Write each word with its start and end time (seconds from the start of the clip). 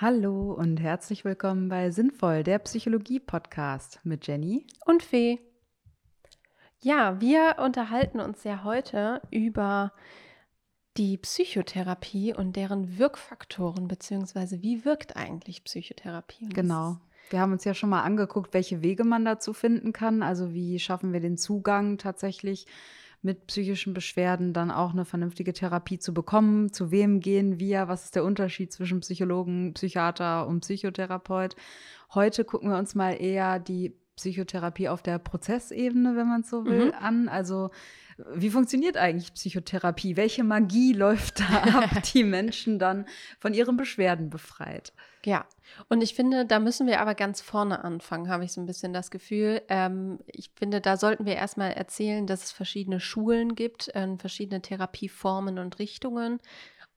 Hallo 0.00 0.52
und 0.52 0.78
herzlich 0.78 1.24
willkommen 1.24 1.68
bei 1.68 1.90
Sinnvoll, 1.90 2.44
der 2.44 2.60
Psychologie-Podcast 2.60 3.98
mit 4.04 4.28
Jenny 4.28 4.64
und 4.86 5.02
Fee. 5.02 5.40
Ja, 6.80 7.20
wir 7.20 7.56
unterhalten 7.58 8.20
uns 8.20 8.44
ja 8.44 8.62
heute 8.62 9.20
über 9.32 9.92
die 10.96 11.18
Psychotherapie 11.18 12.32
und 12.32 12.54
deren 12.54 12.96
Wirkfaktoren, 12.96 13.88
beziehungsweise 13.88 14.62
wie 14.62 14.84
wirkt 14.84 15.16
eigentlich 15.16 15.64
Psychotherapie? 15.64 16.44
Und 16.44 16.54
genau. 16.54 16.98
Wir 17.30 17.40
haben 17.40 17.50
uns 17.50 17.64
ja 17.64 17.74
schon 17.74 17.90
mal 17.90 18.02
angeguckt, 18.02 18.54
welche 18.54 18.82
Wege 18.82 19.02
man 19.02 19.24
dazu 19.24 19.52
finden 19.52 19.92
kann. 19.92 20.22
Also 20.22 20.54
wie 20.54 20.78
schaffen 20.78 21.12
wir 21.12 21.18
den 21.18 21.36
Zugang 21.36 21.98
tatsächlich 21.98 22.66
mit 23.22 23.46
psychischen 23.46 23.94
Beschwerden 23.94 24.52
dann 24.52 24.70
auch 24.70 24.92
eine 24.92 25.04
vernünftige 25.04 25.52
Therapie 25.52 25.98
zu 25.98 26.14
bekommen. 26.14 26.72
Zu 26.72 26.90
wem 26.90 27.20
gehen 27.20 27.58
wir? 27.58 27.88
Was 27.88 28.04
ist 28.04 28.14
der 28.14 28.24
Unterschied 28.24 28.72
zwischen 28.72 29.00
Psychologen, 29.00 29.74
Psychiater 29.74 30.46
und 30.46 30.60
Psychotherapeut? 30.60 31.56
Heute 32.14 32.44
gucken 32.44 32.70
wir 32.70 32.78
uns 32.78 32.94
mal 32.94 33.12
eher 33.12 33.58
die 33.58 33.94
Psychotherapie 34.18 34.88
auf 34.88 35.02
der 35.02 35.18
Prozessebene, 35.18 36.16
wenn 36.16 36.28
man 36.28 36.42
so 36.42 36.64
will, 36.64 36.86
mhm. 36.86 36.94
an. 37.00 37.28
Also 37.28 37.70
wie 38.34 38.50
funktioniert 38.50 38.96
eigentlich 38.96 39.32
Psychotherapie? 39.32 40.16
Welche 40.16 40.42
Magie 40.42 40.92
läuft 40.94 41.40
da 41.40 41.78
ab, 41.78 42.02
die 42.12 42.24
Menschen 42.24 42.78
dann 42.78 43.06
von 43.38 43.54
ihren 43.54 43.76
Beschwerden 43.76 44.28
befreit? 44.28 44.92
Ja, 45.24 45.46
und 45.88 46.02
ich 46.02 46.14
finde, 46.14 46.46
da 46.46 46.58
müssen 46.58 46.86
wir 46.86 47.00
aber 47.00 47.14
ganz 47.14 47.40
vorne 47.40 47.84
anfangen, 47.84 48.28
habe 48.28 48.44
ich 48.44 48.52
so 48.52 48.60
ein 48.60 48.66
bisschen 48.66 48.92
das 48.92 49.10
Gefühl. 49.10 49.62
Ähm, 49.68 50.18
ich 50.26 50.50
finde, 50.56 50.80
da 50.80 50.96
sollten 50.96 51.26
wir 51.26 51.36
erstmal 51.36 51.72
erzählen, 51.72 52.26
dass 52.26 52.44
es 52.44 52.52
verschiedene 52.52 53.00
Schulen 53.00 53.54
gibt, 53.54 53.88
äh, 53.94 54.16
verschiedene 54.16 54.62
Therapieformen 54.62 55.58
und 55.58 55.78
Richtungen 55.78 56.40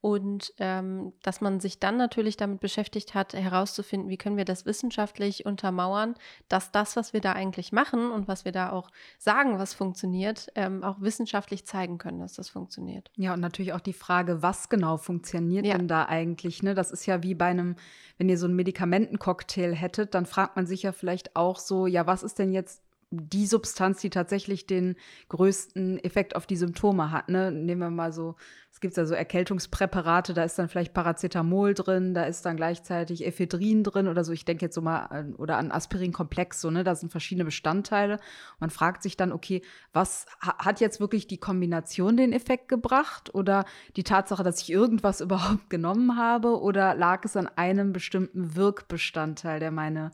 und 0.02 0.52
ähm, 0.58 1.12
dass 1.22 1.40
man 1.40 1.60
sich 1.60 1.78
dann 1.78 1.96
natürlich 1.96 2.36
damit 2.36 2.58
beschäftigt 2.58 3.14
hat, 3.14 3.34
herauszufinden, 3.34 4.10
wie 4.10 4.16
können 4.16 4.36
wir 4.36 4.44
das 4.44 4.66
wissenschaftlich 4.66 5.46
untermauern, 5.46 6.16
dass 6.48 6.72
das, 6.72 6.96
was 6.96 7.12
wir 7.12 7.20
da 7.20 7.34
eigentlich 7.34 7.70
machen 7.70 8.10
und 8.10 8.26
was 8.26 8.44
wir 8.44 8.50
da 8.50 8.72
auch 8.72 8.90
sagen, 9.16 9.60
was 9.60 9.74
funktioniert, 9.74 10.48
ähm, 10.56 10.82
auch 10.82 11.00
wissenschaftlich 11.00 11.66
zeigen 11.66 11.98
können, 11.98 12.18
dass 12.18 12.34
das 12.34 12.48
funktioniert. 12.48 13.12
Ja, 13.14 13.32
und 13.34 13.40
natürlich 13.40 13.74
auch 13.74 13.80
die 13.80 13.92
Frage, 13.92 14.42
was 14.42 14.68
genau 14.68 14.96
funktioniert 14.96 15.64
ja. 15.64 15.78
denn 15.78 15.86
da 15.86 16.06
eigentlich? 16.06 16.64
Ne? 16.64 16.74
Das 16.74 16.90
ist 16.90 17.06
ja 17.06 17.22
wie 17.22 17.36
bei 17.36 17.46
einem, 17.46 17.76
wenn 18.18 18.28
ihr 18.28 18.38
so 18.38 18.46
einen 18.46 18.56
Medikamentencocktail 18.56 19.72
hättet, 19.72 20.14
dann 20.16 20.26
fragt 20.26 20.56
man 20.56 20.66
sich 20.66 20.82
ja 20.82 20.90
vielleicht 20.90 21.36
auch 21.36 21.60
so, 21.60 21.86
ja, 21.86 22.08
was 22.08 22.24
ist 22.24 22.40
denn 22.40 22.52
jetzt 22.52 22.82
die 23.12 23.46
Substanz, 23.46 24.00
die 24.00 24.08
tatsächlich 24.08 24.66
den 24.66 24.96
größten 25.28 26.02
Effekt 26.02 26.34
auf 26.34 26.46
die 26.46 26.56
Symptome 26.56 27.10
hat. 27.10 27.28
Ne? 27.28 27.52
Nehmen 27.52 27.82
wir 27.82 27.90
mal 27.90 28.12
so, 28.12 28.36
es 28.70 28.80
gibt 28.80 28.96
ja 28.96 29.04
so 29.04 29.14
Erkältungspräparate, 29.14 30.32
da 30.32 30.44
ist 30.44 30.58
dann 30.58 30.70
vielleicht 30.70 30.94
Paracetamol 30.94 31.74
drin, 31.74 32.14
da 32.14 32.24
ist 32.24 32.46
dann 32.46 32.56
gleichzeitig 32.56 33.26
Ephedrin 33.26 33.84
drin 33.84 34.08
oder 34.08 34.24
so. 34.24 34.32
Ich 34.32 34.46
denke 34.46 34.64
jetzt 34.64 34.74
so 34.74 34.80
mal 34.80 35.00
an, 35.00 35.34
oder 35.34 35.58
an 35.58 35.70
Aspirinkomplex, 35.70 36.62
so, 36.62 36.70
ne? 36.70 36.84
Da 36.84 36.94
sind 36.94 37.12
verschiedene 37.12 37.44
Bestandteile. 37.44 38.18
Man 38.60 38.70
fragt 38.70 39.02
sich 39.02 39.18
dann, 39.18 39.30
okay, 39.30 39.60
was 39.92 40.24
hat 40.40 40.80
jetzt 40.80 41.00
wirklich 41.00 41.26
die 41.26 41.38
Kombination 41.38 42.16
den 42.16 42.32
Effekt 42.32 42.70
gebracht 42.70 43.34
oder 43.34 43.66
die 43.96 44.04
Tatsache, 44.04 44.42
dass 44.42 44.62
ich 44.62 44.72
irgendwas 44.72 45.20
überhaupt 45.20 45.68
genommen 45.68 46.16
habe 46.16 46.58
oder 46.58 46.94
lag 46.94 47.26
es 47.26 47.36
an 47.36 47.48
einem 47.48 47.92
bestimmten 47.92 48.56
Wirkbestandteil, 48.56 49.60
der 49.60 49.70
meine 49.70 50.12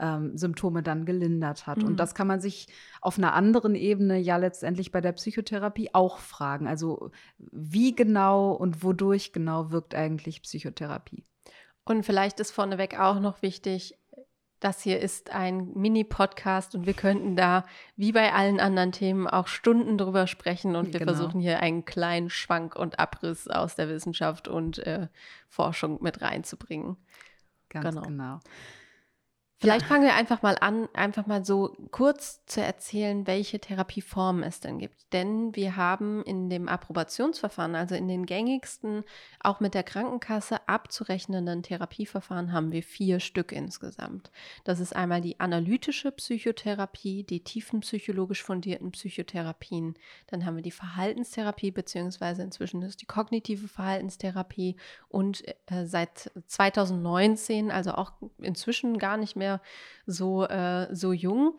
ähm, 0.00 0.36
Symptome 0.36 0.82
dann 0.82 1.04
gelindert 1.04 1.66
hat. 1.66 1.78
Mhm. 1.78 1.84
Und 1.84 1.96
das 1.96 2.14
kann 2.14 2.26
man 2.26 2.40
sich 2.40 2.68
auf 3.00 3.18
einer 3.18 3.34
anderen 3.34 3.74
Ebene 3.74 4.18
ja 4.18 4.36
letztendlich 4.36 4.90
bei 4.90 5.00
der 5.00 5.12
Psychotherapie 5.12 5.90
auch 5.92 6.18
fragen. 6.18 6.66
Also 6.66 7.10
wie 7.38 7.94
genau 7.94 8.52
und 8.52 8.82
wodurch 8.82 9.32
genau 9.32 9.70
wirkt 9.70 9.94
eigentlich 9.94 10.42
Psychotherapie? 10.42 11.24
Und 11.84 12.04
vielleicht 12.04 12.40
ist 12.40 12.50
vorneweg 12.50 12.98
auch 12.98 13.20
noch 13.20 13.42
wichtig, 13.42 13.98
das 14.60 14.82
hier 14.82 15.00
ist 15.00 15.30
ein 15.30 15.72
Mini-Podcast 15.74 16.74
und 16.74 16.86
wir 16.86 16.92
könnten 16.92 17.34
da, 17.34 17.64
wie 17.96 18.12
bei 18.12 18.32
allen 18.34 18.60
anderen 18.60 18.92
Themen, 18.92 19.26
auch 19.26 19.46
Stunden 19.46 19.96
drüber 19.96 20.26
sprechen 20.26 20.76
und 20.76 20.92
wir 20.92 21.00
genau. 21.00 21.14
versuchen 21.14 21.40
hier 21.40 21.60
einen 21.60 21.86
kleinen 21.86 22.28
Schwank 22.28 22.76
und 22.76 22.98
Abriss 22.98 23.48
aus 23.48 23.74
der 23.74 23.88
Wissenschaft 23.88 24.48
und 24.48 24.78
äh, 24.80 25.08
Forschung 25.48 26.02
mit 26.02 26.20
reinzubringen. 26.20 26.98
Ganz 27.70 27.94
genau. 27.94 28.06
genau. 28.06 28.40
Vielleicht 29.60 29.84
fangen 29.84 30.04
wir 30.04 30.14
einfach 30.14 30.40
mal 30.40 30.56
an, 30.58 30.88
einfach 30.94 31.26
mal 31.26 31.44
so 31.44 31.76
kurz 31.90 32.46
zu 32.46 32.62
erzählen, 32.62 33.26
welche 33.26 33.60
Therapieformen 33.60 34.42
es 34.42 34.60
denn 34.60 34.78
gibt. 34.78 35.12
Denn 35.12 35.54
wir 35.54 35.76
haben 35.76 36.22
in 36.22 36.48
dem 36.48 36.66
Approbationsverfahren, 36.66 37.74
also 37.74 37.94
in 37.94 38.08
den 38.08 38.24
gängigsten, 38.24 39.04
auch 39.38 39.60
mit 39.60 39.74
der 39.74 39.82
Krankenkasse 39.82 40.66
abzurechnenden 40.66 41.62
Therapieverfahren, 41.62 42.54
haben 42.54 42.72
wir 42.72 42.82
vier 42.82 43.20
Stück 43.20 43.52
insgesamt. 43.52 44.30
Das 44.64 44.80
ist 44.80 44.96
einmal 44.96 45.20
die 45.20 45.40
analytische 45.40 46.10
Psychotherapie, 46.10 47.24
die 47.24 47.44
tiefenpsychologisch 47.44 48.42
fundierten 48.42 48.92
Psychotherapien. 48.92 49.94
Dann 50.28 50.46
haben 50.46 50.56
wir 50.56 50.62
die 50.62 50.70
Verhaltenstherapie, 50.70 51.70
beziehungsweise 51.70 52.42
inzwischen 52.42 52.80
ist 52.80 53.02
die 53.02 53.06
kognitive 53.06 53.68
Verhaltenstherapie 53.68 54.76
und 55.10 55.44
äh, 55.66 55.84
seit 55.84 56.30
2019, 56.46 57.70
also 57.70 57.92
auch 57.92 58.12
inzwischen 58.38 58.96
gar 58.96 59.18
nicht 59.18 59.36
mehr 59.36 59.49
mehr 59.50 59.60
so, 60.06 60.44
äh, 60.46 60.94
so 60.94 61.12
jung, 61.12 61.58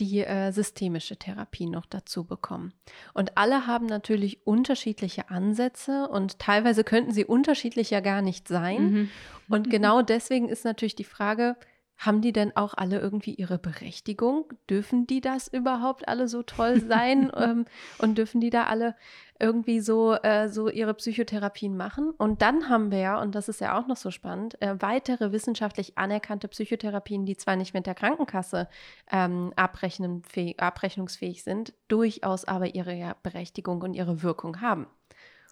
die 0.00 0.20
äh, 0.20 0.50
systemische 0.52 1.16
Therapie 1.16 1.66
noch 1.66 1.86
dazu 1.86 2.24
bekommen. 2.24 2.72
Und 3.14 3.36
alle 3.36 3.66
haben 3.66 3.86
natürlich 3.86 4.46
unterschiedliche 4.46 5.30
Ansätze 5.30 6.08
und 6.08 6.38
teilweise 6.38 6.84
könnten 6.84 7.12
sie 7.12 7.24
unterschiedlicher 7.24 8.00
gar 8.00 8.22
nicht 8.22 8.48
sein. 8.48 8.90
Mhm. 8.90 9.10
Und 9.48 9.70
genau 9.70 10.02
deswegen 10.02 10.48
ist 10.48 10.64
natürlich 10.64 10.96
die 10.96 11.04
Frage, 11.04 11.56
haben 11.98 12.20
die 12.22 12.32
denn 12.32 12.56
auch 12.56 12.74
alle 12.74 13.00
irgendwie 13.00 13.34
ihre 13.34 13.58
Berechtigung? 13.58 14.52
Dürfen 14.70 15.06
die 15.06 15.20
das 15.20 15.48
überhaupt 15.48 16.06
alle 16.06 16.28
so 16.28 16.42
toll 16.44 16.80
sein? 16.80 17.30
ähm, 17.36 17.64
und 17.98 18.16
dürfen 18.16 18.40
die 18.40 18.50
da 18.50 18.64
alle 18.64 18.94
irgendwie 19.40 19.80
so, 19.80 20.14
äh, 20.14 20.48
so 20.48 20.68
ihre 20.68 20.94
Psychotherapien 20.94 21.76
machen? 21.76 22.12
Und 22.16 22.40
dann 22.40 22.68
haben 22.68 22.92
wir 22.92 22.98
ja, 22.98 23.20
und 23.20 23.34
das 23.34 23.48
ist 23.48 23.60
ja 23.60 23.78
auch 23.78 23.88
noch 23.88 23.96
so 23.96 24.12
spannend, 24.12 24.60
äh, 24.62 24.80
weitere 24.80 25.32
wissenschaftlich 25.32 25.98
anerkannte 25.98 26.46
Psychotherapien, 26.48 27.26
die 27.26 27.36
zwar 27.36 27.56
nicht 27.56 27.74
mit 27.74 27.86
der 27.86 27.94
Krankenkasse 27.96 28.68
ähm, 29.10 29.52
abrechnungsfähig 29.56 31.42
sind, 31.42 31.74
durchaus 31.88 32.44
aber 32.44 32.74
ihre 32.74 33.16
Berechtigung 33.22 33.82
und 33.82 33.94
ihre 33.94 34.22
Wirkung 34.22 34.60
haben. 34.60 34.86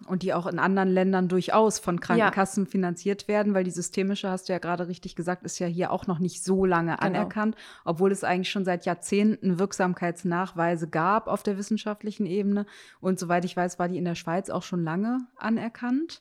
Und 0.07 0.23
die 0.23 0.35
auch 0.35 0.47
in 0.47 0.59
anderen 0.59 0.91
Ländern 0.91 1.27
durchaus 1.27 1.79
von 1.79 2.01
Krankenkassen 2.01 2.65
ja. 2.65 2.71
finanziert 2.71 3.29
werden, 3.29 3.55
weil 3.55 3.65
die 3.65 3.71
systemische, 3.71 4.29
hast 4.29 4.49
du 4.49 4.53
ja 4.53 4.59
gerade 4.59 4.89
richtig 4.89 5.17
gesagt, 5.17 5.43
ist 5.43 5.59
ja 5.59 5.67
hier 5.67 5.91
auch 5.91 6.07
noch 6.07 6.19
nicht 6.19 6.45
so 6.45 6.67
lange 6.67 6.97
genau. 6.97 7.03
anerkannt, 7.03 7.57
obwohl 7.85 8.13
es 8.13 8.23
eigentlich 8.23 8.51
schon 8.51 8.67
seit 8.67 8.85
Jahrzehnten 8.85 9.59
Wirksamkeitsnachweise 9.59 10.89
gab 10.89 11.29
auf 11.29 11.43
der 11.43 11.57
wissenschaftlichen 11.57 12.27
Ebene. 12.27 12.67
Und 13.01 13.19
soweit 13.19 13.47
ich 13.47 13.57
weiß, 13.57 13.79
war 13.79 13.89
die 13.89 13.97
in 13.97 14.05
der 14.05 14.17
Schweiz 14.17 14.51
auch 14.51 14.63
schon 14.63 14.85
lange 14.85 15.27
anerkannt. 15.37 16.21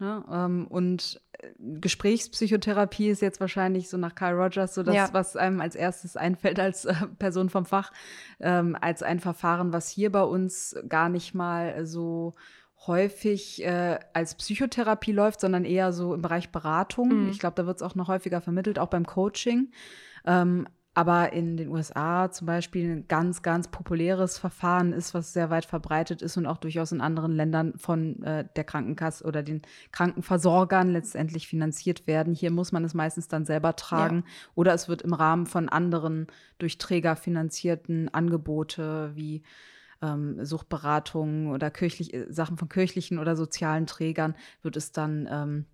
Ne? 0.00 0.24
Ähm, 0.30 0.68
und 0.68 1.20
äh, 1.32 1.48
Gesprächspsychotherapie 1.58 3.08
ist 3.08 3.20
jetzt 3.20 3.40
wahrscheinlich 3.40 3.88
so 3.88 3.96
nach 3.96 4.14
Carl 4.14 4.34
Rogers 4.34 4.74
so 4.74 4.84
das, 4.84 4.94
ja. 4.94 5.08
was 5.10 5.36
einem 5.36 5.60
als 5.60 5.74
erstes 5.74 6.16
einfällt 6.16 6.60
als 6.60 6.84
äh, 6.84 6.94
Person 7.18 7.50
vom 7.50 7.64
Fach, 7.64 7.92
ähm, 8.38 8.76
als 8.80 9.02
ein 9.02 9.18
Verfahren, 9.18 9.72
was 9.72 9.88
hier 9.88 10.12
bei 10.12 10.22
uns 10.22 10.76
gar 10.88 11.08
nicht 11.08 11.34
mal 11.34 11.84
so 11.84 12.34
häufig 12.86 13.64
äh, 13.64 13.98
als 14.12 14.34
Psychotherapie 14.34 15.12
läuft, 15.12 15.40
sondern 15.40 15.64
eher 15.64 15.92
so 15.92 16.14
im 16.14 16.22
Bereich 16.22 16.50
Beratung. 16.50 17.24
Mhm. 17.24 17.30
Ich 17.30 17.38
glaube, 17.38 17.54
da 17.56 17.66
wird 17.66 17.76
es 17.76 17.82
auch 17.82 17.94
noch 17.94 18.08
häufiger 18.08 18.40
vermittelt, 18.40 18.78
auch 18.78 18.88
beim 18.88 19.06
Coaching. 19.06 19.72
Ähm, 20.26 20.66
aber 20.98 21.32
in 21.32 21.56
den 21.56 21.68
USA 21.68 22.28
zum 22.32 22.48
Beispiel 22.48 22.90
ein 22.90 23.06
ganz, 23.06 23.42
ganz 23.42 23.68
populäres 23.68 24.36
Verfahren 24.36 24.92
ist, 24.92 25.14
was 25.14 25.32
sehr 25.32 25.48
weit 25.48 25.64
verbreitet 25.64 26.22
ist 26.22 26.36
und 26.36 26.46
auch 26.46 26.56
durchaus 26.56 26.90
in 26.90 27.00
anderen 27.00 27.36
Ländern 27.36 27.74
von 27.78 28.20
äh, 28.24 28.44
der 28.56 28.64
Krankenkasse 28.64 29.22
oder 29.24 29.44
den 29.44 29.62
Krankenversorgern 29.92 30.88
letztendlich 30.88 31.46
finanziert 31.46 32.08
werden. 32.08 32.34
Hier 32.34 32.50
muss 32.50 32.72
man 32.72 32.82
es 32.82 32.94
meistens 32.94 33.28
dann 33.28 33.44
selber 33.44 33.76
tragen 33.76 34.24
ja. 34.26 34.32
oder 34.56 34.74
es 34.74 34.88
wird 34.88 35.02
im 35.02 35.12
Rahmen 35.12 35.46
von 35.46 35.68
anderen 35.68 36.26
durch 36.58 36.78
Träger 36.78 37.14
finanzierten 37.14 38.12
Angebote 38.12 39.12
wie 39.14 39.42
ähm, 40.02 40.44
Suchtberatungen 40.44 41.50
oder 41.52 41.70
kirchlich, 41.70 42.14
äh, 42.14 42.26
Sachen 42.30 42.56
von 42.56 42.68
kirchlichen 42.68 43.18
oder 43.18 43.36
sozialen 43.36 43.86
Trägern 43.86 44.34
wird 44.62 44.76
es 44.76 44.92
dann 44.92 45.28
ähm, 45.30 45.66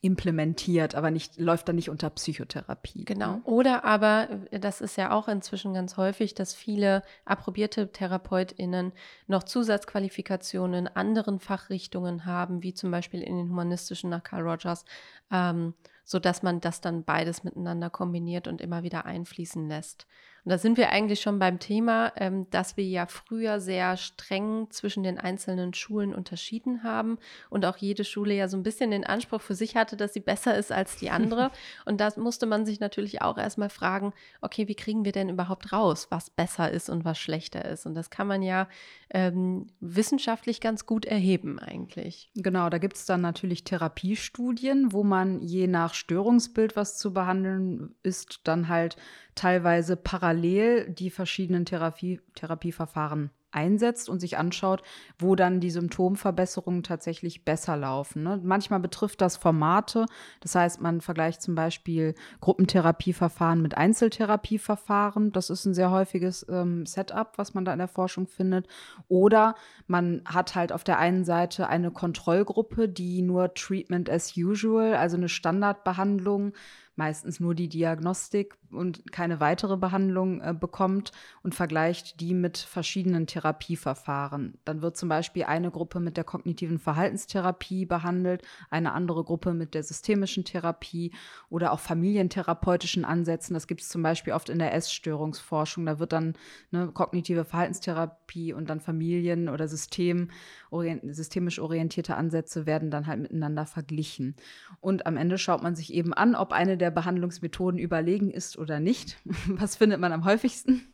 implementiert, 0.00 0.94
aber 0.94 1.10
nicht, 1.10 1.38
läuft 1.38 1.68
dann 1.68 1.76
nicht 1.76 1.90
unter 1.90 2.10
Psychotherapie. 2.10 3.04
Genau. 3.04 3.36
Ne? 3.36 3.42
Oder 3.44 3.84
aber, 3.84 4.28
äh, 4.50 4.60
das 4.60 4.80
ist 4.80 4.96
ja 4.96 5.10
auch 5.10 5.28
inzwischen 5.28 5.74
ganz 5.74 5.96
häufig, 5.96 6.34
dass 6.34 6.54
viele 6.54 7.02
approbierte 7.24 7.90
TherapeutInnen 7.90 8.92
noch 9.26 9.42
Zusatzqualifikationen 9.42 10.86
in 10.86 10.88
anderen 10.88 11.40
Fachrichtungen 11.40 12.26
haben, 12.26 12.62
wie 12.62 12.74
zum 12.74 12.90
Beispiel 12.90 13.22
in 13.22 13.36
den 13.36 13.48
humanistischen 13.48 14.10
nach 14.10 14.22
Carl 14.22 14.48
Rogers, 14.48 14.84
ähm, 15.32 15.74
sodass 16.04 16.42
man 16.42 16.60
das 16.60 16.80
dann 16.80 17.04
beides 17.04 17.42
miteinander 17.42 17.90
kombiniert 17.90 18.46
und 18.46 18.60
immer 18.60 18.82
wieder 18.82 19.04
einfließen 19.04 19.68
lässt. 19.68 20.06
Und 20.44 20.50
da 20.50 20.58
sind 20.58 20.76
wir 20.76 20.90
eigentlich 20.90 21.20
schon 21.20 21.38
beim 21.38 21.58
Thema, 21.58 22.12
ähm, 22.16 22.48
dass 22.50 22.76
wir 22.76 22.84
ja 22.84 23.06
früher 23.06 23.60
sehr 23.60 23.96
streng 23.96 24.68
zwischen 24.70 25.02
den 25.02 25.18
einzelnen 25.18 25.74
Schulen 25.74 26.14
unterschieden 26.14 26.82
haben 26.82 27.18
und 27.50 27.64
auch 27.64 27.76
jede 27.76 28.04
Schule 28.04 28.34
ja 28.34 28.48
so 28.48 28.56
ein 28.56 28.62
bisschen 28.62 28.90
den 28.90 29.04
Anspruch 29.04 29.40
für 29.40 29.54
sich 29.54 29.76
hatte, 29.76 29.96
dass 29.96 30.14
sie 30.14 30.20
besser 30.20 30.56
ist 30.56 30.72
als 30.72 30.96
die 30.96 31.10
andere. 31.10 31.50
und 31.84 32.00
da 32.00 32.10
musste 32.16 32.46
man 32.46 32.64
sich 32.64 32.80
natürlich 32.80 33.22
auch 33.22 33.38
erstmal 33.38 33.70
fragen, 33.70 34.12
okay, 34.40 34.68
wie 34.68 34.74
kriegen 34.74 35.04
wir 35.04 35.12
denn 35.12 35.28
überhaupt 35.28 35.72
raus, 35.72 36.06
was 36.10 36.30
besser 36.30 36.70
ist 36.70 36.88
und 36.88 37.04
was 37.04 37.18
schlechter 37.18 37.64
ist? 37.64 37.86
Und 37.86 37.94
das 37.94 38.10
kann 38.10 38.26
man 38.26 38.42
ja 38.42 38.68
ähm, 39.10 39.66
wissenschaftlich 39.80 40.60
ganz 40.60 40.86
gut 40.86 41.04
erheben 41.04 41.58
eigentlich. 41.58 42.30
Genau, 42.34 42.68
da 42.70 42.78
gibt 42.78 42.96
es 42.96 43.06
dann 43.06 43.20
natürlich 43.20 43.64
Therapiestudien, 43.64 44.92
wo 44.92 45.04
man 45.04 45.42
je 45.42 45.66
nach 45.66 45.94
Störungsbild, 45.94 46.76
was 46.76 46.98
zu 46.98 47.12
behandeln 47.12 47.94
ist, 48.02 48.40
dann 48.44 48.68
halt 48.68 48.96
teilweise 49.38 49.96
parallel 49.96 50.90
die 50.90 51.10
verschiedenen 51.10 51.64
Therapie, 51.64 52.20
Therapieverfahren 52.34 53.30
einsetzt 53.50 54.08
und 54.08 54.20
sich 54.20 54.36
anschaut, 54.36 54.82
wo 55.18 55.34
dann 55.34 55.60
die 55.60 55.70
Symptomverbesserungen 55.70 56.82
tatsächlich 56.82 57.44
besser 57.44 57.76
laufen. 57.76 58.22
Ne? 58.22 58.40
Manchmal 58.42 58.80
betrifft 58.80 59.20
das 59.20 59.36
Formate, 59.36 60.06
das 60.40 60.54
heißt, 60.54 60.80
man 60.80 61.00
vergleicht 61.00 61.40
zum 61.40 61.54
Beispiel 61.54 62.14
Gruppentherapieverfahren 62.40 63.62
mit 63.62 63.76
Einzeltherapieverfahren. 63.76 65.32
Das 65.32 65.50
ist 65.50 65.64
ein 65.64 65.74
sehr 65.74 65.90
häufiges 65.90 66.46
ähm, 66.48 66.84
Setup, 66.84 67.32
was 67.36 67.54
man 67.54 67.64
da 67.64 67.72
in 67.72 67.78
der 67.78 67.88
Forschung 67.88 68.26
findet. 68.26 68.66
Oder 69.08 69.54
man 69.86 70.22
hat 70.26 70.54
halt 70.54 70.72
auf 70.72 70.84
der 70.84 70.98
einen 70.98 71.24
Seite 71.24 71.68
eine 71.68 71.90
Kontrollgruppe, 71.90 72.88
die 72.88 73.22
nur 73.22 73.54
Treatment 73.54 74.10
as 74.10 74.36
usual, 74.36 74.94
also 74.94 75.16
eine 75.16 75.28
Standardbehandlung 75.28 76.52
meistens 76.98 77.38
nur 77.38 77.54
die 77.54 77.68
Diagnostik 77.68 78.58
und 78.70 79.12
keine 79.12 79.38
weitere 79.38 79.76
Behandlung 79.76 80.40
äh, 80.40 80.52
bekommt 80.52 81.12
und 81.42 81.54
vergleicht 81.54 82.20
die 82.20 82.34
mit 82.34 82.58
verschiedenen 82.58 83.26
Therapieverfahren. 83.26 84.58
Dann 84.64 84.82
wird 84.82 84.96
zum 84.96 85.08
Beispiel 85.08 85.44
eine 85.44 85.70
Gruppe 85.70 86.00
mit 86.00 86.16
der 86.16 86.24
kognitiven 86.24 86.80
Verhaltenstherapie 86.80 87.86
behandelt, 87.86 88.42
eine 88.68 88.92
andere 88.92 89.22
Gruppe 89.22 89.54
mit 89.54 89.74
der 89.74 89.84
systemischen 89.84 90.44
Therapie 90.44 91.12
oder 91.48 91.72
auch 91.72 91.80
familientherapeutischen 91.80 93.04
Ansätzen. 93.04 93.54
Das 93.54 93.68
gibt 93.68 93.80
es 93.80 93.88
zum 93.88 94.02
Beispiel 94.02 94.32
oft 94.32 94.48
in 94.48 94.58
der 94.58 94.74
Essstörungsforschung. 94.74 95.86
Da 95.86 96.00
wird 96.00 96.12
dann 96.12 96.34
eine 96.72 96.88
kognitive 96.88 97.44
Verhaltenstherapie 97.44 98.52
und 98.52 98.68
dann 98.68 98.80
Familien- 98.80 99.48
oder 99.48 99.68
System 99.68 100.30
orient 100.70 101.02
systemisch 101.14 101.60
orientierte 101.60 102.16
Ansätze 102.16 102.66
werden 102.66 102.90
dann 102.90 103.06
halt 103.06 103.20
miteinander 103.20 103.66
verglichen. 103.66 104.34
Und 104.80 105.06
am 105.06 105.16
Ende 105.16 105.38
schaut 105.38 105.62
man 105.62 105.76
sich 105.76 105.94
eben 105.94 106.12
an, 106.12 106.34
ob 106.34 106.52
eine 106.52 106.76
der 106.76 106.87
Behandlungsmethoden 106.90 107.78
überlegen 107.78 108.30
ist 108.30 108.58
oder 108.58 108.80
nicht. 108.80 109.18
Was 109.46 109.76
findet 109.76 110.00
man 110.00 110.12
am 110.12 110.24
häufigsten? 110.24 110.92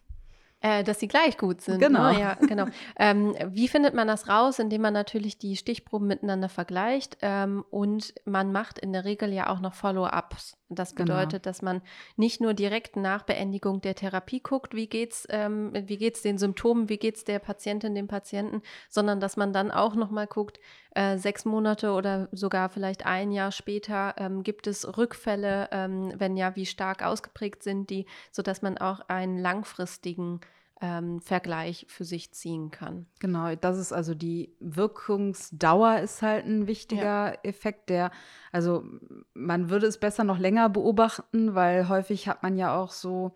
Äh, 0.60 0.82
dass 0.82 0.98
sie 0.98 1.08
gleich 1.08 1.36
gut 1.36 1.60
sind. 1.60 1.78
Ne? 1.78 1.88
Genau. 1.88 2.10
Ne? 2.10 2.18
Ja, 2.18 2.34
genau. 2.34 2.64
ähm, 2.98 3.34
wie 3.50 3.68
findet 3.68 3.92
man 3.92 4.08
das 4.08 4.28
raus? 4.28 4.58
Indem 4.58 4.80
man 4.80 4.94
natürlich 4.94 5.36
die 5.36 5.56
Stichproben 5.56 6.08
miteinander 6.08 6.48
vergleicht 6.48 7.18
ähm, 7.20 7.66
und 7.68 8.14
man 8.24 8.50
macht 8.50 8.78
in 8.78 8.94
der 8.94 9.04
Regel 9.04 9.30
ja 9.34 9.50
auch 9.50 9.60
noch 9.60 9.74
Follow-ups. 9.74 10.56
Das 10.74 10.94
genau. 10.94 11.14
bedeutet, 11.14 11.42
genau. 11.42 11.50
dass 11.50 11.62
man 11.62 11.82
nicht 12.16 12.40
nur 12.40 12.54
direkt 12.54 12.96
nach 12.96 13.22
Beendigung 13.22 13.80
der 13.80 13.94
Therapie 13.94 14.40
guckt, 14.40 14.74
wie 14.74 14.86
geht's, 14.86 15.26
ähm, 15.30 15.72
wie 15.74 15.96
geht's 15.96 16.22
den 16.22 16.38
Symptomen, 16.38 16.88
wie 16.88 16.98
geht's 16.98 17.24
der 17.24 17.38
Patientin, 17.38 17.94
dem 17.94 18.08
Patienten, 18.08 18.62
sondern 18.88 19.20
dass 19.20 19.36
man 19.36 19.52
dann 19.52 19.70
auch 19.70 19.94
noch 19.94 20.10
mal 20.10 20.26
guckt, 20.26 20.60
äh, 20.94 21.18
sechs 21.18 21.44
Monate 21.44 21.92
oder 21.92 22.28
sogar 22.32 22.68
vielleicht 22.68 23.06
ein 23.06 23.32
Jahr 23.32 23.52
später 23.52 24.14
ähm, 24.18 24.42
gibt 24.42 24.66
es 24.66 24.96
Rückfälle, 24.96 25.68
ähm, 25.72 26.12
wenn 26.16 26.36
ja, 26.36 26.56
wie 26.56 26.66
stark 26.66 27.04
ausgeprägt 27.04 27.62
sind 27.62 27.90
die, 27.90 28.06
sodass 28.30 28.62
man 28.62 28.78
auch 28.78 29.00
einen 29.08 29.38
langfristigen 29.38 30.40
ähm, 30.84 31.18
Vergleich 31.22 31.86
für 31.88 32.04
sich 32.04 32.32
ziehen 32.32 32.70
kann. 32.70 33.06
Genau, 33.18 33.54
das 33.54 33.78
ist 33.78 33.90
also 33.90 34.14
die 34.14 34.54
Wirkungsdauer 34.60 36.00
ist 36.00 36.20
halt 36.20 36.44
ein 36.44 36.66
wichtiger 36.66 37.32
ja. 37.32 37.38
Effekt, 37.42 37.88
der, 37.88 38.10
also 38.52 38.84
man 39.32 39.70
würde 39.70 39.86
es 39.86 39.96
besser 39.96 40.24
noch 40.24 40.38
länger 40.38 40.68
beobachten, 40.68 41.54
weil 41.54 41.88
häufig 41.88 42.28
hat 42.28 42.42
man 42.42 42.58
ja 42.58 42.76
auch 42.76 42.92
so 42.92 43.32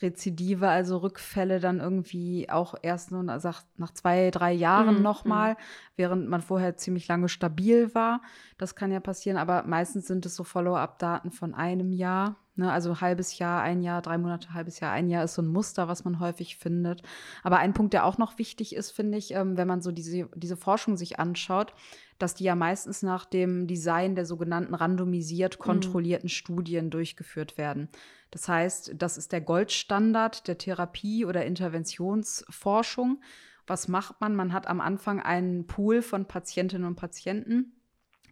Rezidive, 0.00 0.68
also 0.68 0.98
Rückfälle 0.98 1.58
dann 1.58 1.80
irgendwie 1.80 2.48
auch 2.48 2.76
erst 2.82 3.10
nur 3.10 3.24
nach, 3.24 3.64
nach 3.76 3.92
zwei, 3.92 4.30
drei 4.30 4.52
Jahren 4.52 4.98
mhm. 4.98 5.02
nochmal, 5.02 5.54
mhm. 5.54 5.56
während 5.96 6.28
man 6.28 6.40
vorher 6.40 6.76
ziemlich 6.76 7.08
lange 7.08 7.28
stabil 7.28 7.96
war. 7.96 8.22
Das 8.58 8.76
kann 8.76 8.92
ja 8.92 9.00
passieren, 9.00 9.38
aber 9.38 9.64
meistens 9.64 10.06
sind 10.06 10.24
es 10.24 10.36
so 10.36 10.44
Follow-up-Daten 10.44 11.32
von 11.32 11.52
einem 11.52 11.90
Jahr. 11.90 12.36
Ne, 12.54 12.70
also 12.70 13.00
halbes 13.00 13.38
Jahr, 13.38 13.62
ein 13.62 13.80
Jahr, 13.80 14.02
drei 14.02 14.18
Monate, 14.18 14.52
halbes 14.52 14.78
Jahr, 14.78 14.92
ein 14.92 15.08
Jahr 15.08 15.24
ist 15.24 15.34
so 15.34 15.40
ein 15.40 15.46
Muster, 15.46 15.88
was 15.88 16.04
man 16.04 16.20
häufig 16.20 16.58
findet. 16.58 17.02
Aber 17.42 17.58
ein 17.58 17.72
Punkt, 17.72 17.94
der 17.94 18.04
auch 18.04 18.18
noch 18.18 18.36
wichtig 18.36 18.76
ist, 18.76 18.90
finde 18.90 19.16
ich, 19.16 19.32
ähm, 19.32 19.56
wenn 19.56 19.66
man 19.66 19.80
so 19.80 19.90
diese, 19.90 20.28
diese 20.34 20.58
Forschung 20.58 20.98
sich 20.98 21.18
anschaut, 21.18 21.72
dass 22.18 22.34
die 22.34 22.44
ja 22.44 22.54
meistens 22.54 23.02
nach 23.02 23.24
dem 23.24 23.66
Design 23.66 24.14
der 24.16 24.26
sogenannten 24.26 24.74
randomisiert 24.74 25.58
mhm. 25.58 25.62
kontrollierten 25.62 26.26
mhm. 26.26 26.32
Studien 26.32 26.90
durchgeführt 26.90 27.56
werden. 27.56 27.88
Das 28.30 28.48
heißt, 28.48 28.96
das 28.98 29.16
ist 29.16 29.32
der 29.32 29.40
Goldstandard 29.40 30.46
der 30.46 30.58
Therapie- 30.58 31.24
oder 31.24 31.46
Interventionsforschung. 31.46 33.22
Was 33.66 33.88
macht 33.88 34.20
man? 34.20 34.36
Man 34.36 34.52
hat 34.52 34.66
am 34.66 34.82
Anfang 34.82 35.22
einen 35.22 35.66
Pool 35.66 36.02
von 36.02 36.26
Patientinnen 36.26 36.86
und 36.86 36.96
Patienten 36.96 37.72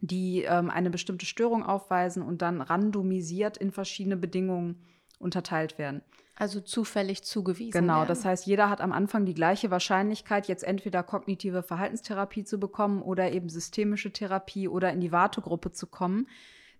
die 0.01 0.43
ähm, 0.43 0.69
eine 0.69 0.89
bestimmte 0.89 1.25
Störung 1.25 1.63
aufweisen 1.63 2.23
und 2.23 2.41
dann 2.41 2.59
randomisiert 2.59 3.57
in 3.57 3.71
verschiedene 3.71 4.17
Bedingungen 4.17 4.83
unterteilt 5.19 5.77
werden. 5.77 6.01
Also 6.35 6.59
zufällig 6.59 7.23
zugewiesen. 7.23 7.79
Genau, 7.79 7.97
werden. 7.97 8.07
das 8.07 8.25
heißt, 8.25 8.47
jeder 8.47 8.69
hat 8.69 8.81
am 8.81 8.91
Anfang 8.91 9.25
die 9.25 9.35
gleiche 9.35 9.69
Wahrscheinlichkeit, 9.69 10.47
jetzt 10.47 10.63
entweder 10.63 11.03
kognitive 11.03 11.61
Verhaltenstherapie 11.61 12.43
zu 12.43 12.59
bekommen 12.59 13.03
oder 13.03 13.31
eben 13.31 13.47
systemische 13.47 14.11
Therapie 14.11 14.67
oder 14.67 14.91
in 14.91 15.01
die 15.01 15.11
Wartegruppe 15.11 15.71
zu 15.71 15.85
kommen. 15.85 16.27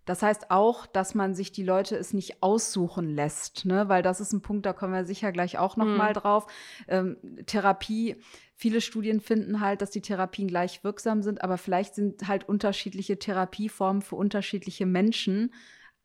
Das 0.04 0.22
heißt 0.22 0.50
auch, 0.50 0.86
dass 0.86 1.14
man 1.14 1.34
sich 1.34 1.52
die 1.52 1.62
Leute 1.62 1.96
es 1.96 2.12
nicht 2.12 2.42
aussuchen 2.42 3.08
lässt, 3.08 3.64
ne? 3.64 3.88
weil 3.88 4.02
das 4.02 4.20
ist 4.20 4.32
ein 4.32 4.42
Punkt, 4.42 4.66
da 4.66 4.72
kommen 4.72 4.92
wir 4.92 5.04
sicher 5.04 5.30
gleich 5.30 5.58
auch 5.58 5.76
noch 5.76 5.86
mhm. 5.86 5.96
mal 5.96 6.12
drauf. 6.12 6.46
Ähm, 6.88 7.16
Therapie, 7.46 8.16
viele 8.56 8.80
Studien 8.80 9.20
finden 9.20 9.60
halt, 9.60 9.80
dass 9.80 9.90
die 9.90 10.00
Therapien 10.00 10.48
gleich 10.48 10.82
wirksam 10.82 11.22
sind, 11.22 11.42
aber 11.42 11.56
vielleicht 11.56 11.94
sind 11.94 12.26
halt 12.26 12.48
unterschiedliche 12.48 13.18
Therapieformen 13.18 14.02
für 14.02 14.16
unterschiedliche 14.16 14.86
Menschen 14.86 15.52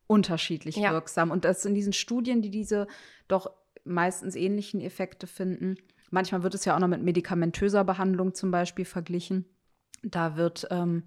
unterschiedlich 0.05 0.75
ja. 0.75 0.91
wirksam. 0.91 1.31
Und 1.31 1.43
das 1.43 1.65
in 1.65 1.73
diesen 1.73 1.93
Studien, 1.93 2.41
die 2.41 2.51
diese 2.51 2.87
doch 3.27 3.51
meistens 3.83 4.35
ähnlichen 4.35 4.79
Effekte 4.79 5.25
finden, 5.25 5.75
manchmal 6.11 6.43
wird 6.43 6.53
es 6.53 6.65
ja 6.65 6.75
auch 6.75 6.79
noch 6.79 6.87
mit 6.87 7.03
medikamentöser 7.03 7.83
Behandlung 7.83 8.35
zum 8.35 8.51
Beispiel 8.51 8.85
verglichen. 8.85 9.45
Da 10.03 10.37
wird 10.37 10.67
ähm, 10.69 11.03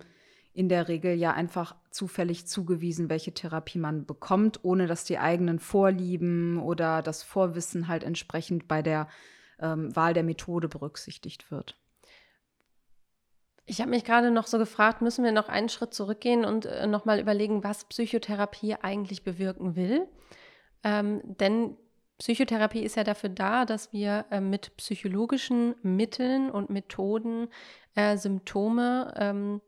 in 0.53 0.69
der 0.69 0.89
Regel 0.89 1.15
ja 1.15 1.33
einfach 1.33 1.77
zufällig 1.91 2.47
zugewiesen, 2.47 3.09
welche 3.09 3.33
Therapie 3.33 3.79
man 3.79 4.05
bekommt, 4.05 4.61
ohne 4.65 4.87
dass 4.87 5.05
die 5.05 5.19
eigenen 5.19 5.59
Vorlieben 5.59 6.59
oder 6.61 7.03
das 7.03 7.23
Vorwissen 7.23 7.89
halt 7.89 8.03
entsprechend 8.03 8.67
bei 8.67 8.83
der 8.83 9.09
ähm, 9.61 9.95
Wahl 9.95 10.15
der 10.15 10.25
Methode 10.25 10.69
berücksichtigt 10.69 11.51
wird. 11.51 11.77
Ich 13.67 13.81
habe 13.81 13.91
mich 13.91 14.05
gerade 14.05 14.33
noch 14.33 14.49
so 14.49 14.59
gefragt, 14.59 15.01
müssen 15.01 15.25
wir 15.25 15.31
noch 15.31 15.49
einen 15.49 15.69
Schritt 15.69 15.95
zurückgehen 15.95 16.45
und 16.45 16.67
äh, 16.67 16.89
nochmal 16.89 17.21
überlegen, 17.21 17.63
was 17.63 17.85
Psychotherapie 17.85 18.75
eigentlich 18.75 19.23
bewirken 19.23 19.77
will? 19.77 20.09
Ähm, 20.83 21.21
denn 21.23 21.77
Psychotherapie 22.19 22.83
ist 22.83 22.97
ja 22.97 23.05
dafür 23.05 23.31
da, 23.31 23.65
dass 23.65 23.93
wir 23.93 24.27
äh, 24.31 24.41
mit 24.41 24.77
psychologischen 24.77 25.77
Mitteln 25.83 26.51
und 26.51 26.69
Methoden 26.69 27.49
äh, 27.95 28.17
Symptome 28.17 29.15
ähm, 29.17 29.61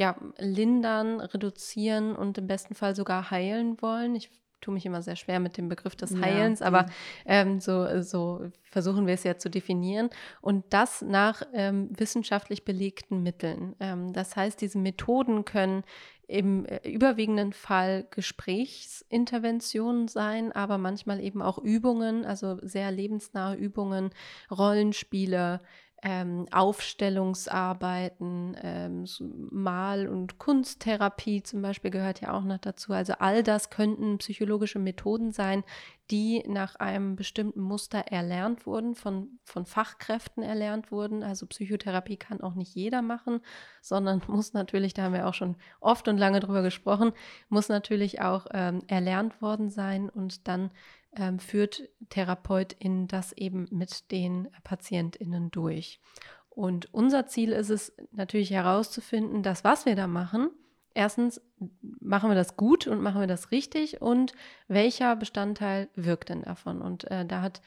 ja, 0.00 0.16
lindern, 0.38 1.20
reduzieren 1.20 2.16
und 2.16 2.38
im 2.38 2.46
besten 2.46 2.74
Fall 2.74 2.96
sogar 2.96 3.30
heilen 3.30 3.82
wollen. 3.82 4.16
Ich 4.16 4.30
tue 4.62 4.72
mich 4.72 4.86
immer 4.86 5.02
sehr 5.02 5.16
schwer 5.16 5.40
mit 5.40 5.58
dem 5.58 5.68
Begriff 5.68 5.94
des 5.94 6.16
Heilens, 6.16 6.60
ja. 6.60 6.66
aber 6.66 6.86
ähm, 7.26 7.60
so, 7.60 8.00
so 8.00 8.50
versuchen 8.62 9.06
wir 9.06 9.12
es 9.12 9.24
ja 9.24 9.36
zu 9.36 9.50
definieren. 9.50 10.08
Und 10.40 10.64
das 10.70 11.02
nach 11.02 11.42
ähm, 11.52 11.90
wissenschaftlich 11.90 12.64
belegten 12.64 13.22
Mitteln. 13.22 13.76
Ähm, 13.78 14.14
das 14.14 14.36
heißt, 14.36 14.60
diese 14.62 14.78
Methoden 14.78 15.44
können 15.44 15.84
im 16.26 16.64
äh, 16.64 16.88
überwiegenden 16.88 17.52
Fall 17.52 18.06
Gesprächsinterventionen 18.10 20.08
sein, 20.08 20.50
aber 20.52 20.78
manchmal 20.78 21.20
eben 21.20 21.42
auch 21.42 21.58
Übungen, 21.58 22.24
also 22.24 22.56
sehr 22.62 22.90
lebensnahe 22.90 23.54
Übungen, 23.54 24.10
Rollenspiele, 24.50 25.60
ähm, 26.02 26.46
Aufstellungsarbeiten, 26.50 28.56
ähm, 28.62 29.04
Mal- 29.50 30.08
und 30.08 30.38
Kunsttherapie 30.38 31.42
zum 31.42 31.62
Beispiel 31.62 31.90
gehört 31.90 32.20
ja 32.20 32.32
auch 32.32 32.44
noch 32.44 32.58
dazu. 32.58 32.92
Also 32.92 33.14
all 33.18 33.42
das 33.42 33.70
könnten 33.70 34.18
psychologische 34.18 34.78
Methoden 34.78 35.32
sein, 35.32 35.64
die 36.10 36.42
nach 36.48 36.76
einem 36.76 37.14
bestimmten 37.14 37.60
Muster 37.60 37.98
erlernt 37.98 38.66
wurden, 38.66 38.94
von, 38.94 39.38
von 39.44 39.64
Fachkräften 39.64 40.42
erlernt 40.42 40.90
wurden. 40.90 41.22
Also 41.22 41.46
Psychotherapie 41.46 42.16
kann 42.16 42.40
auch 42.40 42.54
nicht 42.54 42.74
jeder 42.74 43.02
machen, 43.02 43.40
sondern 43.80 44.20
muss 44.26 44.52
natürlich, 44.52 44.94
da 44.94 45.04
haben 45.04 45.14
wir 45.14 45.28
auch 45.28 45.34
schon 45.34 45.56
oft 45.80 46.08
und 46.08 46.18
lange 46.18 46.40
drüber 46.40 46.62
gesprochen, 46.62 47.12
muss 47.48 47.68
natürlich 47.68 48.20
auch 48.20 48.46
ähm, 48.52 48.82
erlernt 48.88 49.40
worden 49.40 49.70
sein 49.70 50.08
und 50.08 50.48
dann 50.48 50.70
ähm, 51.16 51.38
führt 51.38 51.88
Therapeutin 52.08 53.08
das 53.08 53.32
eben 53.32 53.66
mit 53.70 54.10
den 54.10 54.48
PatientInnen 54.64 55.50
durch. 55.50 56.00
Und 56.48 56.92
unser 56.92 57.26
Ziel 57.26 57.52
ist 57.52 57.70
es 57.70 57.92
natürlich 58.12 58.50
herauszufinden, 58.50 59.42
dass 59.42 59.64
was 59.64 59.86
wir 59.86 59.96
da 59.96 60.06
machen, 60.06 60.50
erstens 60.94 61.40
machen 61.80 62.30
wir 62.30 62.34
das 62.34 62.56
gut 62.56 62.86
und 62.86 63.00
machen 63.00 63.20
wir 63.20 63.28
das 63.28 63.50
richtig 63.50 64.02
und 64.02 64.32
welcher 64.68 65.16
Bestandteil 65.16 65.88
wirkt 65.94 66.28
denn 66.28 66.42
davon? 66.42 66.82
Und 66.82 67.10
äh, 67.10 67.24
da 67.24 67.42
hat 67.42 67.62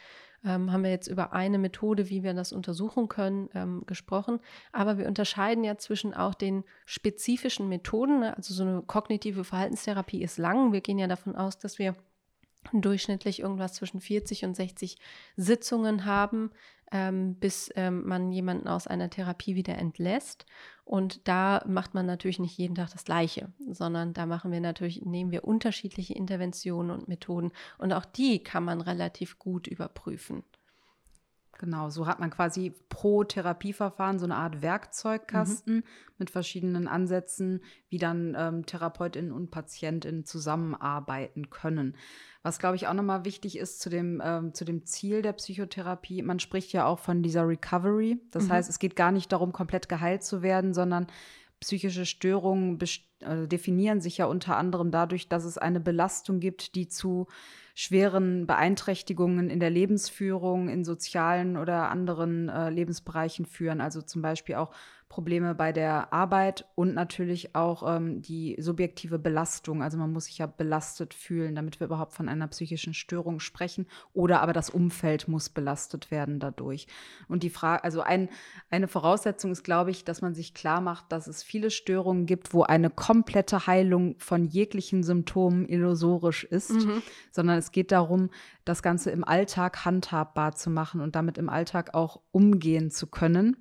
ähm, 0.45 0.71
haben 0.71 0.83
wir 0.83 0.91
jetzt 0.91 1.07
über 1.07 1.33
eine 1.33 1.57
Methode, 1.57 2.09
wie 2.09 2.23
wir 2.23 2.33
das 2.33 2.51
untersuchen 2.51 3.07
können, 3.07 3.49
ähm, 3.53 3.83
gesprochen. 3.85 4.39
Aber 4.71 4.97
wir 4.97 5.07
unterscheiden 5.07 5.63
ja 5.63 5.77
zwischen 5.77 6.13
auch 6.13 6.33
den 6.33 6.63
spezifischen 6.85 7.69
Methoden. 7.69 8.19
Ne? 8.19 8.35
Also 8.35 8.53
so 8.53 8.63
eine 8.63 8.81
kognitive 8.81 9.43
Verhaltenstherapie 9.45 10.21
ist 10.21 10.37
lang. 10.37 10.73
Wir 10.73 10.81
gehen 10.81 10.99
ja 10.99 11.07
davon 11.07 11.35
aus, 11.35 11.59
dass 11.59 11.79
wir 11.79 11.95
durchschnittlich 12.71 13.39
irgendwas 13.39 13.73
zwischen 13.73 13.99
40 13.99 14.45
und 14.45 14.55
60 14.55 14.97
Sitzungen 15.35 16.05
haben, 16.05 16.51
ähm, 16.91 17.35
bis 17.35 17.71
ähm, 17.75 18.07
man 18.07 18.31
jemanden 18.31 18.67
aus 18.67 18.87
einer 18.87 19.09
Therapie 19.09 19.55
wieder 19.55 19.77
entlässt. 19.77 20.45
Und 20.85 21.27
da 21.27 21.63
macht 21.67 21.93
man 21.93 22.05
natürlich 22.05 22.39
nicht 22.39 22.57
jeden 22.57 22.75
Tag 22.75 22.91
das 22.91 23.05
Gleiche, 23.05 23.51
sondern 23.71 24.13
da 24.13 24.25
machen 24.25 24.51
wir 24.51 24.61
natürlich, 24.61 25.01
nehmen 25.01 25.31
wir 25.31 25.43
unterschiedliche 25.43 26.13
Interventionen 26.13 26.91
und 26.91 27.07
Methoden. 27.07 27.51
Und 27.77 27.93
auch 27.93 28.05
die 28.05 28.43
kann 28.43 28.63
man 28.63 28.81
relativ 28.81 29.39
gut 29.39 29.67
überprüfen. 29.67 30.43
Genau, 31.63 31.89
so 31.89 32.07
hat 32.07 32.19
man 32.19 32.29
quasi 32.29 32.73
pro 32.89 33.23
Therapieverfahren 33.23 34.19
so 34.19 34.25
eine 34.25 34.35
Art 34.35 34.61
Werkzeugkasten 34.61 35.75
mhm. 35.75 35.83
mit 36.17 36.29
verschiedenen 36.29 36.89
Ansätzen, 36.89 37.61
wie 37.87 37.99
dann 37.99 38.35
ähm, 38.37 38.65
Therapeutinnen 38.65 39.31
und 39.31 39.49
Patientinnen 39.49 40.25
zusammenarbeiten 40.25 41.49
können. 41.51 41.95
Was, 42.41 42.59
glaube 42.59 42.75
ich, 42.75 42.89
auch 42.89 42.93
nochmal 42.93 43.23
wichtig 43.23 43.57
ist 43.57 43.79
zu 43.79 43.89
dem, 43.89 44.21
ähm, 44.21 44.53
zu 44.53 44.65
dem 44.65 44.83
Ziel 44.83 45.21
der 45.21 45.31
Psychotherapie, 45.31 46.21
man 46.21 46.41
spricht 46.41 46.73
ja 46.73 46.85
auch 46.85 46.99
von 46.99 47.23
dieser 47.23 47.47
Recovery. 47.47 48.19
Das 48.31 48.47
mhm. 48.47 48.51
heißt, 48.51 48.69
es 48.69 48.77
geht 48.77 48.97
gar 48.97 49.13
nicht 49.13 49.31
darum, 49.31 49.53
komplett 49.53 49.87
geheilt 49.87 50.25
zu 50.25 50.41
werden, 50.41 50.73
sondern 50.73 51.07
psychische 51.63 52.05
Störungen 52.05 52.77
also 53.23 53.45
definieren 53.45 54.01
sich 54.01 54.17
ja 54.17 54.25
unter 54.25 54.57
anderem 54.57 54.91
dadurch, 54.91 55.29
dass 55.29 55.45
es 55.45 55.57
eine 55.57 55.79
Belastung 55.79 56.41
gibt, 56.41 56.75
die 56.75 56.89
zu 56.89 57.27
schweren 57.73 58.45
Beeinträchtigungen 58.45 59.49
in 59.49 59.61
der 59.61 59.69
Lebensführung, 59.69 60.67
in 60.67 60.83
sozialen 60.83 61.55
oder 61.55 61.89
anderen 61.89 62.49
äh, 62.49 62.69
Lebensbereichen 62.69 63.45
führen. 63.45 63.79
Also 63.79 64.01
zum 64.01 64.21
Beispiel 64.21 64.55
auch 64.55 64.71
Probleme 65.13 65.53
bei 65.53 65.71
der 65.71 66.11
Arbeit 66.11 66.65
und 66.73 66.95
natürlich 66.95 67.53
auch 67.53 67.83
ähm, 67.85 68.23
die 68.23 68.55
subjektive 68.57 69.19
Belastung. 69.19 69.83
Also 69.83 69.95
man 69.99 70.11
muss 70.11 70.25
sich 70.25 70.39
ja 70.39 70.47
belastet 70.47 71.13
fühlen, 71.13 71.53
damit 71.53 71.79
wir 71.79 71.85
überhaupt 71.85 72.13
von 72.13 72.27
einer 72.27 72.47
psychischen 72.47 72.95
Störung 72.95 73.39
sprechen. 73.39 73.85
Oder 74.13 74.41
aber 74.41 74.53
das 74.53 74.71
Umfeld 74.71 75.27
muss 75.27 75.49
belastet 75.49 76.09
werden 76.09 76.39
dadurch. 76.39 76.87
Und 77.27 77.43
die 77.43 77.51
Frage, 77.51 77.83
also 77.83 78.01
ein, 78.01 78.27
eine 78.71 78.87
Voraussetzung 78.87 79.51
ist, 79.51 79.63
glaube 79.63 79.91
ich, 79.91 80.03
dass 80.03 80.23
man 80.23 80.33
sich 80.33 80.55
klar 80.55 80.81
macht, 80.81 81.11
dass 81.11 81.27
es 81.27 81.43
viele 81.43 81.69
Störungen 81.69 82.25
gibt, 82.25 82.51
wo 82.51 82.63
eine 82.63 82.89
komplette 82.89 83.67
Heilung 83.67 84.15
von 84.17 84.45
jeglichen 84.45 85.03
Symptomen 85.03 85.69
illusorisch 85.69 86.43
ist, 86.43 86.71
mhm. 86.71 87.03
sondern 87.31 87.59
es 87.59 87.71
geht 87.71 87.91
darum, 87.91 88.31
das 88.65 88.81
Ganze 88.81 89.11
im 89.11 89.23
Alltag 89.23 89.85
handhabbar 89.85 90.55
zu 90.55 90.71
machen 90.71 91.01
und 91.01 91.15
damit 91.15 91.37
im 91.37 91.49
Alltag 91.49 91.93
auch 91.93 92.19
umgehen 92.31 92.89
zu 92.89 93.05
können. 93.05 93.57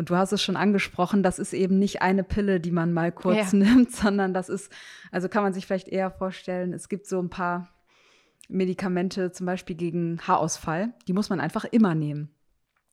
Und 0.00 0.08
du 0.08 0.16
hast 0.16 0.32
es 0.32 0.42
schon 0.42 0.56
angesprochen, 0.56 1.22
das 1.22 1.38
ist 1.38 1.52
eben 1.52 1.78
nicht 1.78 2.00
eine 2.00 2.24
Pille, 2.24 2.58
die 2.58 2.70
man 2.70 2.94
mal 2.94 3.12
kurz 3.12 3.52
ja. 3.52 3.58
nimmt, 3.58 3.92
sondern 3.92 4.32
das 4.32 4.48
ist, 4.48 4.72
also 5.12 5.28
kann 5.28 5.42
man 5.42 5.52
sich 5.52 5.66
vielleicht 5.66 5.88
eher 5.88 6.10
vorstellen, 6.10 6.72
es 6.72 6.88
gibt 6.88 7.06
so 7.06 7.20
ein 7.20 7.28
paar 7.28 7.68
Medikamente, 8.48 9.30
zum 9.30 9.44
Beispiel 9.44 9.76
gegen 9.76 10.18
Haarausfall, 10.26 10.94
die 11.06 11.12
muss 11.12 11.28
man 11.28 11.38
einfach 11.38 11.66
immer 11.66 11.94
nehmen. 11.94 12.30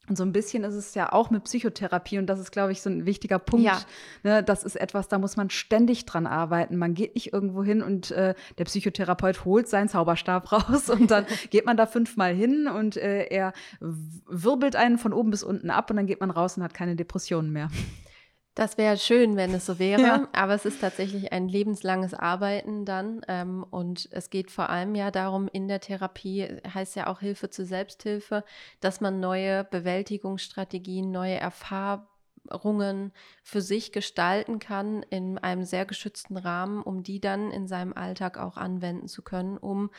Und 0.10 0.18
so 0.18 0.24
ein 0.24 0.32
bisschen 0.32 0.64
ist 0.64 0.76
es 0.76 0.96
ja 0.96 1.12
auch 1.12 1.30
mit 1.30 1.44
Psychotherapie 1.44 2.18
und 2.18 2.28
das 2.28 2.40
ist, 2.40 2.52
glaube 2.52 2.72
ich, 2.72 2.82
so 2.82 2.90
ein 2.90 3.06
wichtiger 3.06 3.40
Punkt. 3.40 3.66
Ja. 3.66 3.80
Ne, 4.24 4.42
das 4.42 4.64
ist 4.64 4.76
etwas, 4.76 5.10
da 5.10 5.20
muss 5.20 5.36
man 5.36 5.50
ständig 5.50 6.06
dran 6.06 6.28
arbeiten. 6.28 6.78
Man 6.78 6.94
geht 6.94 7.16
nicht 7.16 7.34
irgendwo 7.34 7.64
hin 7.64 7.82
und 7.82 8.12
äh, 8.12 8.34
der 8.58 8.66
Psychotherapeut 8.66 9.44
holt 9.44 9.68
seinen 9.68 9.90
Zauberstab 9.90 10.52
raus 10.52 10.90
und 10.90 11.12
dann 11.12 11.26
geht 11.50 11.66
man 11.66 11.76
da 11.76 11.86
fünfmal 11.86 12.34
hin 12.34 12.68
und 12.68 12.96
äh, 12.96 13.26
er 13.26 13.54
wirbelt 13.80 14.76
einen 14.76 14.98
von 14.98 15.12
oben 15.12 15.32
bis 15.32 15.44
unten 15.44 15.70
ab 15.70 15.90
und 15.90 15.98
dann 15.98 16.08
geht 16.08 16.22
man 16.22 16.32
raus 16.32 16.58
und 16.58 16.64
hat 16.64 16.74
keine 16.74 16.96
Depressionen 16.96 17.52
mehr. 17.52 17.70
Das 18.58 18.80
wäre 18.80 18.98
schön, 18.98 19.36
wenn 19.36 19.54
es 19.54 19.68
so 19.68 19.78
wäre, 19.78 20.02
ja. 20.02 20.28
aber 20.34 20.56
es 20.56 20.66
ist 20.66 20.82
tatsächlich 20.82 21.32
ein 21.32 21.48
lebenslanges 21.48 22.16
Arbeiten 22.16 22.86
dann. 22.86 23.22
Ähm, 23.28 23.64
und 23.70 24.10
es 24.12 24.32
geht 24.32 24.50
vor 24.50 24.72
allem 24.72 24.96
ja 24.96 25.12
darum, 25.12 25.48
in 25.48 25.68
der 25.68 25.80
Therapie 25.80 26.58
heißt 26.74 26.96
ja 26.96 27.06
auch 27.06 27.20
Hilfe 27.20 27.52
zur 27.52 27.66
Selbsthilfe, 27.66 28.44
dass 28.80 29.00
man 29.00 29.20
neue 29.20 29.64
Bewältigungsstrategien, 29.64 31.12
neue 31.12 31.36
Erfahrungen 31.36 33.12
für 33.44 33.62
sich 33.62 33.92
gestalten 33.92 34.58
kann 34.58 35.04
in 35.04 35.38
einem 35.38 35.64
sehr 35.64 35.86
geschützten 35.86 36.36
Rahmen, 36.36 36.82
um 36.82 37.04
die 37.04 37.22
dann 37.22 37.52
in 37.52 37.68
seinem 37.68 37.94
Alltag 37.94 38.40
auch 38.40 38.58
anwenden 38.58 39.08
zu 39.08 39.22
können, 39.22 39.60
um 39.60 39.92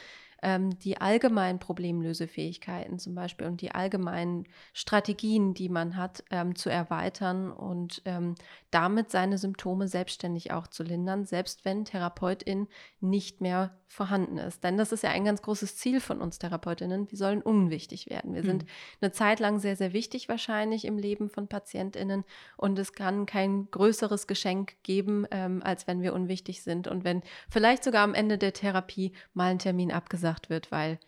ähm, 0.42 0.78
die 0.78 1.00
allgemeinen 1.00 1.58
Problemlösefähigkeiten 1.58 2.98
zum 2.98 3.14
Beispiel 3.14 3.46
und 3.46 3.60
die 3.60 3.72
allgemeinen 3.72 4.44
Strategien, 4.72 5.54
die 5.54 5.68
man 5.68 5.96
hat, 5.96 6.22
ähm, 6.30 6.54
zu 6.54 6.70
erweitern 6.70 7.50
und 7.50 8.02
ähm, 8.04 8.34
damit 8.70 9.10
seine 9.10 9.38
Symptome 9.38 9.88
selbstständig 9.88 10.52
auch 10.52 10.66
zu 10.66 10.82
lindern, 10.82 11.24
selbst 11.24 11.64
wenn 11.64 11.84
Therapeutin 11.84 12.68
nicht 13.00 13.40
mehr 13.40 13.76
vorhanden 13.86 14.36
ist. 14.36 14.62
Denn 14.62 14.76
das 14.76 14.92
ist 14.92 15.02
ja 15.02 15.10
ein 15.10 15.24
ganz 15.24 15.40
großes 15.40 15.76
Ziel 15.76 16.00
von 16.00 16.20
uns 16.20 16.38
Therapeutinnen. 16.38 17.10
Wir 17.10 17.16
sollen 17.16 17.40
unwichtig 17.40 18.10
werden. 18.10 18.34
Wir 18.34 18.42
sind 18.42 18.62
hm. 18.62 18.68
eine 19.00 19.12
Zeit 19.12 19.40
lang 19.40 19.58
sehr, 19.58 19.76
sehr 19.76 19.94
wichtig 19.94 20.28
wahrscheinlich 20.28 20.84
im 20.84 20.98
Leben 20.98 21.30
von 21.30 21.48
Patientinnen 21.48 22.24
und 22.58 22.78
es 22.78 22.92
kann 22.92 23.24
kein 23.24 23.70
größeres 23.70 24.26
Geschenk 24.26 24.76
geben, 24.82 25.26
ähm, 25.30 25.62
als 25.64 25.86
wenn 25.86 26.02
wir 26.02 26.12
unwichtig 26.12 26.62
sind 26.62 26.86
und 26.86 27.02
wenn 27.04 27.22
vielleicht 27.48 27.82
sogar 27.82 28.04
am 28.04 28.14
Ende 28.14 28.36
der 28.36 28.52
Therapie 28.52 29.12
mal 29.32 29.50
ein 29.50 29.58
Termin 29.58 29.90
abgesagt 29.90 30.27
wird, 30.48 30.70
weil 30.70 30.98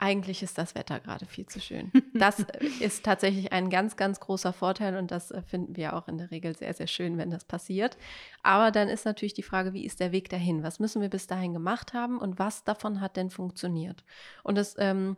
eigentlich 0.00 0.42
ist 0.42 0.56
das 0.56 0.74
Wetter 0.74 0.98
gerade 0.98 1.26
viel 1.26 1.46
zu 1.46 1.60
schön. 1.60 1.92
Das 2.14 2.44
ist 2.80 3.04
tatsächlich 3.04 3.52
ein 3.52 3.70
ganz, 3.70 3.96
ganz 3.96 4.20
großer 4.20 4.52
Vorteil 4.52 4.96
und 4.96 5.10
das 5.10 5.30
äh, 5.30 5.42
finden 5.42 5.76
wir 5.76 5.94
auch 5.94 6.08
in 6.08 6.18
der 6.18 6.30
Regel 6.30 6.56
sehr, 6.56 6.74
sehr 6.74 6.86
schön, 6.86 7.18
wenn 7.18 7.30
das 7.30 7.44
passiert. 7.44 7.96
Aber 8.42 8.70
dann 8.70 8.88
ist 8.88 9.04
natürlich 9.04 9.34
die 9.34 9.42
Frage, 9.42 9.72
wie 9.72 9.86
ist 9.86 10.00
der 10.00 10.12
Weg 10.12 10.28
dahin? 10.28 10.62
Was 10.62 10.80
müssen 10.80 11.00
wir 11.00 11.08
bis 11.08 11.26
dahin 11.26 11.52
gemacht 11.52 11.94
haben 11.94 12.18
und 12.18 12.38
was 12.38 12.64
davon 12.64 13.00
hat 13.00 13.16
denn 13.16 13.30
funktioniert? 13.30 14.04
Und 14.42 14.56
das 14.56 14.74
ähm, 14.78 15.16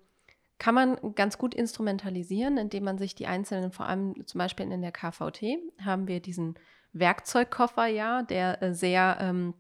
kann 0.59 0.75
man 0.75 1.15
ganz 1.15 1.39
gut 1.39 1.55
instrumentalisieren, 1.55 2.57
indem 2.57 2.85
man 2.85 2.99
sich 2.99 3.15
die 3.17 3.27
einzelnen, 3.27 3.73
vor 3.73 3.87
allem 3.87 4.27
zum 4.27 4.39
Beispiel 4.39 4.71
in 4.71 4.83
der 4.83 4.93
KVT, 4.93 5.59
haben 5.85 6.07
wir 6.07 6.21
diesen 6.21 6.55
Werkzeugkoffer 6.93 7.87
ja, 7.87 8.23
der 8.23 8.63
äh, 8.63 8.75
sehr 8.75 9.17
ähm, 9.21 9.55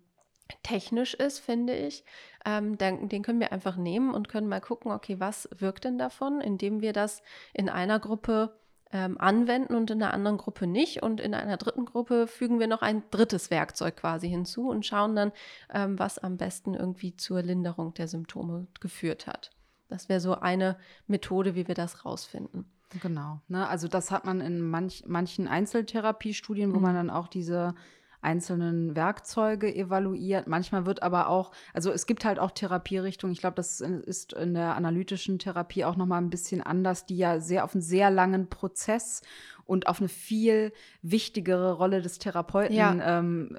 technisch 0.62 1.14
ist, 1.14 1.38
finde 1.38 1.74
ich, 1.74 2.04
ähm, 2.44 2.78
den, 2.78 3.08
den, 3.08 3.22
können 3.22 3.40
wir 3.40 3.52
einfach 3.52 3.76
nehmen 3.76 4.14
und 4.14 4.28
können 4.28 4.48
mal 4.48 4.60
gucken, 4.60 4.92
okay, 4.92 5.20
was 5.20 5.48
wirkt 5.56 5.84
denn 5.84 5.98
davon, 5.98 6.40
indem 6.40 6.80
wir 6.80 6.92
das 6.92 7.22
in 7.52 7.68
einer 7.68 7.98
Gruppe 7.98 8.54
ähm, 8.92 9.16
anwenden 9.18 9.74
und 9.74 9.90
in 9.90 10.02
einer 10.02 10.12
anderen 10.12 10.36
Gruppe 10.36 10.66
nicht. 10.66 11.02
Und 11.02 11.20
in 11.20 11.34
einer 11.34 11.56
dritten 11.56 11.86
Gruppe 11.86 12.26
fügen 12.26 12.60
wir 12.60 12.66
noch 12.66 12.82
ein 12.82 13.02
drittes 13.10 13.50
Werkzeug 13.50 13.96
quasi 13.96 14.28
hinzu 14.28 14.68
und 14.68 14.84
schauen 14.84 15.16
dann, 15.16 15.32
ähm, 15.72 15.98
was 15.98 16.18
am 16.18 16.36
besten 16.36 16.74
irgendwie 16.74 17.16
zur 17.16 17.42
Linderung 17.42 17.94
der 17.94 18.06
Symptome 18.06 18.66
geführt 18.80 19.26
hat. 19.26 19.50
Das 19.88 20.08
wäre 20.08 20.20
so 20.20 20.34
eine 20.34 20.76
Methode, 21.06 21.54
wie 21.54 21.68
wir 21.68 21.74
das 21.74 22.04
rausfinden. 22.04 22.66
Genau. 23.00 23.40
Ne? 23.48 23.66
Also 23.66 23.88
das 23.88 24.10
hat 24.10 24.24
man 24.26 24.40
in 24.40 24.60
manch, 24.60 25.04
manchen 25.06 25.48
Einzeltherapiestudien, 25.48 26.72
wo 26.72 26.76
mhm. 26.76 26.82
man 26.82 26.94
dann 26.94 27.10
auch 27.10 27.28
diese 27.28 27.74
einzelnen 28.22 28.96
Werkzeuge 28.96 29.74
evaluiert. 29.74 30.46
Manchmal 30.46 30.86
wird 30.86 31.02
aber 31.02 31.28
auch, 31.28 31.52
also 31.74 31.90
es 31.90 32.06
gibt 32.06 32.24
halt 32.24 32.38
auch 32.38 32.52
Therapierichtungen. 32.52 33.32
Ich 33.32 33.40
glaube, 33.40 33.56
das 33.56 33.80
ist 33.80 34.32
in 34.32 34.54
der 34.54 34.76
analytischen 34.76 35.38
Therapie 35.38 35.84
auch 35.84 35.96
noch 35.96 36.06
mal 36.06 36.18
ein 36.18 36.30
bisschen 36.30 36.62
anders, 36.62 37.04
die 37.04 37.16
ja 37.16 37.40
sehr 37.40 37.64
auf 37.64 37.74
einen 37.74 37.82
sehr 37.82 38.10
langen 38.10 38.48
Prozess 38.48 39.22
und 39.64 39.86
auf 39.86 40.00
eine 40.00 40.08
viel 40.08 40.72
wichtigere 41.02 41.72
Rolle 41.72 42.00
des 42.00 42.18
Therapeuten 42.18 42.74
ja, 42.74 43.18
ähm, 43.18 43.58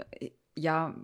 ja 0.58 0.96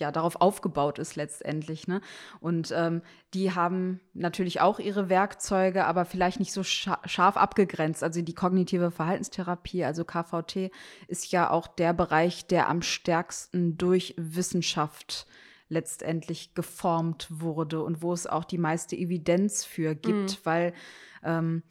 ja 0.00 0.10
darauf 0.10 0.40
aufgebaut 0.40 0.98
ist 0.98 1.16
letztendlich. 1.16 1.86
Ne? 1.86 2.00
Und 2.40 2.72
ähm, 2.76 3.02
die 3.34 3.54
haben 3.54 4.00
natürlich 4.14 4.60
auch 4.60 4.78
ihre 4.78 5.08
Werkzeuge, 5.08 5.84
aber 5.84 6.04
vielleicht 6.04 6.40
nicht 6.40 6.52
so 6.52 6.62
scharf 6.64 7.36
abgegrenzt. 7.36 8.02
Also 8.02 8.22
die 8.22 8.34
kognitive 8.34 8.90
Verhaltenstherapie, 8.90 9.84
also 9.84 10.04
KVT, 10.04 10.70
ist 11.06 11.30
ja 11.30 11.50
auch 11.50 11.66
der 11.68 11.92
Bereich, 11.92 12.46
der 12.46 12.68
am 12.68 12.82
stärksten 12.82 13.78
durch 13.78 14.14
Wissenschaft 14.16 15.26
letztendlich 15.68 16.54
geformt 16.54 17.28
wurde 17.30 17.82
und 17.82 18.02
wo 18.02 18.12
es 18.12 18.26
auch 18.26 18.44
die 18.44 18.58
meiste 18.58 18.96
Evidenz 18.96 19.64
für 19.64 19.94
gibt, 19.94 20.32
mhm. 20.32 20.36
weil 20.42 20.74
ähm, 21.22 21.62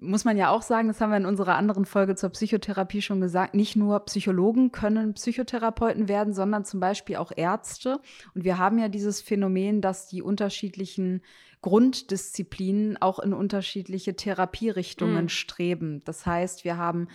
muss 0.00 0.24
man 0.24 0.36
ja 0.36 0.50
auch 0.50 0.62
sagen, 0.62 0.88
das 0.88 1.00
haben 1.00 1.10
wir 1.10 1.16
in 1.16 1.26
unserer 1.26 1.56
anderen 1.56 1.84
Folge 1.84 2.14
zur 2.14 2.30
Psychotherapie 2.30 3.02
schon 3.02 3.20
gesagt, 3.20 3.54
nicht 3.54 3.74
nur 3.74 4.00
Psychologen 4.00 4.70
können 4.70 5.14
Psychotherapeuten 5.14 6.08
werden, 6.08 6.32
sondern 6.32 6.64
zum 6.64 6.78
Beispiel 6.78 7.16
auch 7.16 7.32
Ärzte. 7.34 8.00
Und 8.34 8.44
wir 8.44 8.58
haben 8.58 8.78
ja 8.78 8.88
dieses 8.88 9.20
Phänomen, 9.20 9.80
dass 9.80 10.06
die 10.06 10.22
unterschiedlichen 10.22 11.22
Grunddisziplinen 11.62 12.96
auch 13.02 13.18
in 13.18 13.32
unterschiedliche 13.32 14.14
Therapierichtungen 14.14 15.24
mhm. 15.24 15.28
streben. 15.28 16.02
Das 16.04 16.24
heißt, 16.24 16.64
wir 16.64 16.76
haben 16.76 17.08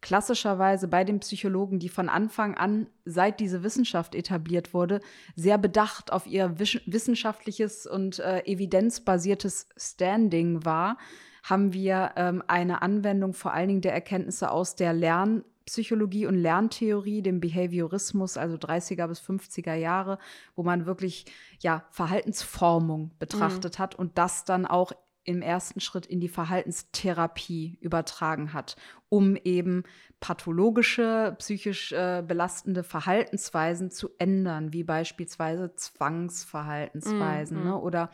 klassischerweise 0.00 0.86
bei 0.86 1.02
den 1.02 1.18
Psychologen, 1.18 1.80
die 1.80 1.88
von 1.88 2.08
Anfang 2.08 2.56
an, 2.56 2.86
seit 3.04 3.40
diese 3.40 3.64
Wissenschaft 3.64 4.14
etabliert 4.14 4.72
wurde, 4.72 5.00
sehr 5.34 5.58
bedacht 5.58 6.12
auf 6.12 6.28
ihr 6.28 6.56
wissenschaftliches 6.58 7.84
und 7.84 8.20
äh, 8.20 8.44
evidenzbasiertes 8.44 9.68
Standing 9.76 10.64
war 10.64 10.98
haben 11.48 11.72
wir 11.72 12.12
ähm, 12.16 12.42
eine 12.46 12.82
Anwendung 12.82 13.32
vor 13.32 13.52
allen 13.52 13.68
Dingen 13.68 13.80
der 13.80 13.94
Erkenntnisse 13.94 14.50
aus 14.50 14.74
der 14.76 14.92
Lernpsychologie 14.92 16.26
und 16.26 16.36
Lerntheorie, 16.36 17.22
dem 17.22 17.40
Behaviorismus, 17.40 18.36
also 18.36 18.56
30er 18.56 19.06
bis 19.06 19.20
50er 19.20 19.74
Jahre, 19.74 20.18
wo 20.56 20.62
man 20.62 20.84
wirklich 20.86 21.24
ja 21.60 21.84
Verhaltensformung 21.90 23.12
betrachtet 23.18 23.78
mhm. 23.78 23.82
hat 23.82 23.94
und 23.94 24.18
das 24.18 24.44
dann 24.44 24.66
auch 24.66 24.92
im 25.28 25.42
ersten 25.42 25.80
Schritt 25.80 26.06
in 26.06 26.20
die 26.20 26.30
Verhaltenstherapie 26.30 27.76
übertragen 27.82 28.54
hat, 28.54 28.76
um 29.10 29.36
eben 29.36 29.82
pathologische, 30.20 31.36
psychisch 31.38 31.92
äh, 31.92 32.24
belastende 32.26 32.82
Verhaltensweisen 32.82 33.90
zu 33.90 34.08
ändern, 34.18 34.72
wie 34.72 34.84
beispielsweise 34.84 35.74
Zwangsverhaltensweisen 35.74 37.58
mhm. 37.58 37.64
ne, 37.64 37.78
oder 37.78 38.10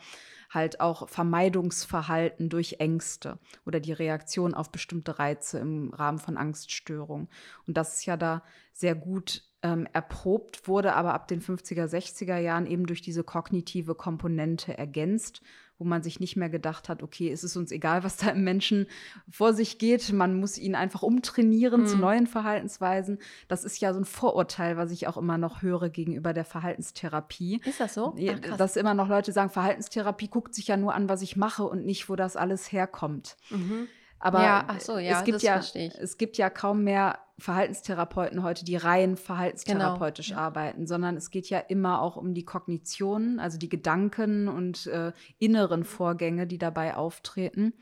halt 0.49 0.81
auch 0.81 1.07
Vermeidungsverhalten 1.07 2.49
durch 2.49 2.77
Ängste 2.79 3.39
oder 3.65 3.79
die 3.79 3.93
Reaktion 3.93 4.53
auf 4.53 4.69
bestimmte 4.69 5.17
Reize 5.17 5.57
im 5.59 5.93
Rahmen 5.93 6.19
von 6.19 6.35
Angststörungen. 6.35 7.29
Und 7.65 7.77
das 7.77 7.95
ist 7.95 8.05
ja 8.05 8.17
da 8.17 8.43
sehr 8.73 8.93
gut 8.93 9.41
ähm, 9.63 9.87
erprobt, 9.93 10.67
wurde 10.67 10.95
aber 10.95 11.13
ab 11.13 11.29
den 11.29 11.41
50er, 11.41 11.85
60er 11.85 12.39
Jahren 12.39 12.65
eben 12.67 12.85
durch 12.85 13.01
diese 13.01 13.23
kognitive 13.23 13.95
Komponente 13.95 14.77
ergänzt 14.77 15.41
wo 15.77 15.83
man 15.83 16.03
sich 16.03 16.19
nicht 16.19 16.35
mehr 16.35 16.49
gedacht 16.49 16.89
hat, 16.89 17.03
okay, 17.03 17.31
es 17.31 17.43
ist 17.43 17.55
uns 17.55 17.71
egal, 17.71 18.03
was 18.03 18.17
da 18.17 18.29
im 18.29 18.43
Menschen 18.43 18.87
vor 19.29 19.53
sich 19.53 19.77
geht, 19.77 20.13
man 20.13 20.39
muss 20.39 20.57
ihn 20.57 20.75
einfach 20.75 21.03
umtrainieren 21.03 21.81
mhm. 21.81 21.87
zu 21.87 21.97
neuen 21.97 22.27
Verhaltensweisen. 22.27 23.19
Das 23.47 23.63
ist 23.63 23.79
ja 23.81 23.93
so 23.93 23.99
ein 23.99 24.05
Vorurteil, 24.05 24.77
was 24.77 24.91
ich 24.91 25.07
auch 25.07 25.17
immer 25.17 25.37
noch 25.37 25.61
höre 25.61 25.89
gegenüber 25.89 26.33
der 26.33 26.45
Verhaltenstherapie. 26.45 27.61
Ist 27.65 27.79
das 27.79 27.93
so? 27.93 28.15
Ach, 28.51 28.57
dass 28.57 28.77
immer 28.77 28.93
noch 28.93 29.09
Leute 29.09 29.31
sagen, 29.31 29.49
Verhaltenstherapie 29.49 30.27
guckt 30.27 30.55
sich 30.55 30.67
ja 30.67 30.77
nur 30.77 30.93
an, 30.93 31.09
was 31.09 31.21
ich 31.21 31.35
mache 31.35 31.63
und 31.63 31.85
nicht, 31.85 32.09
wo 32.09 32.15
das 32.15 32.37
alles 32.37 32.71
herkommt. 32.71 33.35
Mhm. 33.49 33.87
Aber 34.19 34.41
ja, 34.41 34.65
so, 34.79 34.97
ja, 34.97 35.19
es, 35.19 35.25
gibt 35.25 35.41
ja, 35.41 35.57
es 35.57 36.17
gibt 36.17 36.37
ja 36.37 36.49
kaum 36.49 36.83
mehr 36.83 37.19
Verhaltenstherapeuten 37.37 38.43
heute, 38.43 38.63
die 38.63 38.77
rein 38.77 39.17
verhaltenstherapeutisch 39.17 40.29
genau, 40.29 40.39
arbeiten, 40.39 40.87
sondern 40.87 41.17
es 41.17 41.31
geht 41.31 41.49
ja 41.49 41.59
immer 41.59 42.01
auch 42.01 42.15
um 42.15 42.33
die 42.33 42.45
Kognition, 42.45 43.39
also 43.39 43.57
die 43.57 43.69
Gedanken 43.69 44.47
und 44.47 44.87
äh, 44.87 45.11
inneren 45.37 45.83
Vorgänge, 45.83 46.47
die 46.47 46.57
dabei 46.57 46.95
auftreten. 46.95 47.73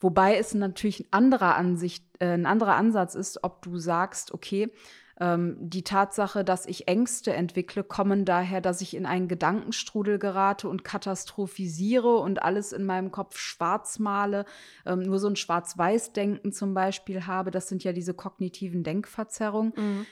Wobei 0.00 0.36
es 0.36 0.52
natürlich 0.52 1.00
ein 1.00 1.12
anderer 1.12 1.54
Ansicht, 1.54 2.04
äh, 2.18 2.34
ein 2.34 2.46
anderer 2.46 2.74
Ansatz 2.74 3.14
ist, 3.14 3.44
ob 3.44 3.62
du 3.62 3.78
sagst, 3.78 4.34
okay, 4.34 4.72
ähm, 5.20 5.56
die 5.60 5.84
Tatsache, 5.84 6.44
dass 6.44 6.66
ich 6.66 6.88
Ängste 6.88 7.32
entwickle, 7.32 7.84
kommen 7.84 8.24
daher, 8.24 8.60
dass 8.60 8.80
ich 8.80 8.96
in 8.96 9.06
einen 9.06 9.28
Gedankenstrudel 9.28 10.18
gerate 10.18 10.68
und 10.68 10.84
katastrophisiere 10.84 12.16
und 12.16 12.42
alles 12.42 12.72
in 12.72 12.84
meinem 12.84 13.10
Kopf 13.10 13.38
schwarz 13.38 13.98
male, 13.98 14.44
ähm, 14.86 15.00
nur 15.00 15.18
so 15.18 15.28
ein 15.28 15.36
Schwarz-Weiß-Denken 15.36 16.52
zum 16.52 16.74
Beispiel 16.74 17.26
habe. 17.26 17.50
Das 17.50 17.68
sind 17.68 17.84
ja 17.84 17.92
diese 17.92 18.14
kognitiven 18.14 18.84
Denkverzerrungen. 18.84 19.72
Mhm. 19.76 20.06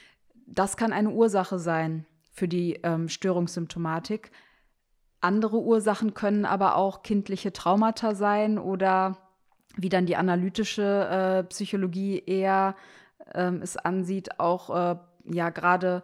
Das 0.47 0.77
kann 0.77 0.93
eine 0.93 1.11
Ursache 1.11 1.59
sein 1.59 2.07
für 2.33 2.49
die 2.49 2.81
ähm, 2.83 3.09
Störungssymptomatik. 3.09 4.31
Andere 5.21 5.59
Ursachen 5.59 6.15
können 6.15 6.45
aber 6.45 6.77
auch 6.77 7.03
kindliche 7.03 7.53
Traumata 7.53 8.15
sein 8.15 8.59
oder 8.59 9.19
wie 9.77 9.89
dann 9.89 10.07
die 10.07 10.17
analytische 10.17 11.43
äh, 11.43 11.45
Psychologie 11.45 12.23
eher 12.27 12.75
ähm, 13.35 13.61
es 13.63 13.77
ansieht, 13.77 14.39
auch 14.41 14.71
äh, 14.71 14.97
ja 15.25 15.51
gerade 15.51 16.03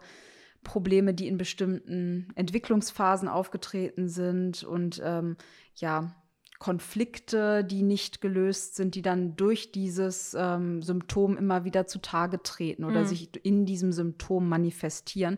Probleme, 0.63 1.13
die 1.13 1.27
in 1.27 1.37
bestimmten 1.37 2.27
Entwicklungsphasen 2.35 3.27
aufgetreten 3.27 4.07
sind 4.07 4.63
und 4.63 5.01
ähm, 5.03 5.37
ja 5.75 6.15
Konflikte, 6.59 7.63
die 7.63 7.83
nicht 7.83 8.19
gelöst 8.19 8.75
sind, 8.75 8.95
die 8.95 9.03
dann 9.03 9.35
durch 9.35 9.71
dieses 9.71 10.35
ähm, 10.37 10.81
Symptom 10.81 11.37
immer 11.37 11.65
wieder 11.65 11.85
zutage 11.85 12.41
treten 12.41 12.83
oder 12.83 13.01
mhm. 13.01 13.05
sich 13.05 13.45
in 13.45 13.65
diesem 13.65 13.91
Symptom 13.91 14.49
manifestieren 14.49 15.37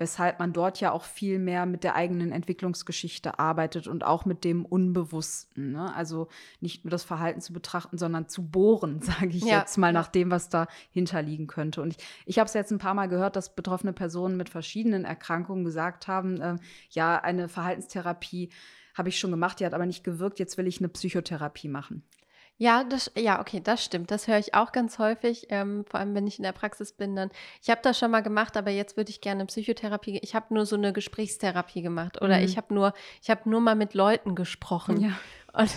weshalb 0.00 0.38
man 0.38 0.54
dort 0.54 0.80
ja 0.80 0.92
auch 0.92 1.04
viel 1.04 1.38
mehr 1.38 1.66
mit 1.66 1.84
der 1.84 1.94
eigenen 1.94 2.32
Entwicklungsgeschichte 2.32 3.38
arbeitet 3.38 3.86
und 3.86 4.02
auch 4.02 4.24
mit 4.24 4.44
dem 4.44 4.64
Unbewussten. 4.64 5.72
Ne? 5.72 5.94
Also 5.94 6.28
nicht 6.60 6.86
nur 6.86 6.90
das 6.90 7.04
Verhalten 7.04 7.42
zu 7.42 7.52
betrachten, 7.52 7.98
sondern 7.98 8.26
zu 8.26 8.48
bohren, 8.48 9.00
sage 9.02 9.36
ich 9.36 9.44
ja. 9.44 9.58
jetzt 9.60 9.76
mal, 9.76 9.92
nach 9.92 10.08
dem, 10.08 10.30
was 10.30 10.48
da 10.48 10.68
hinterliegen 10.90 11.46
könnte. 11.46 11.82
Und 11.82 11.90
ich, 11.90 11.98
ich 12.24 12.38
habe 12.38 12.46
es 12.48 12.54
jetzt 12.54 12.72
ein 12.72 12.78
paar 12.78 12.94
Mal 12.94 13.08
gehört, 13.08 13.36
dass 13.36 13.54
betroffene 13.54 13.92
Personen 13.92 14.38
mit 14.38 14.48
verschiedenen 14.48 15.04
Erkrankungen 15.04 15.64
gesagt 15.64 16.08
haben, 16.08 16.40
äh, 16.40 16.56
ja, 16.88 17.20
eine 17.20 17.48
Verhaltenstherapie 17.48 18.48
habe 18.94 19.10
ich 19.10 19.18
schon 19.18 19.30
gemacht, 19.30 19.60
die 19.60 19.66
hat 19.66 19.74
aber 19.74 19.86
nicht 19.86 20.02
gewirkt, 20.02 20.38
jetzt 20.38 20.56
will 20.56 20.66
ich 20.66 20.78
eine 20.78 20.88
Psychotherapie 20.88 21.68
machen. 21.68 22.02
Ja, 22.60 22.84
das, 22.84 23.10
ja, 23.16 23.40
okay, 23.40 23.62
das 23.64 23.82
stimmt. 23.82 24.10
Das 24.10 24.28
höre 24.28 24.36
ich 24.36 24.52
auch 24.52 24.70
ganz 24.70 24.98
häufig, 24.98 25.46
ähm, 25.48 25.86
vor 25.88 25.98
allem 25.98 26.14
wenn 26.14 26.26
ich 26.26 26.38
in 26.38 26.42
der 26.42 26.52
Praxis 26.52 26.92
bin. 26.92 27.16
Dann, 27.16 27.30
ich 27.62 27.70
habe 27.70 27.80
das 27.82 27.98
schon 27.98 28.10
mal 28.10 28.20
gemacht, 28.20 28.54
aber 28.58 28.70
jetzt 28.70 28.98
würde 28.98 29.08
ich 29.08 29.22
gerne 29.22 29.46
Psychotherapie. 29.46 30.18
Ich 30.22 30.34
habe 30.34 30.52
nur 30.52 30.66
so 30.66 30.76
eine 30.76 30.92
Gesprächstherapie 30.92 31.80
gemacht 31.80 32.20
oder 32.20 32.36
mhm. 32.36 32.44
ich 32.44 32.58
habe 32.58 32.74
nur, 32.74 32.92
ich 33.22 33.30
habe 33.30 33.48
nur 33.48 33.62
mal 33.62 33.76
mit 33.76 33.94
Leuten 33.94 34.34
gesprochen. 34.34 35.00
Ja. 35.00 35.18
Und 35.54 35.70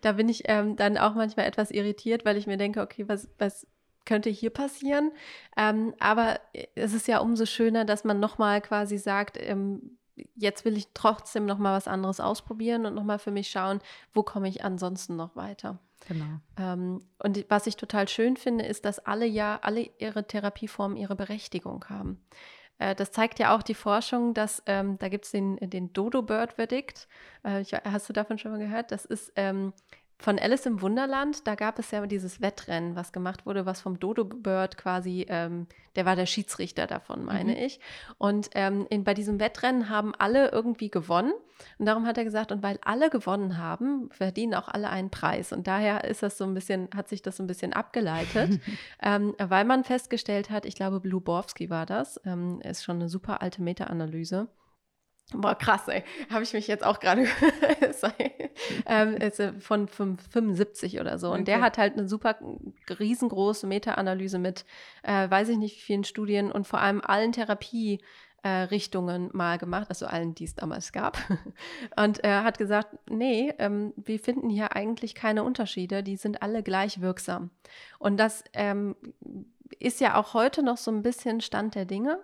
da 0.00 0.10
bin 0.10 0.28
ich 0.28 0.42
ähm, 0.46 0.74
dann 0.74 0.98
auch 0.98 1.14
manchmal 1.14 1.46
etwas 1.46 1.70
irritiert, 1.70 2.24
weil 2.24 2.36
ich 2.36 2.48
mir 2.48 2.56
denke, 2.56 2.80
okay, 2.80 3.08
was, 3.08 3.28
was 3.38 3.68
könnte 4.04 4.28
hier 4.28 4.50
passieren? 4.50 5.12
Ähm, 5.56 5.94
aber 6.00 6.40
es 6.74 6.94
ist 6.94 7.06
ja 7.06 7.20
umso 7.20 7.46
schöner, 7.46 7.84
dass 7.84 8.02
man 8.02 8.18
nochmal 8.18 8.60
quasi 8.60 8.98
sagt, 8.98 9.38
ähm, 9.40 9.96
jetzt 10.34 10.64
will 10.64 10.76
ich 10.76 10.88
trotzdem 10.94 11.46
nochmal 11.46 11.76
was 11.76 11.86
anderes 11.86 12.18
ausprobieren 12.18 12.86
und 12.86 12.96
nochmal 12.96 13.20
für 13.20 13.30
mich 13.30 13.50
schauen, 13.50 13.78
wo 14.12 14.24
komme 14.24 14.48
ich 14.48 14.64
ansonsten 14.64 15.14
noch 15.14 15.36
weiter. 15.36 15.78
Genau. 16.06 16.40
Ähm, 16.58 17.00
und 17.18 17.44
was 17.48 17.66
ich 17.66 17.76
total 17.76 18.08
schön 18.08 18.36
finde, 18.36 18.64
ist, 18.64 18.84
dass 18.84 18.98
alle 19.00 19.26
ja, 19.26 19.58
alle 19.62 19.90
ihre 19.98 20.26
Therapieformen 20.26 20.96
ihre 20.96 21.16
Berechtigung 21.16 21.84
haben. 21.88 22.20
Äh, 22.78 22.94
das 22.94 23.10
zeigt 23.10 23.38
ja 23.38 23.54
auch 23.54 23.62
die 23.62 23.74
Forschung, 23.74 24.34
dass 24.34 24.62
ähm, 24.66 24.98
da 24.98 25.08
gibt 25.08 25.24
es 25.24 25.32
den, 25.32 25.56
den 25.56 25.92
Dodo-Bird-Verdikt. 25.92 27.08
Äh, 27.42 27.64
hast 27.84 28.08
du 28.08 28.12
davon 28.12 28.38
schon 28.38 28.52
mal 28.52 28.58
gehört? 28.58 28.92
Das 28.92 29.04
ist 29.04 29.32
ähm, 29.36 29.72
von 30.20 30.36
Alice 30.36 30.66
im 30.66 30.82
Wunderland, 30.82 31.46
da 31.46 31.54
gab 31.54 31.78
es 31.78 31.92
ja 31.92 32.04
dieses 32.06 32.40
Wettrennen, 32.40 32.96
was 32.96 33.12
gemacht 33.12 33.46
wurde, 33.46 33.66
was 33.66 33.80
vom 33.80 34.00
Dodo 34.00 34.24
Bird 34.24 34.76
quasi, 34.76 35.24
ähm, 35.28 35.68
der 35.94 36.06
war 36.06 36.16
der 36.16 36.26
Schiedsrichter 36.26 36.88
davon, 36.88 37.24
meine 37.24 37.52
mhm. 37.52 37.58
ich. 37.58 37.78
Und 38.18 38.50
ähm, 38.54 38.86
in, 38.90 39.04
bei 39.04 39.14
diesem 39.14 39.38
Wettrennen 39.38 39.88
haben 39.88 40.14
alle 40.16 40.50
irgendwie 40.50 40.90
gewonnen. 40.90 41.32
Und 41.78 41.86
darum 41.86 42.04
hat 42.04 42.18
er 42.18 42.24
gesagt, 42.24 42.50
und 42.50 42.64
weil 42.64 42.80
alle 42.82 43.10
gewonnen 43.10 43.58
haben, 43.58 44.10
verdienen 44.10 44.54
auch 44.54 44.66
alle 44.66 44.90
einen 44.90 45.10
Preis. 45.10 45.52
Und 45.52 45.68
daher 45.68 46.02
ist 46.02 46.24
das 46.24 46.36
so 46.36 46.44
ein 46.44 46.54
bisschen, 46.54 46.88
hat 46.96 47.08
sich 47.08 47.22
das 47.22 47.36
so 47.36 47.44
ein 47.44 47.48
bisschen 47.48 47.72
abgeleitet, 47.72 48.60
ähm, 49.02 49.36
weil 49.38 49.64
man 49.64 49.84
festgestellt 49.84 50.50
hat, 50.50 50.66
ich 50.66 50.74
glaube, 50.74 51.00
Lubowski 51.06 51.70
war 51.70 51.86
das, 51.86 52.20
ähm, 52.24 52.60
ist 52.62 52.82
schon 52.82 52.96
eine 52.96 53.08
super 53.08 53.40
alte 53.40 53.62
Meta-Analyse 53.62 54.48
Boah, 55.34 55.54
krass, 55.54 55.86
ey. 55.88 56.04
Habe 56.30 56.42
ich 56.42 56.54
mich 56.54 56.66
jetzt 56.68 56.84
auch 56.84 57.00
gerade 57.00 57.26
ähm, 58.86 59.18
von 59.60 59.86
75 59.86 61.00
oder 61.00 61.18
so. 61.18 61.28
Und 61.28 61.40
okay. 61.40 61.44
der 61.44 61.60
hat 61.60 61.76
halt 61.76 61.98
eine 61.98 62.08
super 62.08 62.36
riesengroße 62.98 63.66
Meta-Analyse 63.66 64.38
mit, 64.38 64.64
äh, 65.02 65.28
weiß 65.28 65.50
ich 65.50 65.58
nicht, 65.58 65.76
wie 65.76 65.82
vielen 65.82 66.04
Studien 66.04 66.50
und 66.50 66.66
vor 66.66 66.80
allem 66.80 67.02
allen 67.02 67.32
Therapierichtungen 67.32 69.30
äh, 69.30 69.36
mal 69.36 69.58
gemacht, 69.58 69.88
also 69.90 70.06
allen, 70.06 70.34
die 70.34 70.44
es 70.44 70.54
damals 70.54 70.92
gab. 70.92 71.18
Und 71.96 72.20
er 72.24 72.42
hat 72.42 72.56
gesagt, 72.56 72.96
nee, 73.10 73.52
ähm, 73.58 73.92
wir 73.96 74.18
finden 74.18 74.48
hier 74.48 74.74
eigentlich 74.74 75.14
keine 75.14 75.44
Unterschiede, 75.44 76.02
die 76.02 76.16
sind 76.16 76.40
alle 76.42 76.62
gleich 76.62 77.02
wirksam. 77.02 77.50
Und 77.98 78.16
das 78.16 78.44
ähm, 78.54 78.96
ist 79.78 80.00
ja 80.00 80.14
auch 80.14 80.32
heute 80.32 80.62
noch 80.62 80.78
so 80.78 80.90
ein 80.90 81.02
bisschen 81.02 81.42
Stand 81.42 81.74
der 81.74 81.84
Dinge. 81.84 82.18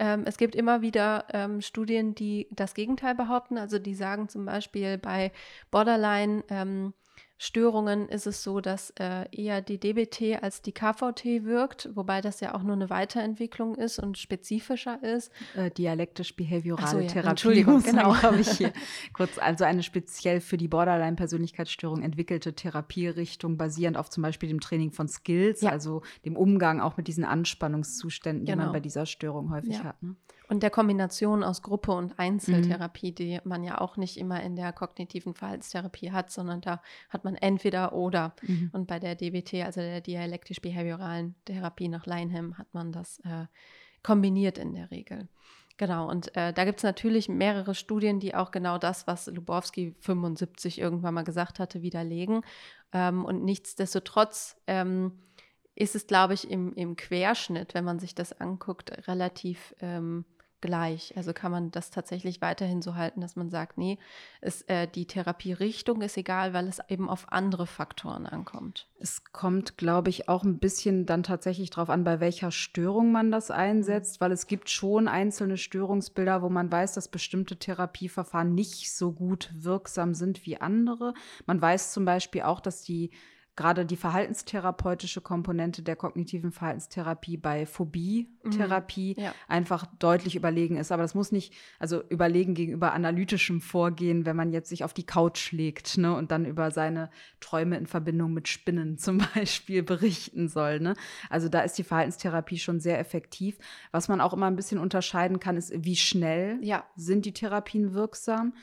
Ähm, 0.00 0.22
es 0.24 0.38
gibt 0.38 0.56
immer 0.56 0.80
wieder 0.80 1.26
ähm, 1.34 1.60
Studien, 1.60 2.14
die 2.14 2.48
das 2.50 2.72
Gegenteil 2.74 3.14
behaupten. 3.14 3.58
Also 3.58 3.78
die 3.78 3.94
sagen 3.94 4.30
zum 4.30 4.46
Beispiel 4.46 4.96
bei 4.96 5.30
Borderline, 5.70 6.42
ähm, 6.48 6.94
Störungen 7.42 8.06
ist 8.10 8.26
es 8.26 8.42
so, 8.42 8.60
dass 8.60 8.90
äh, 9.00 9.24
eher 9.32 9.62
die 9.62 9.78
DBT 9.80 10.42
als 10.42 10.60
die 10.60 10.72
KVT 10.72 11.24
wirkt, 11.46 11.88
wobei 11.94 12.20
das 12.20 12.40
ja 12.40 12.54
auch 12.54 12.62
nur 12.62 12.74
eine 12.74 12.90
Weiterentwicklung 12.90 13.76
ist 13.76 13.98
und 13.98 14.18
spezifischer 14.18 15.02
ist. 15.02 15.32
Äh, 15.56 15.70
Dialektisch-behaviorale 15.70 16.90
so, 16.90 16.98
ja, 16.98 17.06
Therapie. 17.06 17.30
Entschuldigung, 17.30 17.82
genau. 17.82 18.14
habe 18.22 18.40
ich 18.40 18.50
hier 18.50 18.74
kurz. 19.14 19.38
Also 19.38 19.64
eine 19.64 19.82
speziell 19.82 20.42
für 20.42 20.58
die 20.58 20.68
Borderline-Persönlichkeitsstörung 20.68 22.02
entwickelte 22.02 22.52
Therapierichtung, 22.52 23.56
basierend 23.56 23.96
auf 23.96 24.10
zum 24.10 24.22
Beispiel 24.22 24.50
dem 24.50 24.60
Training 24.60 24.90
von 24.92 25.08
Skills, 25.08 25.62
Ja. 25.62 25.70
also 25.70 26.02
dem 26.26 26.36
Umgang 26.36 26.80
auch 26.80 26.98
mit 26.98 27.08
diesen 27.08 27.24
Anspannungszuständen, 27.24 28.44
die 28.44 28.52
Genau. 28.52 28.64
man 28.64 28.72
bei 28.74 28.80
dieser 28.80 29.06
Störung 29.06 29.50
häufig 29.50 29.76
Ja. 29.78 29.84
hat. 29.84 30.02
Ne? 30.02 30.14
Und 30.50 30.64
der 30.64 30.70
Kombination 30.70 31.44
aus 31.44 31.62
Gruppe- 31.62 31.92
und 31.92 32.18
Einzeltherapie, 32.18 33.12
die 33.12 33.38
man 33.44 33.62
ja 33.62 33.80
auch 33.80 33.96
nicht 33.96 34.16
immer 34.16 34.42
in 34.42 34.56
der 34.56 34.72
kognitiven 34.72 35.32
Verhaltenstherapie 35.32 36.10
hat, 36.10 36.32
sondern 36.32 36.60
da 36.60 36.82
hat 37.08 37.22
man 37.22 37.36
entweder 37.36 37.92
oder. 37.92 38.34
Mhm. 38.42 38.68
Und 38.72 38.88
bei 38.88 38.98
der 38.98 39.14
DBT, 39.14 39.64
also 39.64 39.80
der 39.80 40.00
dialektisch-behavioralen 40.00 41.36
Therapie 41.44 41.86
nach 41.86 42.04
Leinham, 42.04 42.58
hat 42.58 42.66
man 42.74 42.90
das 42.90 43.20
äh, 43.20 43.46
kombiniert 44.02 44.58
in 44.58 44.74
der 44.74 44.90
Regel. 44.90 45.28
Genau, 45.76 46.10
und 46.10 46.36
äh, 46.36 46.52
da 46.52 46.64
gibt 46.64 46.80
es 46.80 46.82
natürlich 46.82 47.28
mehrere 47.28 47.76
Studien, 47.76 48.18
die 48.18 48.34
auch 48.34 48.50
genau 48.50 48.76
das, 48.76 49.06
was 49.06 49.28
Lubowski 49.28 49.94
75 50.00 50.80
irgendwann 50.80 51.14
mal 51.14 51.22
gesagt 51.22 51.60
hatte, 51.60 51.80
widerlegen. 51.80 52.42
Ähm, 52.92 53.24
und 53.24 53.44
nichtsdestotrotz 53.44 54.56
ähm, 54.66 55.12
ist 55.76 55.94
es, 55.94 56.08
glaube 56.08 56.34
ich, 56.34 56.50
im, 56.50 56.74
im 56.74 56.96
Querschnitt, 56.96 57.72
wenn 57.74 57.84
man 57.84 58.00
sich 58.00 58.16
das 58.16 58.32
anguckt, 58.32 59.06
relativ 59.06 59.76
ähm, 59.80 60.24
gleich. 60.60 61.16
Also 61.16 61.32
kann 61.32 61.50
man 61.50 61.70
das 61.70 61.90
tatsächlich 61.90 62.40
weiterhin 62.40 62.82
so 62.82 62.94
halten, 62.94 63.20
dass 63.20 63.36
man 63.36 63.50
sagt, 63.50 63.78
nee, 63.78 63.98
es, 64.40 64.62
äh, 64.62 64.86
die 64.86 65.06
Therapierichtung 65.06 66.02
ist 66.02 66.16
egal, 66.16 66.52
weil 66.52 66.68
es 66.68 66.80
eben 66.88 67.08
auf 67.08 67.32
andere 67.32 67.66
Faktoren 67.66 68.26
ankommt. 68.26 68.86
Es 68.98 69.24
kommt, 69.32 69.78
glaube 69.78 70.10
ich, 70.10 70.28
auch 70.28 70.44
ein 70.44 70.58
bisschen 70.58 71.06
dann 71.06 71.22
tatsächlich 71.22 71.70
drauf 71.70 71.90
an, 71.90 72.04
bei 72.04 72.20
welcher 72.20 72.50
Störung 72.50 73.12
man 73.12 73.30
das 73.30 73.50
einsetzt, 73.50 74.20
weil 74.20 74.32
es 74.32 74.46
gibt 74.46 74.70
schon 74.70 75.08
einzelne 75.08 75.56
Störungsbilder, 75.56 76.42
wo 76.42 76.48
man 76.48 76.70
weiß, 76.70 76.94
dass 76.94 77.08
bestimmte 77.08 77.56
Therapieverfahren 77.56 78.54
nicht 78.54 78.92
so 78.92 79.12
gut 79.12 79.50
wirksam 79.54 80.14
sind 80.14 80.46
wie 80.46 80.60
andere. 80.60 81.14
Man 81.46 81.60
weiß 81.60 81.92
zum 81.92 82.04
Beispiel 82.04 82.42
auch, 82.42 82.60
dass 82.60 82.82
die 82.82 83.10
gerade 83.56 83.84
die 83.84 83.96
verhaltenstherapeutische 83.96 85.20
Komponente 85.20 85.82
der 85.82 85.96
kognitiven 85.96 86.52
Verhaltenstherapie 86.52 87.36
bei 87.36 87.66
Phobie-Therapie 87.66 89.16
Ja. 89.18 89.34
einfach 89.48 89.86
deutlich 89.98 90.36
überlegen 90.36 90.76
ist. 90.76 90.92
Aber 90.92 91.02
das 91.02 91.14
muss 91.14 91.32
nicht, 91.32 91.52
also 91.78 92.02
überlegen 92.08 92.54
gegenüber 92.54 92.92
analytischem 92.92 93.60
Vorgehen, 93.60 94.24
wenn 94.26 94.36
man 94.36 94.52
jetzt 94.52 94.68
sich 94.68 94.84
auf 94.84 94.94
die 94.94 95.04
Couch 95.06 95.52
legt 95.52 95.98
ne, 95.98 96.14
und 96.14 96.30
dann 96.30 96.44
über 96.46 96.70
seine 96.70 97.10
Träume 97.40 97.76
in 97.76 97.86
Verbindung 97.86 98.32
mit 98.32 98.48
Spinnen 98.48 98.98
zum 98.98 99.18
Beispiel 99.34 99.82
berichten 99.82 100.48
soll. 100.48 100.80
Ne? 100.80 100.94
Also 101.28 101.48
da 101.48 101.60
ist 101.60 101.76
die 101.78 101.84
Verhaltenstherapie 101.84 102.58
schon 102.58 102.80
sehr 102.80 102.98
effektiv. 102.98 103.58
Was 103.90 104.08
man 104.08 104.20
auch 104.20 104.32
immer 104.32 104.46
ein 104.46 104.56
bisschen 104.56 104.78
unterscheiden 104.78 105.40
kann, 105.40 105.56
ist, 105.56 105.72
wie 105.76 105.96
schnell 105.96 106.58
Ja. 106.62 106.84
sind 106.96 107.26
die 107.26 107.32
Therapien 107.32 107.94
wirksam. 107.94 108.54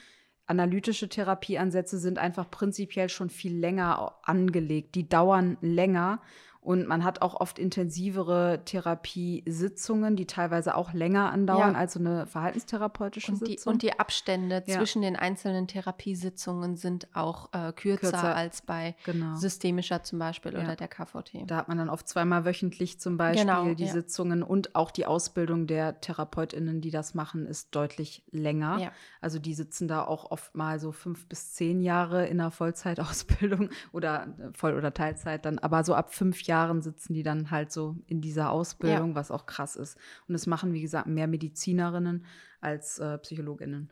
Analytische 0.47 1.09
Therapieansätze 1.09 1.99
sind 1.99 2.17
einfach 2.17 2.49
prinzipiell 2.49 3.09
schon 3.09 3.29
viel 3.29 3.57
länger 3.57 4.17
angelegt. 4.23 4.95
Die 4.95 5.07
dauern 5.07 5.57
länger 5.59 6.21
und 6.67 6.85
man 6.85 7.05
hat 7.05 7.21
auch 7.21 7.33
oft 7.39 7.59
intensivere 7.59 8.59
Therapiesitzungen, 8.65 10.17
die 10.17 10.25
teilweise 10.27 10.75
auch 10.75 10.91
länger 10.93 11.31
andauern 11.31 11.73
Ja. 11.73 11.79
als 11.79 11.93
so 11.93 11.99
eine 11.99 12.25
verhaltenstherapeutische 12.25 13.31
Und 13.31 13.47
die, 13.47 13.51
Sitzung. 13.51 13.73
und 13.73 13.81
die 13.83 13.97
Abstände 13.97 14.61
Ja. 14.65 14.77
zwischen 14.77 15.01
den 15.01 15.15
einzelnen 15.15 15.67
Therapiesitzungen 15.67 16.75
sind 16.75 17.07
auch 17.15 17.53
äh, 17.53 17.71
kürzer, 17.71 18.11
Kürzer. 18.11 18.35
als 18.35 18.61
bei 18.61 18.95
genau. 19.05 19.35
systemischer 19.37 20.03
zum 20.03 20.19
Beispiel 20.19 20.53
Ja. 20.53 20.59
oder 20.59 20.75
der 20.75 20.89
KVT. 20.89 21.45
Da 21.47 21.55
hat 21.55 21.69
man 21.69 21.77
dann 21.77 21.89
oft 21.89 22.05
zweimal 22.07 22.43
wöchentlich 22.43 22.99
zum 22.99 23.15
Beispiel 23.15 23.45
Genau, 23.45 23.73
die. 23.73 23.87
Sitzungen 23.87 24.43
und 24.43 24.75
auch 24.75 24.91
die 24.91 25.05
Ausbildung 25.05 25.67
der 25.67 26.01
TherapeutInnen, 26.01 26.81
die 26.81 26.91
das 26.91 27.13
machen, 27.13 27.45
ist 27.45 27.73
deutlich 27.75 28.23
länger. 28.31 28.91
Also 29.21 29.39
die 29.39 29.53
sitzen 29.53 29.87
da 29.87 30.03
auch 30.03 30.31
oft 30.31 30.53
mal 30.55 30.79
so 30.81 30.91
fünf 30.91 31.27
bis 31.29 31.53
zehn 31.53 31.79
Jahre 31.81 32.27
in 32.27 32.41
einer 32.41 32.51
Vollzeitausbildung 32.51 33.69
oder 33.93 34.27
äh, 34.37 34.51
Voll- 34.53 34.75
oder 34.75 34.93
Teilzeit 34.93 35.45
dann. 35.45 35.59
Aber 35.59 35.85
so 35.85 35.95
ab 35.95 36.13
fünf 36.13 36.41
Jahren 36.43 36.56
sitzen 36.81 37.13
die 37.13 37.23
dann 37.23 37.51
halt 37.51 37.71
so 37.71 37.95
in 38.07 38.21
dieser 38.21 38.51
Ausbildung, 38.51 39.15
was 39.15 39.31
auch 39.31 39.45
krass 39.45 39.75
ist. 39.75 39.97
Und 40.27 40.33
das 40.33 40.47
machen, 40.47 40.73
wie 40.73 40.81
gesagt, 40.81 41.07
mehr 41.07 41.27
Medizinerinnen 41.27 42.25
als 42.61 42.99
äh, 42.99 43.17
PsychologInnen. 43.17 43.91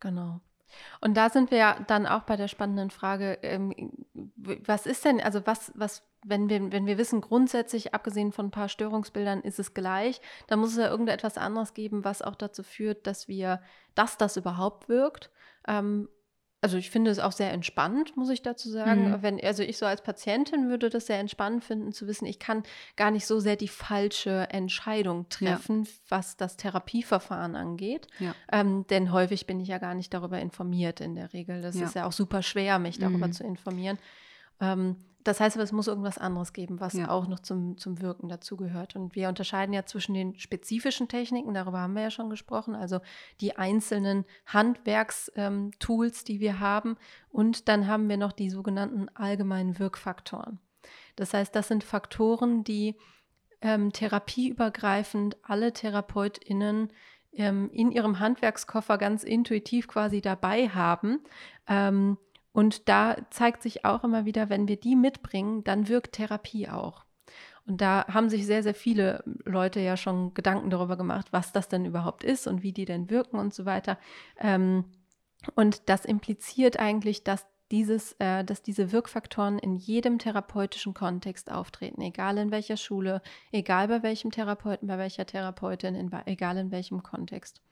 Genau. 0.00 0.40
Und 1.00 1.16
da 1.16 1.30
sind 1.30 1.50
wir 1.50 1.58
ja 1.58 1.80
dann 1.86 2.06
auch 2.06 2.22
bei 2.22 2.36
der 2.36 2.48
spannenden 2.48 2.90
Frage, 2.90 3.38
ähm, 3.42 3.74
was 4.34 4.86
ist 4.86 5.04
denn, 5.04 5.20
also 5.20 5.46
was, 5.46 5.72
was, 5.76 6.02
wenn 6.24 6.48
wir, 6.48 6.72
wenn 6.72 6.86
wir 6.86 6.98
wissen, 6.98 7.20
grundsätzlich, 7.20 7.94
abgesehen 7.94 8.32
von 8.32 8.46
ein 8.46 8.50
paar 8.50 8.68
Störungsbildern, 8.68 9.42
ist 9.42 9.58
es 9.58 9.74
gleich, 9.74 10.20
dann 10.46 10.58
muss 10.58 10.72
es 10.72 10.78
ja 10.78 10.88
irgendetwas 10.88 11.38
anderes 11.38 11.74
geben, 11.74 12.04
was 12.04 12.22
auch 12.22 12.34
dazu 12.34 12.62
führt, 12.62 13.06
dass 13.06 13.28
wir, 13.28 13.60
dass 13.94 14.16
das 14.18 14.36
überhaupt 14.36 14.88
wirkt. 14.88 15.30
Ähm, 15.68 16.08
also 16.64 16.78
ich 16.78 16.88
finde 16.90 17.10
es 17.10 17.18
auch 17.18 17.32
sehr 17.32 17.52
entspannt, 17.52 18.16
muss 18.16 18.30
ich 18.30 18.40
dazu 18.40 18.70
sagen. 18.70 19.10
Mhm. 19.10 19.22
Wenn, 19.22 19.38
also 19.44 19.62
ich 19.62 19.76
so 19.76 19.84
als 19.84 20.02
Patientin 20.02 20.70
würde 20.70 20.88
das 20.88 21.06
sehr 21.06 21.18
entspannend 21.18 21.62
finden, 21.62 21.92
zu 21.92 22.06
wissen, 22.06 22.24
ich 22.24 22.38
kann 22.38 22.62
gar 22.96 23.10
nicht 23.10 23.26
so 23.26 23.38
sehr 23.38 23.56
die 23.56 23.68
falsche 23.68 24.48
Entscheidung 24.50 25.28
treffen, 25.28 25.86
was 26.08 26.38
das 26.38 26.56
Therapieverfahren 26.56 27.54
angeht. 27.54 28.06
Ja. 28.18 28.34
Ähm, 28.50 28.86
denn 28.88 29.12
häufig 29.12 29.46
bin 29.46 29.60
ich 29.60 29.68
ja 29.68 29.76
gar 29.76 29.94
nicht 29.94 30.14
darüber 30.14 30.38
informiert 30.38 31.00
in 31.02 31.14
der 31.14 31.34
Regel. 31.34 31.60
Das 31.60 31.76
Ja. 31.78 31.84
ist 31.84 31.94
ja 31.96 32.06
auch 32.06 32.12
super 32.12 32.42
schwer, 32.42 32.78
mich 32.78 32.98
darüber 32.98 33.26
Mhm. 33.28 33.32
zu 33.32 33.44
informieren. 33.44 33.98
Ähm, 34.60 34.96
das 35.24 35.40
heißt 35.40 35.56
aber, 35.56 35.64
es 35.64 35.72
muss 35.72 35.88
irgendwas 35.88 36.18
anderes 36.18 36.52
geben, 36.52 36.80
was 36.80 36.92
Ja. 36.92 37.08
auch 37.08 37.26
noch 37.26 37.40
zum, 37.40 37.78
zum 37.78 38.02
Wirken 38.02 38.28
dazugehört. 38.28 38.94
Und 38.94 39.14
wir 39.14 39.30
unterscheiden 39.30 39.72
ja 39.72 39.86
zwischen 39.86 40.12
den 40.12 40.38
spezifischen 40.38 41.08
Techniken, 41.08 41.54
darüber 41.54 41.80
haben 41.80 41.94
wir 41.94 42.02
ja 42.02 42.10
schon 42.10 42.28
gesprochen, 42.28 42.74
also 42.74 43.00
die 43.40 43.56
einzelnen 43.56 44.26
Handwerkstools, 44.46 46.24
die 46.24 46.40
wir 46.40 46.60
haben. 46.60 46.96
Und 47.30 47.68
dann 47.68 47.86
haben 47.86 48.08
wir 48.08 48.18
noch 48.18 48.32
die 48.32 48.50
sogenannten 48.50 49.08
allgemeinen 49.14 49.78
Wirkfaktoren. 49.78 50.58
Das 51.16 51.32
heißt, 51.32 51.56
das 51.56 51.68
sind 51.68 51.84
Faktoren, 51.84 52.62
die 52.62 52.94
ähm, 53.62 53.92
therapieübergreifend 53.92 55.38
alle 55.42 55.72
TherapeutInnen 55.72 56.92
ähm, 57.32 57.70
in 57.72 57.90
ihrem 57.90 58.18
Handwerkskoffer 58.20 58.98
ganz 58.98 59.24
intuitiv 59.24 59.88
quasi 59.88 60.20
dabei 60.20 60.68
haben. 60.68 61.20
Ähm, 61.66 62.18
und 62.54 62.88
da 62.88 63.16
zeigt 63.30 63.62
sich 63.62 63.84
auch 63.84 64.04
immer 64.04 64.24
wieder, 64.24 64.48
wenn 64.48 64.68
wir 64.68 64.76
die 64.76 64.94
mitbringen, 64.94 65.64
dann 65.64 65.88
wirkt 65.88 66.12
Therapie 66.12 66.68
auch. 66.68 67.04
Und 67.66 67.80
da 67.80 68.06
haben 68.06 68.30
sich 68.30 68.46
sehr, 68.46 68.62
sehr 68.62 68.74
viele 68.74 69.24
Leute 69.44 69.80
ja 69.80 69.96
schon 69.96 70.34
Gedanken 70.34 70.70
darüber 70.70 70.96
gemacht, 70.96 71.26
was 71.32 71.50
das 71.50 71.68
denn 71.68 71.84
überhaupt 71.84 72.22
ist 72.22 72.46
und 72.46 72.62
wie 72.62 72.72
die 72.72 72.84
denn 72.84 73.10
wirken 73.10 73.40
und 73.40 73.52
so 73.52 73.64
weiter. 73.64 73.98
Ähm, 74.38 74.84
und 75.56 75.88
das 75.88 76.04
impliziert 76.04 76.78
eigentlich, 76.78 77.24
dass 77.24 77.44
dieses, 77.72 78.12
äh, 78.20 78.44
dass 78.44 78.62
diese 78.62 78.92
Wirkfaktoren 78.92 79.58
in 79.58 79.74
jedem 79.74 80.20
therapeutischen 80.20 80.94
Kontext 80.94 81.50
auftreten, 81.50 82.02
egal 82.02 82.38
in 82.38 82.52
welcher 82.52 82.76
Schule, 82.76 83.20
egal 83.50 83.88
bei 83.88 84.04
welchem 84.04 84.30
Therapeuten, 84.30 84.86
bei 84.86 84.96
welcher 84.96 85.26
Therapeutin, 85.26 85.96
in, 85.96 86.12
egal 86.26 86.56
in 86.58 86.70
welchem 86.70 87.02
Kontext. 87.02 87.62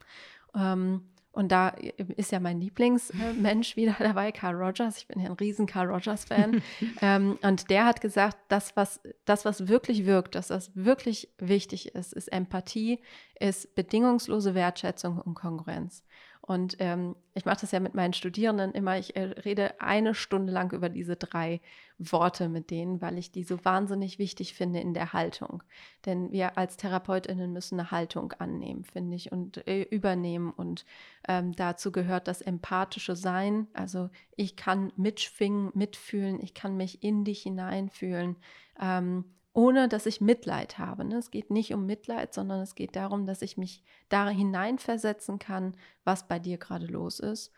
Ähm, 0.57 1.03
und 1.33 1.51
da 1.51 1.69
ist 2.17 2.31
ja 2.31 2.41
mein 2.41 2.61
Lieblingsmensch 2.61 3.77
wieder 3.77 3.97
dabei, 3.99 4.33
Carl 4.33 4.55
Rogers. 4.55 4.99
Ich 4.99 5.09
bin 5.09 5.21
ja 5.21 5.31
ein 5.31 5.33
riesen 5.33 5.67
Carl 5.67 5.89
Rogers-Fan. 5.91 6.63
ähm, 7.01 7.39
und 7.43 7.71
der 7.71 7.87
hat 7.87 8.03
gesagt, 8.03 8.37
das 8.49 8.77
was, 8.77 9.01
das, 9.25 9.45
was 9.45 9.69
wirklich 9.69 10.05
wirkt, 10.05 10.35
dass 10.35 10.49
das 10.49 10.71
wirklich 10.75 11.31
wichtig 11.39 11.95
ist, 11.95 12.13
ist 12.13 12.29
Empathie, 12.29 13.01
ist 13.41 13.75
bedingungslose 13.75 14.55
Wertschätzung 14.55 15.19
und 15.19 15.35
Konkurrenz. 15.35 16.05
Und 16.45 16.77
ähm, 16.81 17.15
ich 17.35 17.45
mache 17.45 17.61
das 17.61 17.71
ja 17.71 17.79
mit 17.79 17.95
meinen 17.95 18.15
Studierenden 18.15 18.73
immer. 18.73 18.99
Ich 18.99 19.15
äh, 19.15 19.23
rede 19.23 19.81
eine 19.81 20.13
Stunde 20.13 20.53
lang 20.53 20.73
über 20.73 20.89
diese 20.89 21.15
drei 21.15 21.61
Worte 21.99 22.49
mit 22.49 22.71
denen, 22.73 23.01
weil 23.01 23.17
ich 23.17 23.31
die 23.31 23.45
so 23.45 23.65
wahnsinnig 23.65 24.19
wichtig 24.19 24.55
finde 24.55 24.81
in 24.81 24.93
der 24.93 25.13
Haltung. 25.13 25.63
Denn 26.05 26.33
wir 26.33 26.59
als 26.59 26.77
TherapeutInnen 26.77 27.53
müssen 27.53 27.79
eine 27.79 27.93
Haltung 27.93 28.33
annehmen, 28.33 28.85
finde 28.85 29.15
ich, 29.15 29.31
und 29.31 29.65
äh, 29.69 29.83
übernehmen. 29.83 30.51
Und 30.51 30.85
ähm, 31.29 31.53
dazu 31.53 31.93
gehört 31.93 32.27
das 32.27 32.43
empathische 32.43 33.15
Sein. 33.15 33.69
Also 33.73 34.11
ich 34.35 34.57
kann 34.57 34.93
mitschwingen, 34.97 35.71
mitfühlen, 35.75 36.41
ich 36.43 36.55
kann 36.55 36.77
mich 36.77 37.05
in 37.05 37.25
dich 37.25 37.43
hineinfühlen. 37.43 38.37
Ähm, 38.81 39.27
ohne 39.53 39.89
dass 39.89 40.07
ich 40.07 40.21
Mitleid 40.21 40.79
habe. 40.79 41.05
Ne? 41.05 41.17
Es 41.17 41.31
geht 41.31 41.51
nicht 41.51 41.75
um 41.75 41.85
Mitleid, 41.87 42.33
sondern 42.33 42.61
es 42.61 42.75
geht 42.75 42.97
darum, 42.97 43.27
dass 43.27 43.43
ich 43.43 43.57
mich 43.57 43.85
da 44.09 44.29
hineinversetzen 44.29 45.39
kann, 45.39 45.77
was 46.05 46.27
bei 46.27 46.39
dir 46.39 46.57
gerade 46.59 46.87
los 46.87 47.21
ist 47.21 47.53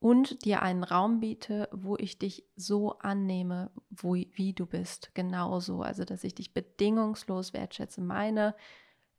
und 0.00 0.44
dir 0.44 0.62
einen 0.62 0.82
Raum 0.82 1.20
biete, 1.20 1.68
wo 1.72 1.96
ich 1.96 2.18
dich 2.18 2.46
so 2.56 2.98
annehme, 2.98 3.70
wo, 3.90 4.14
wie 4.14 4.54
du 4.54 4.66
bist, 4.66 5.14
genauso. 5.14 5.82
Also, 5.82 6.04
dass 6.04 6.24
ich 6.24 6.34
dich 6.34 6.54
bedingungslos 6.54 7.52
wertschätze. 7.52 8.00
Meine 8.00 8.54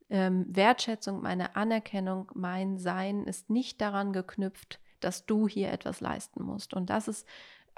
ähm, 0.09 0.45
Wertschätzung, 0.49 1.21
meine 1.21 1.55
Anerkennung, 1.55 2.31
mein 2.33 2.79
Sein 2.79 3.25
ist 3.25 3.51
nicht 3.51 3.79
daran 3.79 4.11
geknüpft, 4.11 4.79
dass 4.99 5.27
du 5.27 5.47
hier 5.47 5.71
etwas 5.71 6.01
leisten 6.01 6.43
musst. 6.43 6.73
Und 6.73 6.89
das 6.89 7.07
ist 7.07 7.27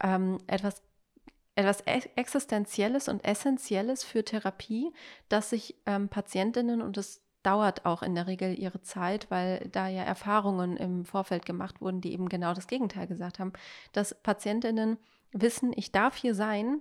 ähm, 0.02 0.38
etwas 0.48 0.82
etwas 1.56 1.82
Existenzielles 1.82 3.08
und 3.08 3.24
Essentielles 3.24 4.04
für 4.04 4.26
Therapie, 4.26 4.92
dass 5.30 5.52
sich 5.52 5.76
ähm, 5.86 6.10
Patientinnen, 6.10 6.82
und 6.82 6.98
das 6.98 7.22
dauert 7.44 7.86
auch 7.86 8.02
in 8.02 8.16
der 8.16 8.28
Regel 8.28 8.58
ihre 8.58 8.82
Zeit, 8.82 9.30
weil 9.30 9.70
da 9.72 9.88
ja 9.88 10.04
Erfahrungen 10.04 10.78
im 10.78 11.06
Vorfeld 11.06 11.46
gemacht 11.46 11.82
wurden, 11.82 12.02
die 12.02 12.14
eben 12.14 12.30
genau 12.30 12.54
das 12.54 12.68
Gegenteil 12.68 13.06
gesagt 13.06 13.40
haben, 13.40 13.54
dass 13.92 14.16
Patientinnen 14.24 14.98
wissen, 15.32 15.74
ich 15.76 15.92
darf 15.92 16.16
hier 16.16 16.34
sein 16.34 16.80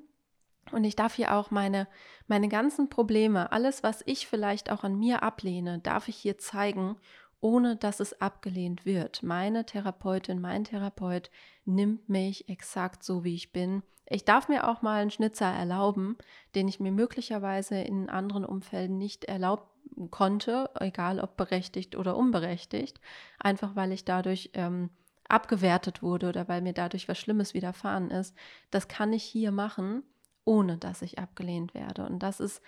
und 0.71 0.85
ich 0.85 0.95
darf 0.95 1.15
hier 1.15 1.35
auch 1.35 1.51
meine, 1.51 1.89
meine 2.29 2.49
ganzen 2.49 2.89
Probleme, 2.89 3.51
alles, 3.51 3.83
was 3.83 4.03
ich 4.07 4.27
vielleicht 4.27 4.71
auch 4.71 4.85
an 4.85 4.99
mir 4.99 5.23
ablehne, 5.23 5.81
darf 5.81 6.09
ich 6.09 6.17
hier 6.17 6.39
zeigen, 6.39 6.97
ohne 7.41 7.75
dass 7.75 7.99
es 7.99 8.21
abgelehnt 8.21 8.87
wird. 8.87 9.25
Meine 9.25 9.67
Therapeutin, 9.67 10.41
mein 10.41 10.63
Therapeut 10.63 11.31
nimmt 11.65 12.09
mich 12.09 12.49
exakt 12.49 13.03
so, 13.03 13.25
wie 13.25 13.35
ich 13.35 13.53
bin. 13.53 13.83
Ich 14.13 14.27
darf 14.27 14.49
mir 14.49 14.69
auch 14.69 14.83
mal 14.83 15.01
einen 15.01 15.11
Schnitzer 15.11 15.47
erlauben, 15.47 16.19
den 16.55 16.69
ich 16.69 16.81
mir 16.81 16.93
möglicherweise 16.93 17.77
in 17.81 18.11
anderen 18.11 18.45
Umfelden 18.45 18.99
nicht 18.99 19.25
erlauben 19.25 20.11
konnte, 20.11 20.71
egal 20.79 21.19
ob 21.19 21.39
berechtigt 21.39 21.97
oder 21.97 22.15
unberechtigt, 22.17 23.01
einfach 23.39 23.75
weil 23.75 23.91
ich 23.91 24.05
dadurch 24.05 24.51
ähm, 24.53 24.91
abgewertet 25.29 26.03
wurde 26.03 26.29
oder 26.29 26.47
weil 26.47 26.61
mir 26.61 26.75
dadurch 26.75 27.09
was 27.09 27.19
Schlimmes 27.19 27.55
widerfahren 27.55 28.11
ist. 28.11 28.37
Das 28.71 28.87
kann 28.87 29.15
ich 29.15 29.23
hier 29.25 29.51
machen, 29.51 30.03
ohne 30.45 30.77
dass 30.77 31.01
ich 31.01 31.19
abgelehnt 31.19 31.73
werde. 31.73 32.05
Und 32.05 32.19
das 32.19 32.39
ist, 32.39 32.61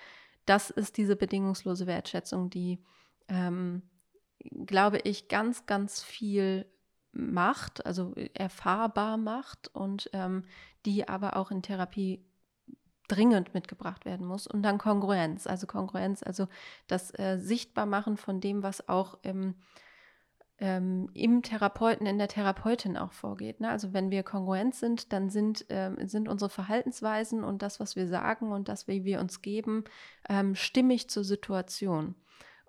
das 0.46 0.70
ist 0.70 0.96
diese 0.96 1.14
bedingungslose 1.14 1.86
Wertschätzung, 1.86 2.48
die, 2.48 2.82
ähm, 3.28 3.82
glaube 4.64 4.98
ich, 5.04 5.28
ganz, 5.28 5.66
ganz 5.66 6.02
viel 6.02 6.64
macht, 7.14 7.86
also 7.86 8.14
erfahrbar 8.34 9.16
macht 9.16 9.68
und 9.68 10.10
ähm, 10.12 10.44
die 10.84 11.08
aber 11.08 11.36
auch 11.36 11.50
in 11.50 11.62
Therapie 11.62 12.24
dringend 13.08 13.54
mitgebracht 13.54 14.04
werden 14.04 14.26
muss. 14.26 14.46
Und 14.46 14.62
dann 14.62 14.78
Kongruenz, 14.78 15.46
also 15.46 15.66
Kongruenz, 15.66 16.22
also 16.22 16.48
das 16.86 17.16
äh, 17.18 17.38
Sichtbarmachen 17.38 18.16
von 18.16 18.40
dem, 18.40 18.62
was 18.62 18.88
auch 18.88 19.18
im, 19.22 19.54
ähm, 20.58 21.10
im 21.12 21.42
Therapeuten, 21.42 22.06
in 22.06 22.18
der 22.18 22.28
Therapeutin 22.28 22.96
auch 22.96 23.12
vorgeht. 23.12 23.60
Ne? 23.60 23.68
Also 23.68 23.92
wenn 23.92 24.10
wir 24.10 24.22
kongruent 24.22 24.74
sind, 24.74 25.12
dann 25.12 25.28
sind, 25.28 25.66
ähm, 25.68 25.96
sind 26.08 26.28
unsere 26.28 26.50
Verhaltensweisen 26.50 27.44
und 27.44 27.62
das, 27.62 27.78
was 27.78 27.96
wir 27.96 28.08
sagen 28.08 28.52
und 28.52 28.68
das, 28.68 28.88
wie 28.88 29.04
wir 29.04 29.20
uns 29.20 29.42
geben, 29.42 29.84
ähm, 30.28 30.54
stimmig 30.54 31.10
zur 31.10 31.24
Situation. 31.24 32.14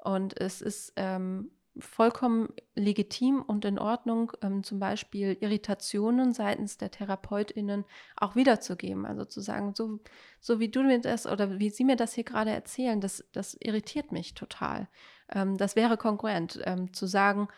Und 0.04 0.40
es 0.40 0.62
ist 0.62 0.94
ähm, 0.98 1.50
vollkommen 1.78 2.50
legitim 2.76 3.42
und 3.42 3.66
in 3.66 3.80
Ordnung, 3.80 4.32
ähm, 4.42 4.64
zum 4.64 4.80
Beispiel 4.80 5.38
Irritationen 5.40 6.34
seitens 6.34 6.78
der 6.78 6.92
TherapeutInnen 6.92 7.86
auch 8.16 8.36
wiederzugeben. 8.36 9.06
Also 9.06 9.26
zu 9.26 9.42
sagen, 9.42 9.74
so, 9.76 10.00
so 10.40 10.60
wie 10.60 10.70
du 10.70 10.84
mir 10.84 11.00
das 11.00 11.28
oder 11.28 11.60
wie 11.60 11.70
Sie 11.70 11.84
mir 11.84 11.96
das 11.96 12.14
hier 12.14 12.24
gerade 12.24 12.52
erzählen, 12.52 13.02
das, 13.02 13.24
das 13.34 13.56
irritiert 13.60 14.12
mich 14.12 14.34
total. 14.34 14.88
Ähm, 15.32 15.58
das 15.58 15.76
wäre 15.76 15.98
konkurrent, 15.98 16.60
ähm, 16.66 16.94
zu 16.94 17.08
sagen, 17.08 17.50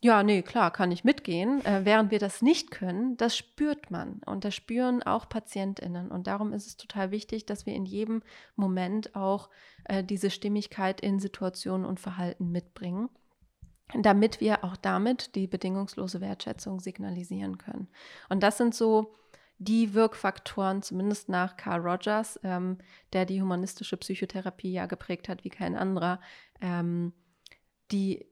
ja, 0.00 0.22
nee, 0.22 0.42
klar, 0.42 0.70
kann 0.70 0.92
ich 0.92 1.02
mitgehen. 1.02 1.64
Äh, 1.64 1.84
während 1.84 2.12
wir 2.12 2.20
das 2.20 2.40
nicht 2.40 2.70
können, 2.70 3.16
das 3.16 3.36
spürt 3.36 3.90
man. 3.90 4.20
Und 4.24 4.44
das 4.44 4.54
spüren 4.54 5.02
auch 5.02 5.28
PatientInnen. 5.28 6.10
Und 6.12 6.28
darum 6.28 6.52
ist 6.52 6.66
es 6.68 6.76
total 6.76 7.10
wichtig, 7.10 7.46
dass 7.46 7.66
wir 7.66 7.74
in 7.74 7.84
jedem 7.84 8.22
Moment 8.54 9.16
auch 9.16 9.50
äh, 9.84 10.04
diese 10.04 10.30
Stimmigkeit 10.30 11.00
in 11.00 11.18
Situationen 11.18 11.84
und 11.84 11.98
Verhalten 11.98 12.52
mitbringen 12.52 13.08
damit 13.94 14.40
wir 14.40 14.64
auch 14.64 14.76
damit 14.76 15.34
die 15.34 15.46
bedingungslose 15.46 16.20
Wertschätzung 16.20 16.80
signalisieren 16.80 17.58
können. 17.58 17.88
Und 18.28 18.42
das 18.42 18.58
sind 18.58 18.74
so 18.74 19.14
die 19.58 19.92
Wirkfaktoren, 19.94 20.82
zumindest 20.82 21.28
nach 21.28 21.56
Carl 21.56 21.80
Rogers, 21.80 22.38
ähm, 22.44 22.78
der 23.12 23.26
die 23.26 23.42
humanistische 23.42 23.96
Psychotherapie 23.96 24.72
ja 24.72 24.86
geprägt 24.86 25.28
hat 25.28 25.42
wie 25.44 25.50
kein 25.50 25.76
anderer, 25.76 26.20
ähm, 26.60 27.12
die, 27.90 28.26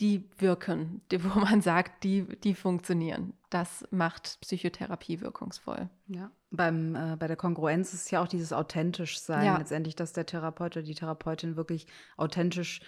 die 0.00 0.28
wirken, 0.38 1.00
die, 1.10 1.24
wo 1.24 1.38
man 1.38 1.62
sagt, 1.62 2.04
die, 2.04 2.24
die 2.40 2.54
funktionieren. 2.54 3.32
Das 3.48 3.86
macht 3.90 4.38
Psychotherapie 4.42 5.20
wirkungsvoll. 5.20 5.88
Ja, 6.06 6.30
beim, 6.50 6.94
äh, 6.94 7.16
bei 7.16 7.28
der 7.28 7.36
Kongruenz 7.36 7.94
ist 7.94 8.10
ja 8.10 8.22
auch 8.22 8.28
dieses 8.28 8.52
authentisch 8.52 9.20
sein, 9.20 9.46
ja. 9.46 9.56
letztendlich, 9.56 9.96
dass 9.96 10.12
der 10.12 10.26
Therapeut 10.26 10.76
oder 10.76 10.84
die 10.84 10.94
Therapeutin 10.94 11.56
wirklich 11.56 11.86
authentisch 12.18 12.80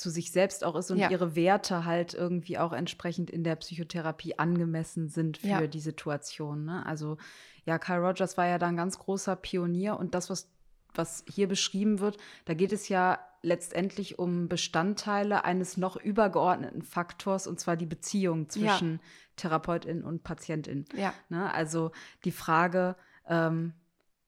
zu 0.00 0.10
sich 0.10 0.32
selbst 0.32 0.64
auch 0.64 0.74
ist 0.74 0.90
und 0.90 0.98
ja. 0.98 1.10
ihre 1.10 1.36
Werte 1.36 1.84
halt 1.84 2.14
irgendwie 2.14 2.58
auch 2.58 2.72
entsprechend 2.72 3.30
in 3.30 3.44
der 3.44 3.56
Psychotherapie 3.56 4.38
angemessen 4.38 5.08
sind 5.08 5.38
für 5.38 5.46
ja. 5.46 5.66
die 5.66 5.80
Situation. 5.80 6.64
Ne? 6.64 6.84
Also 6.84 7.18
ja, 7.64 7.78
Carl 7.78 8.04
Rogers 8.04 8.36
war 8.36 8.46
ja 8.46 8.58
da 8.58 8.66
ein 8.66 8.76
ganz 8.76 8.98
großer 8.98 9.36
Pionier 9.36 9.98
und 9.98 10.14
das, 10.14 10.30
was, 10.30 10.50
was 10.94 11.24
hier 11.28 11.46
beschrieben 11.46 12.00
wird, 12.00 12.16
da 12.46 12.54
geht 12.54 12.72
es 12.72 12.88
ja 12.88 13.18
letztendlich 13.42 14.18
um 14.18 14.48
Bestandteile 14.48 15.44
eines 15.44 15.76
noch 15.76 15.96
übergeordneten 15.96 16.82
Faktors 16.82 17.46
und 17.46 17.60
zwar 17.60 17.76
die 17.76 17.86
Beziehung 17.86 18.48
zwischen 18.48 18.92
ja. 18.94 18.98
Therapeutin 19.36 20.02
und 20.04 20.24
Patientin. 20.24 20.84
Ja. 20.94 21.14
Ne? 21.28 21.52
Also 21.52 21.92
die 22.24 22.32
Frage, 22.32 22.96
ähm, 23.26 23.72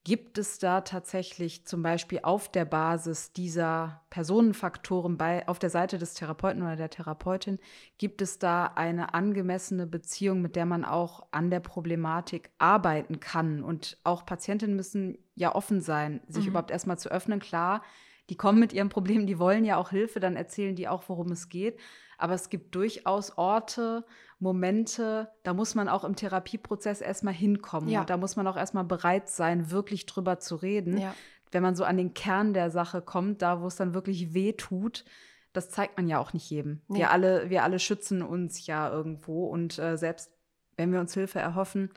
Gibt 0.05 0.37
es 0.37 0.59
da 0.59 0.81
tatsächlich 0.81 1.65
zum 1.65 1.85
Beispiel 1.85 2.21
auf 2.25 2.51
der 2.51 2.65
Basis 2.65 3.33
dieser 3.33 4.03
Personenfaktoren 4.11 5.17
bei, 5.17 5.47
auf 5.47 5.61
der 5.61 5.71
Seite 5.71 5.97
des 5.97 6.15
Therapeuten 6.15 6.61
oder 6.63 6.75
der 6.75 6.91
Therapeutin, 6.91 7.61
gibt 7.99 8.21
es 8.21 8.41
da 8.41 8.65
eine 8.65 9.15
angemessene 9.15 9.87
Beziehung, 9.87 10.43
mit 10.43 10.57
der 10.57 10.67
man 10.67 10.85
auch 10.85 11.29
an 11.31 11.51
der 11.51 11.61
Problematik 11.61 12.51
arbeiten 12.59 13.21
kann? 13.21 13.63
Und 13.63 13.97
auch 14.03 14.27
Patientinnen 14.27 14.75
müssen 14.75 15.19
ja 15.37 15.55
offen 15.55 15.81
sein, 15.81 16.21
sich 16.27 16.47
mhm. 16.47 16.51
überhaupt 16.51 16.73
erstmal 16.73 16.99
zu 16.99 17.09
öffnen. 17.09 17.39
Klar, 17.39 17.83
die 18.29 18.37
kommen 18.37 18.59
mit 18.59 18.73
ihrem 18.73 18.89
Problem, 18.89 19.29
die 19.29 19.39
wollen 19.39 19.65
ja 19.65 19.77
auch 19.77 19.91
Hilfe, 19.91 20.19
dann 20.19 20.35
erzählen 20.35 20.75
die 20.75 20.89
auch, 20.89 21.05
worum 21.09 21.31
es 21.31 21.49
geht. 21.49 21.79
Aber 22.23 22.35
es 22.35 22.51
gibt 22.51 22.77
durchaus 22.77 23.37
Orte, 23.37 24.05
Momente, 24.39 25.29
da 25.43 25.55
muss 25.55 25.75
man 25.75 25.89
auch 25.89 26.05
im 26.05 26.15
Therapieprozess 26.15 27.01
erstmal 27.01 27.35
hinkommen. 27.35 27.89
Ja. 27.89 28.03
Und 28.03 28.11
da 28.11 28.17
muss 28.17 28.37
man 28.37 28.47
auch 28.47 28.57
erstmal 28.57 28.85
bereit 28.85 29.29
sein, 29.29 29.73
wirklich 29.73 30.07
drüber 30.07 30.39
zu 30.39 30.55
reden. 30.55 30.99
Ja. 30.99 31.17
Wenn 31.51 31.65
man 31.65 31.75
so 31.75 31.83
an 31.83 31.97
den 31.97 32.15
Kern 32.15 32.55
der 32.55 32.71
Sache 32.71 33.03
kommt, 33.03 33.43
da 33.43 33.61
wo 33.61 33.67
es 33.67 33.75
dann 33.75 33.93
wirklich 33.93 34.35
weh 34.35 34.53
tut, 34.53 35.05
das 35.53 35.71
zeigt 35.71 35.97
man 35.97 36.07
ja 36.07 36.21
auch 36.21 36.33
nicht 36.33 36.49
jedem. 36.49 36.81
Nee. 36.87 37.01
Wir, 37.01 37.11
alle, 37.11 37.51
wir 37.51 37.65
alle 37.65 37.81
schützen 37.81 38.23
uns 38.23 38.69
ja 38.69 38.89
irgendwo. 38.89 39.47
Und 39.47 39.81
äh, 39.81 39.99
selbst 39.99 40.31
wenn 40.77 40.93
wir 40.93 41.01
uns 41.01 41.15
Hilfe 41.15 41.41
erhoffen, 41.41 41.91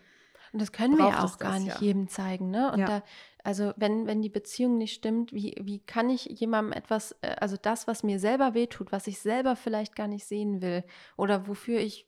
und 0.55 0.61
das 0.61 0.71
können 0.71 0.97
wir 0.97 1.09
ja 1.09 1.25
auch 1.25 1.37
gar 1.37 1.59
nicht 1.59 1.75
ja. 1.75 1.81
jedem 1.81 2.07
zeigen, 2.07 2.49
ne? 2.49 2.71
Und 2.71 2.79
ja. 2.79 2.85
da, 2.85 3.03
also 3.43 3.73
wenn, 3.75 4.07
wenn 4.07 4.21
die 4.21 4.29
Beziehung 4.29 4.77
nicht 4.77 4.93
stimmt, 4.93 5.33
wie, 5.33 5.53
wie 5.59 5.79
kann 5.79 6.09
ich 6.09 6.23
jemandem 6.27 6.71
etwas, 6.71 7.11
äh, 7.19 7.35
also 7.41 7.57
das, 7.61 7.87
was 7.87 8.03
mir 8.03 8.19
selber 8.19 8.53
wehtut, 8.53 8.93
was 8.93 9.05
ich 9.07 9.19
selber 9.19 9.57
vielleicht 9.57 9.97
gar 9.97 10.07
nicht 10.07 10.25
sehen 10.25 10.61
will 10.61 10.85
oder 11.17 11.49
wofür 11.49 11.81
ich 11.81 12.07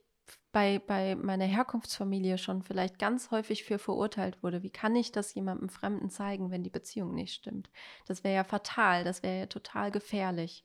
bei, 0.50 0.78
bei 0.78 1.14
meiner 1.14 1.44
Herkunftsfamilie 1.44 2.38
schon 2.38 2.62
vielleicht 2.62 2.98
ganz 2.98 3.30
häufig 3.30 3.64
für 3.64 3.78
verurteilt 3.78 4.42
wurde, 4.42 4.62
wie 4.62 4.70
kann 4.70 4.96
ich 4.96 5.12
das 5.12 5.34
jemandem 5.34 5.68
Fremden 5.68 6.08
zeigen, 6.08 6.50
wenn 6.50 6.62
die 6.62 6.70
Beziehung 6.70 7.14
nicht 7.14 7.34
stimmt? 7.34 7.68
Das 8.06 8.24
wäre 8.24 8.34
ja 8.34 8.44
fatal, 8.44 9.04
das 9.04 9.22
wäre 9.22 9.40
ja 9.40 9.46
total 9.46 9.90
gefährlich 9.90 10.64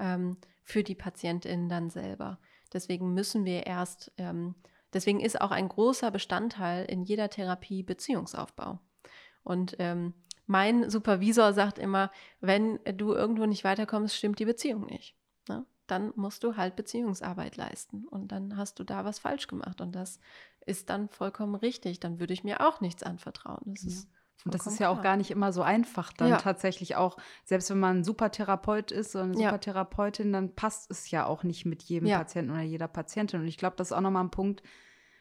ähm, 0.00 0.36
für 0.64 0.82
die 0.82 0.96
Patientin 0.96 1.68
dann 1.68 1.90
selber. 1.90 2.40
Deswegen 2.72 3.14
müssen 3.14 3.44
wir 3.44 3.68
erst 3.68 4.10
ähm, 4.18 4.56
Deswegen 4.92 5.20
ist 5.20 5.40
auch 5.40 5.50
ein 5.50 5.68
großer 5.68 6.10
Bestandteil 6.10 6.84
in 6.84 7.02
jeder 7.02 7.30
Therapie 7.30 7.82
Beziehungsaufbau. 7.82 8.78
Und 9.42 9.76
ähm, 9.78 10.14
mein 10.46 10.90
Supervisor 10.90 11.52
sagt 11.52 11.78
immer, 11.78 12.10
wenn 12.40 12.80
du 12.96 13.12
irgendwo 13.12 13.46
nicht 13.46 13.64
weiterkommst, 13.64 14.16
stimmt 14.16 14.38
die 14.38 14.44
Beziehung 14.44 14.86
nicht. 14.86 15.14
Ne? 15.48 15.64
Dann 15.86 16.12
musst 16.16 16.42
du 16.42 16.56
halt 16.56 16.76
Beziehungsarbeit 16.76 17.56
leisten. 17.56 18.06
Und 18.08 18.32
dann 18.32 18.56
hast 18.56 18.78
du 18.78 18.84
da 18.84 19.04
was 19.04 19.20
falsch 19.20 19.46
gemacht. 19.46 19.80
Und 19.80 19.92
das 19.92 20.18
ist 20.66 20.90
dann 20.90 21.08
vollkommen 21.08 21.54
richtig. 21.54 22.00
Dann 22.00 22.18
würde 22.18 22.32
ich 22.32 22.44
mir 22.44 22.66
auch 22.66 22.80
nichts 22.80 23.02
anvertrauen. 23.02 23.62
Das 23.66 23.84
ja. 23.84 23.90
ist 23.90 24.08
und 24.44 24.54
das 24.54 24.66
ist 24.66 24.80
ja 24.80 24.88
auch 24.88 25.02
gar 25.02 25.16
nicht 25.16 25.30
immer 25.30 25.52
so 25.52 25.62
einfach, 25.62 26.12
dann 26.12 26.30
ja. 26.30 26.36
tatsächlich 26.38 26.96
auch, 26.96 27.16
selbst 27.44 27.70
wenn 27.70 27.80
man 27.80 27.98
ein 27.98 28.04
super 28.04 28.30
Therapeut 28.30 28.90
ist 28.90 29.14
oder 29.14 29.24
eine 29.24 29.34
super 29.34 29.50
ja. 29.50 29.58
Therapeutin, 29.58 30.32
dann 30.32 30.54
passt 30.54 30.90
es 30.90 31.10
ja 31.10 31.26
auch 31.26 31.42
nicht 31.42 31.66
mit 31.66 31.82
jedem 31.82 32.08
ja. 32.08 32.18
Patienten 32.18 32.52
oder 32.52 32.62
jeder 32.62 32.88
Patientin. 32.88 33.40
Und 33.40 33.48
ich 33.48 33.58
glaube, 33.58 33.76
das 33.76 33.88
ist 33.88 33.92
auch 33.92 34.00
nochmal 34.00 34.24
ein 34.24 34.30
Punkt, 34.30 34.62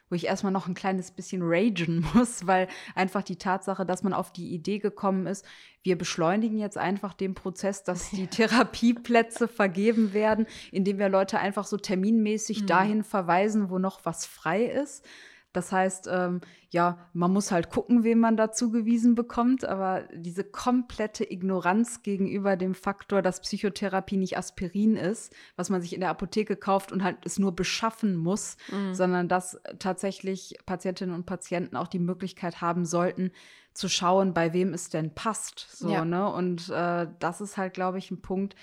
wo 0.09 0.15
ich 0.15 0.25
erstmal 0.25 0.51
noch 0.51 0.67
ein 0.67 0.73
kleines 0.73 1.11
bisschen 1.11 1.41
ragen 1.43 2.05
muss, 2.13 2.47
weil 2.47 2.67
einfach 2.95 3.23
die 3.23 3.37
Tatsache, 3.37 3.85
dass 3.85 4.03
man 4.03 4.13
auf 4.13 4.31
die 4.31 4.53
Idee 4.53 4.79
gekommen 4.79 5.27
ist, 5.27 5.45
wir 5.83 5.97
beschleunigen 5.97 6.57
jetzt 6.57 6.77
einfach 6.77 7.13
den 7.13 7.35
Prozess, 7.35 7.83
dass 7.83 8.09
die 8.11 8.27
Therapieplätze 8.27 9.47
vergeben 9.47 10.13
werden, 10.13 10.45
indem 10.71 10.97
wir 10.97 11.09
Leute 11.09 11.39
einfach 11.39 11.65
so 11.65 11.77
terminmäßig 11.77 12.63
mhm. 12.63 12.67
dahin 12.67 13.03
verweisen, 13.03 13.69
wo 13.69 13.79
noch 13.79 14.05
was 14.05 14.25
frei 14.25 14.63
ist. 14.63 15.05
Das 15.51 15.71
heißt, 15.71 16.07
ähm, 16.11 16.41
ja, 16.69 17.09
man 17.13 17.33
muss 17.33 17.51
halt 17.51 17.71
gucken, 17.71 18.03
wen 18.03 18.19
man 18.19 18.37
da 18.37 18.51
zugewiesen 18.51 19.15
bekommt, 19.15 19.65
aber 19.65 20.07
diese 20.13 20.43
komplette 20.43 21.29
Ignoranz 21.29 22.03
gegenüber 22.03 22.55
dem 22.55 22.75
Faktor, 22.75 23.23
dass 23.23 23.41
Psychotherapie 23.41 24.17
nicht 24.17 24.37
Aspirin 24.37 24.95
ist, 24.95 25.33
was 25.55 25.71
man 25.71 25.81
sich 25.81 25.93
in 25.93 26.01
der 26.01 26.11
Apotheke 26.11 26.55
kauft 26.55 26.91
und 26.91 27.03
halt 27.03 27.17
es 27.25 27.39
nur 27.39 27.55
beschaffen 27.55 28.15
muss, 28.15 28.57
mhm. 28.71 28.93
sondern 28.93 29.27
dass 29.27 29.59
tatsächlich 29.79 30.55
Patientinnen 30.67 31.15
und 31.15 31.25
Patienten 31.25 31.75
auch 31.75 31.87
die 31.87 31.99
Möglichkeit 31.99 32.61
haben 32.61 32.85
sollten, 32.85 33.31
zu 33.73 33.89
schauen, 33.89 34.33
bei 34.33 34.53
wem 34.53 34.73
es 34.73 34.89
denn 34.89 35.15
passt. 35.15 35.67
So, 35.71 35.89
ja. 35.89 36.05
ne? 36.05 36.31
Und 36.31 36.69
äh, 36.69 37.07
das 37.19 37.41
ist 37.41 37.57
halt, 37.57 37.73
glaube 37.73 37.97
ich, 37.97 38.11
ein 38.11 38.21
Punkt, 38.21 38.55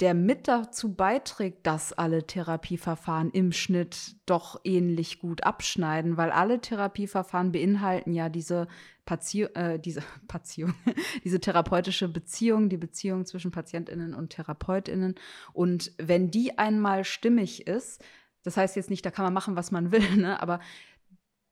der 0.00 0.14
mit 0.14 0.48
dazu 0.48 0.94
beiträgt, 0.94 1.66
dass 1.66 1.92
alle 1.92 2.26
Therapieverfahren 2.26 3.30
im 3.30 3.52
Schnitt 3.52 4.16
doch 4.26 4.60
ähnlich 4.64 5.20
gut 5.20 5.44
abschneiden, 5.44 6.16
weil 6.16 6.30
alle 6.30 6.60
Therapieverfahren 6.60 7.52
beinhalten 7.52 8.12
ja 8.12 8.28
diese 8.28 8.66
Patio 9.04 9.48
äh, 9.54 9.78
diese 9.78 10.02
Patio 10.28 10.68
diese 11.24 11.38
therapeutische 11.38 12.08
Beziehung, 12.08 12.68
die 12.68 12.76
Beziehung 12.76 13.24
zwischen 13.24 13.52
Patientinnen 13.52 14.14
und 14.14 14.30
Therapeutinnen. 14.30 15.14
Und 15.52 15.92
wenn 15.98 16.30
die 16.30 16.58
einmal 16.58 17.04
stimmig 17.04 17.66
ist, 17.68 18.02
das 18.42 18.56
heißt 18.56 18.76
jetzt 18.76 18.90
nicht, 18.90 19.06
da 19.06 19.10
kann 19.10 19.24
man 19.24 19.34
machen, 19.34 19.56
was 19.56 19.70
man 19.70 19.92
will, 19.92 20.16
ne? 20.16 20.40
aber 20.42 20.58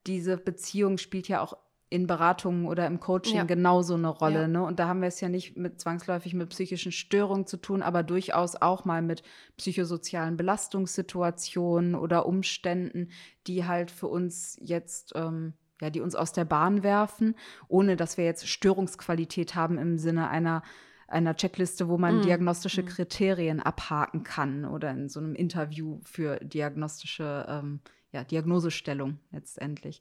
diese 0.07 0.37
Beziehung 0.37 0.99
spielt 0.99 1.29
ja 1.29 1.41
auch 1.41 1.57
in 1.93 2.07
Beratungen 2.07 2.67
oder 2.67 2.87
im 2.87 3.01
Coaching 3.01 3.37
ja. 3.37 3.45
genauso 3.45 3.95
eine 3.95 4.09
Rolle. 4.09 4.43
Ja. 4.43 4.49
Ne? 4.49 4.63
Und 4.65 4.79
da 4.79 4.89
haben 4.89 5.03
wir 5.03 5.09
es 5.09 5.21
ja 5.21 5.29
nicht 5.29 5.59
mit 5.59 5.79
zwangsläufig 5.79 6.33
mit 6.33 6.49
psychischen 6.49 6.91
Störungen 6.91 7.47
zu 7.47 7.59
tun, 7.59 7.83
aber 7.83 8.03
durchaus 8.03 8.57
auch 8.57 8.87
mal 8.87 9.03
mit 9.03 9.23
psychosozialen 9.59 10.39
Belastungssituationen 10.39 11.95
oder 11.95 12.25
Umständen, 12.25 13.11
die 13.47 13.67
halt 13.67 13.91
für 13.91 14.07
uns 14.07 14.57
jetzt, 14.61 15.13
ähm, 15.15 15.53
ja, 15.83 15.91
die 15.91 16.01
uns 16.01 16.15
aus 16.15 16.33
der 16.33 16.47
Bahn 16.47 16.83
werfen, 16.83 17.35
ohne 17.69 17.97
dass 17.97 18.17
wir 18.17 18.25
jetzt 18.25 18.49
Störungsqualität 18.49 19.55
haben 19.55 19.77
im 19.77 19.99
Sinne 19.99 20.31
einer 20.31 20.63
einer 21.09 21.37
Checkliste, 21.37 21.89
wo 21.89 21.99
man 21.99 22.21
mm. 22.21 22.23
diagnostische 22.23 22.83
mm. 22.83 22.87
Kriterien 22.87 23.61
abhaken 23.61 24.23
kann 24.23 24.65
oder 24.65 24.93
in 24.93 25.11
so 25.11 25.21
einem 25.21 25.35
Interview 25.35 26.01
für 26.05 26.37
diagnostische 26.37 27.45
ähm, 27.51 27.81
ja, 28.13 28.25
Diagnosestellung 28.25 29.19
letztendlich. 29.31 30.01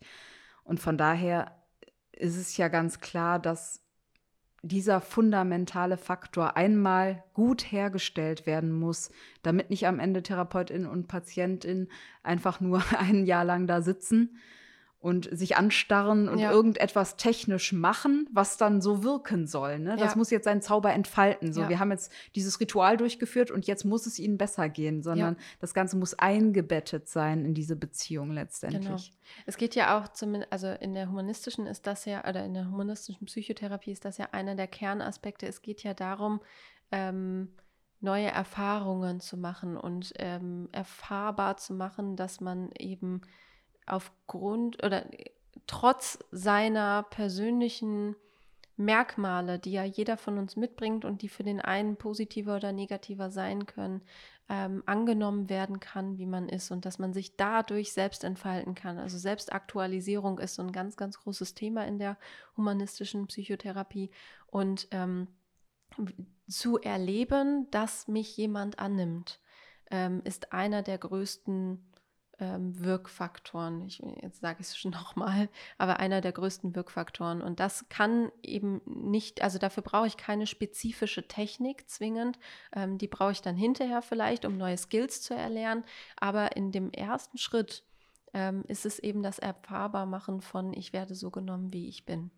Und 0.63 0.79
von 0.79 0.97
daher 0.97 1.51
ist 2.21 2.37
es 2.37 2.55
ja 2.57 2.67
ganz 2.67 2.99
klar, 2.99 3.39
dass 3.39 3.81
dieser 4.63 5.01
fundamentale 5.01 5.97
Faktor 5.97 6.55
einmal 6.55 7.23
gut 7.33 7.71
hergestellt 7.71 8.45
werden 8.45 8.71
muss, 8.71 9.11
damit 9.41 9.71
nicht 9.71 9.87
am 9.87 9.99
Ende 9.99 10.21
Therapeutin 10.21 10.85
und 10.85 11.07
Patientin 11.07 11.87
einfach 12.21 12.59
nur 12.59 12.83
ein 12.97 13.25
Jahr 13.25 13.43
lang 13.43 13.65
da 13.65 13.81
sitzen 13.81 14.37
und 15.01 15.27
sich 15.35 15.57
anstarren 15.57 16.29
und 16.29 16.37
ja. 16.37 16.51
irgendetwas 16.51 17.17
technisch 17.17 17.73
machen, 17.73 18.29
was 18.31 18.57
dann 18.57 18.81
so 18.81 19.03
wirken 19.03 19.47
soll. 19.47 19.79
Ne? 19.79 19.97
Das 19.97 20.11
ja. 20.11 20.17
muss 20.17 20.29
jetzt 20.29 20.45
seinen 20.45 20.61
Zauber 20.61 20.93
entfalten. 20.93 21.53
So, 21.53 21.61
ja. 21.61 21.69
wir 21.69 21.79
haben 21.79 21.89
jetzt 21.89 22.11
dieses 22.35 22.59
Ritual 22.59 22.97
durchgeführt 22.97 23.49
und 23.49 23.65
jetzt 23.65 23.83
muss 23.83 24.05
es 24.05 24.19
ihnen 24.19 24.37
besser 24.37 24.69
gehen, 24.69 25.01
sondern 25.01 25.37
das 25.59 25.73
Ganze 25.73 25.97
muss 25.97 26.13
eingebettet 26.13 27.09
sein 27.09 27.45
in 27.45 27.55
diese 27.55 27.75
Beziehung 27.75 28.31
letztendlich. 28.31 28.83
Genau. 28.83 29.17
Es 29.47 29.57
geht 29.57 29.73
ja 29.73 29.97
auch 29.97 30.07
zumindest, 30.09 30.53
also 30.53 30.67
in 30.67 30.93
der 30.93 31.09
humanistischen 31.09 31.65
ist 31.65 31.87
das 31.87 32.05
ja, 32.05 32.27
oder 32.27 32.45
in 32.45 32.53
der 32.53 32.69
humanistischen 32.69 33.25
Psychotherapie 33.25 33.91
ist 33.91 34.05
das 34.05 34.19
ja 34.19 34.29
einer 34.33 34.53
der 34.53 34.67
Kernaspekte. 34.67 35.47
Es 35.47 35.63
geht 35.63 35.81
ja 35.81 35.95
darum, 35.95 36.41
ähm, 36.91 37.49
neue 38.01 38.27
Erfahrungen 38.27 39.19
zu 39.19 39.35
machen 39.35 39.77
und 39.77 40.13
ähm, 40.17 40.69
erfahrbar 40.71 41.57
zu 41.57 41.73
machen, 41.73 42.15
dass 42.15 42.39
man 42.39 42.69
eben 42.77 43.21
aufgrund 43.85 44.83
oder 44.83 45.05
trotz 45.67 46.19
seiner 46.31 47.03
persönlichen 47.03 48.15
Merkmale, 48.77 49.59
die 49.59 49.73
ja 49.73 49.83
jeder 49.83 50.17
von 50.17 50.37
uns 50.37 50.55
mitbringt 50.55 51.05
und 51.05 51.21
die 51.21 51.29
für 51.29 51.43
den 51.43 51.61
einen 51.61 51.97
positiver 51.97 52.55
oder 52.55 52.71
negativer 52.71 53.29
sein 53.29 53.65
können, 53.65 54.01
ähm, 54.49 54.83
angenommen 54.85 55.49
werden 55.49 55.79
kann, 55.79 56.17
wie 56.17 56.25
man 56.25 56.49
ist 56.49 56.71
und 56.71 56.85
dass 56.85 56.99
man 56.99 57.13
sich 57.13 57.37
dadurch 57.37 57.93
selbst 57.93 58.23
entfalten 58.23 58.75
kann. 58.75 58.97
Also 58.97 59.17
Selbstaktualisierung 59.17 60.39
ist 60.39 60.55
so 60.55 60.61
ein 60.61 60.71
ganz, 60.71 60.97
ganz 60.97 61.19
großes 61.19 61.53
Thema 61.53 61.85
in 61.85 61.99
der 61.99 62.17
humanistischen 62.57 63.27
Psychotherapie 63.27 64.09
und 64.47 64.87
ähm, 64.91 65.27
zu 66.49 66.79
erleben, 66.79 67.69
dass 67.71 68.07
mich 68.07 68.35
jemand 68.35 68.79
annimmt, 68.79 69.39
ähm, 69.89 70.21
ist 70.25 70.51
einer 70.51 70.81
der 70.81 70.97
größten 70.97 71.90
ähm, 72.41 72.83
Wirkfaktoren. 72.83 73.85
Ich, 73.85 73.99
jetzt 74.21 74.41
sage 74.41 74.57
ich 74.59 74.67
es 74.67 74.77
schon 74.77 74.91
nochmal, 74.91 75.47
aber 75.77 75.99
einer 75.99 76.19
der 76.19 76.31
größten 76.33 76.75
Wirkfaktoren. 76.75 77.41
Und 77.41 77.59
das 77.59 77.85
kann 77.87 78.31
eben 78.43 78.81
nicht, 78.85 79.41
also 79.41 79.59
dafür 79.59 79.83
brauche 79.83 80.07
ich 80.07 80.17
keine 80.17 80.47
spezifische 80.47 81.27
Technik 81.27 81.89
zwingend. 81.89 82.39
Ähm, 82.75 82.97
die 82.97 83.07
brauche 83.07 83.31
ich 83.31 83.41
dann 83.41 83.55
hinterher 83.55 84.01
vielleicht, 84.01 84.43
um 84.45 84.57
neue 84.57 84.77
Skills 84.77 85.21
zu 85.21 85.33
erlernen. 85.35 85.85
Aber 86.17 86.57
in 86.57 86.71
dem 86.71 86.91
ersten 86.91 87.37
Schritt 87.37 87.83
ähm, 88.33 88.63
ist 88.67 88.85
es 88.85 88.99
eben 88.99 89.23
das 89.23 89.39
Erfahrbarmachen 89.39 90.41
von, 90.41 90.73
ich 90.73 90.93
werde 90.93 91.15
so 91.15 91.29
genommen, 91.29 91.71
wie 91.71 91.87
ich 91.87 92.05
bin. 92.05 92.31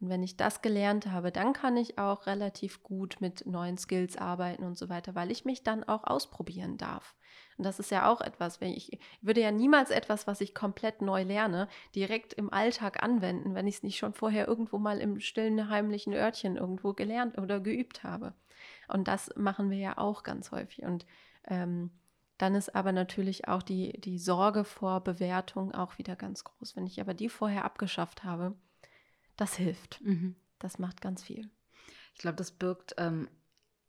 Und 0.00 0.10
wenn 0.10 0.22
ich 0.22 0.36
das 0.36 0.62
gelernt 0.62 1.06
habe, 1.06 1.32
dann 1.32 1.52
kann 1.52 1.76
ich 1.76 1.98
auch 1.98 2.26
relativ 2.26 2.82
gut 2.82 3.16
mit 3.20 3.46
neuen 3.46 3.78
Skills 3.78 4.16
arbeiten 4.16 4.62
und 4.62 4.78
so 4.78 4.88
weiter, 4.88 5.14
weil 5.14 5.32
ich 5.32 5.44
mich 5.44 5.64
dann 5.64 5.82
auch 5.82 6.04
ausprobieren 6.04 6.76
darf. 6.76 7.16
Und 7.56 7.64
das 7.64 7.80
ist 7.80 7.90
ja 7.90 8.08
auch 8.08 8.20
etwas, 8.20 8.60
wenn 8.60 8.72
ich, 8.72 8.92
ich 8.92 9.00
würde 9.20 9.40
ja 9.40 9.50
niemals 9.50 9.90
etwas, 9.90 10.28
was 10.28 10.40
ich 10.40 10.54
komplett 10.54 11.02
neu 11.02 11.24
lerne, 11.24 11.68
direkt 11.96 12.32
im 12.32 12.52
Alltag 12.52 13.02
anwenden, 13.02 13.56
wenn 13.56 13.66
ich 13.66 13.76
es 13.76 13.82
nicht 13.82 13.98
schon 13.98 14.14
vorher 14.14 14.46
irgendwo 14.46 14.78
mal 14.78 14.98
im 14.98 15.18
stillen, 15.18 15.68
heimlichen 15.68 16.14
Örtchen 16.14 16.56
irgendwo 16.56 16.92
gelernt 16.92 17.36
oder 17.36 17.58
geübt 17.58 18.04
habe. 18.04 18.34
Und 18.86 19.08
das 19.08 19.30
machen 19.36 19.70
wir 19.70 19.78
ja 19.78 19.98
auch 19.98 20.22
ganz 20.22 20.52
häufig. 20.52 20.84
Und 20.84 21.06
ähm, 21.48 21.90
dann 22.38 22.54
ist 22.54 22.76
aber 22.76 22.92
natürlich 22.92 23.48
auch 23.48 23.64
die, 23.64 24.00
die 24.00 24.20
Sorge 24.20 24.62
vor 24.62 25.00
Bewertung 25.00 25.74
auch 25.74 25.98
wieder 25.98 26.14
ganz 26.14 26.44
groß. 26.44 26.76
Wenn 26.76 26.86
ich 26.86 27.00
aber 27.00 27.14
die 27.14 27.28
vorher 27.28 27.64
abgeschafft 27.64 28.22
habe, 28.22 28.54
das 29.38 29.56
hilft. 29.56 30.02
Mhm. 30.02 30.36
Das 30.58 30.78
macht 30.78 31.00
ganz 31.00 31.22
viel. 31.22 31.48
Ich 32.14 32.20
glaube, 32.20 32.36
das 32.36 32.50
birgt 32.50 32.94
ähm, 32.98 33.28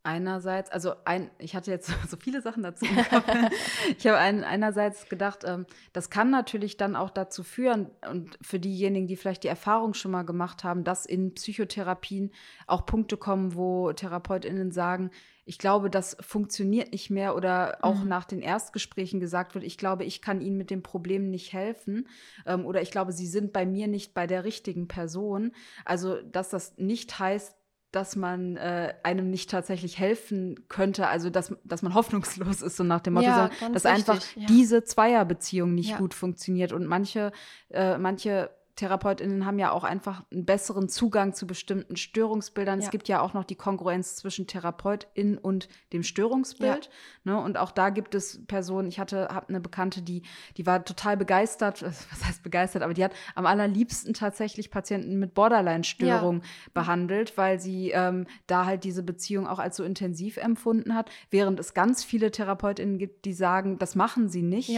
einerseits, 0.02 0.70
also 0.70 0.94
ein, 1.04 1.30
ich 1.38 1.54
hatte 1.54 1.70
jetzt 1.70 1.90
so 2.08 2.16
viele 2.16 2.40
Sachen 2.40 2.62
dazu. 2.62 2.86
ich 3.98 4.06
habe 4.06 4.18
ein, 4.18 4.44
einerseits 4.44 5.08
gedacht, 5.08 5.42
ähm, 5.44 5.66
das 5.92 6.08
kann 6.08 6.30
natürlich 6.30 6.76
dann 6.76 6.96
auch 6.96 7.10
dazu 7.10 7.42
führen, 7.42 7.90
und 8.08 8.38
für 8.40 8.58
diejenigen, 8.58 9.06
die 9.06 9.16
vielleicht 9.16 9.44
die 9.44 9.48
Erfahrung 9.48 9.94
schon 9.94 10.12
mal 10.12 10.24
gemacht 10.24 10.64
haben, 10.64 10.84
dass 10.84 11.04
in 11.04 11.34
Psychotherapien 11.34 12.30
auch 12.66 12.86
Punkte 12.86 13.16
kommen, 13.16 13.54
wo 13.54 13.92
TherapeutInnen 13.92 14.70
sagen, 14.70 15.10
ich 15.50 15.58
glaube, 15.58 15.90
das 15.90 16.16
funktioniert 16.20 16.92
nicht 16.92 17.10
mehr 17.10 17.34
oder 17.34 17.78
auch 17.82 18.04
mhm. 18.04 18.08
nach 18.08 18.24
den 18.24 18.40
Erstgesprächen 18.40 19.18
gesagt 19.18 19.56
wird, 19.56 19.64
ich 19.64 19.78
glaube, 19.78 20.04
ich 20.04 20.22
kann 20.22 20.40
Ihnen 20.40 20.56
mit 20.56 20.70
dem 20.70 20.80
Problem 20.80 21.28
nicht 21.28 21.52
helfen 21.52 22.06
ähm, 22.46 22.64
oder 22.64 22.82
ich 22.82 22.92
glaube, 22.92 23.10
Sie 23.10 23.26
sind 23.26 23.52
bei 23.52 23.66
mir 23.66 23.88
nicht 23.88 24.14
bei 24.14 24.28
der 24.28 24.44
richtigen 24.44 24.86
Person. 24.86 25.50
Also, 25.84 26.22
dass 26.22 26.50
das 26.50 26.78
nicht 26.78 27.18
heißt, 27.18 27.56
dass 27.90 28.14
man 28.14 28.58
äh, 28.58 28.94
einem 29.02 29.28
nicht 29.28 29.50
tatsächlich 29.50 29.98
helfen 29.98 30.68
könnte, 30.68 31.08
also 31.08 31.30
dass, 31.30 31.52
dass 31.64 31.82
man 31.82 31.94
hoffnungslos 31.96 32.62
ist, 32.62 32.76
so 32.76 32.84
nach 32.84 33.00
dem 33.00 33.14
Motto, 33.14 33.26
ja, 33.26 33.50
dass 33.72 33.86
richtig, 33.86 33.90
einfach 33.90 34.22
ja. 34.36 34.46
diese 34.46 34.84
Zweierbeziehung 34.84 35.74
nicht 35.74 35.90
ja. 35.90 35.98
gut 35.98 36.14
funktioniert. 36.14 36.72
Und 36.72 36.86
manche, 36.86 37.32
äh, 37.70 37.98
manche 37.98 38.50
TherapeutInnen 38.76 39.44
haben 39.46 39.58
ja 39.58 39.72
auch 39.72 39.84
einfach 39.84 40.22
einen 40.30 40.44
besseren 40.44 40.88
Zugang 40.88 41.34
zu 41.34 41.46
bestimmten 41.46 41.96
Störungsbildern. 41.96 42.80
Ja. 42.80 42.84
Es 42.86 42.90
gibt 42.90 43.08
ja 43.08 43.20
auch 43.20 43.34
noch 43.34 43.44
die 43.44 43.54
Kongruenz 43.54 44.16
zwischen 44.16 44.46
Therapeutin 44.46 45.38
und 45.38 45.68
dem 45.92 46.02
Störungsbild. 46.02 46.86
Ja. 47.24 47.32
Ne? 47.32 47.40
Und 47.40 47.58
auch 47.58 47.70
da 47.70 47.90
gibt 47.90 48.14
es 48.14 48.44
Personen, 48.46 48.88
ich 48.88 48.98
hatte 48.98 49.28
habe 49.28 49.48
eine 49.48 49.60
Bekannte, 49.60 50.02
die, 50.02 50.22
die 50.56 50.66
war 50.66 50.84
total 50.84 51.16
begeistert, 51.16 51.82
was 52.10 52.24
heißt 52.24 52.42
begeistert, 52.42 52.82
aber 52.82 52.94
die 52.94 53.04
hat 53.04 53.12
am 53.34 53.46
allerliebsten 53.46 54.14
tatsächlich 54.14 54.70
Patienten 54.70 55.18
mit 55.18 55.34
Borderline-Störung 55.34 56.40
ja. 56.40 56.48
behandelt, 56.72 57.36
weil 57.36 57.60
sie 57.60 57.90
ähm, 57.90 58.26
da 58.46 58.66
halt 58.66 58.84
diese 58.84 59.02
Beziehung 59.02 59.46
auch 59.46 59.58
als 59.58 59.76
so 59.76 59.84
intensiv 59.84 60.36
empfunden 60.36 60.94
hat, 60.94 61.10
während 61.30 61.60
es 61.60 61.74
ganz 61.74 62.04
viele 62.04 62.30
TherapeutInnen 62.30 62.98
gibt, 62.98 63.24
die 63.24 63.32
sagen, 63.32 63.78
das 63.78 63.94
machen 63.94 64.28
sie 64.28 64.42
nicht, 64.42 64.70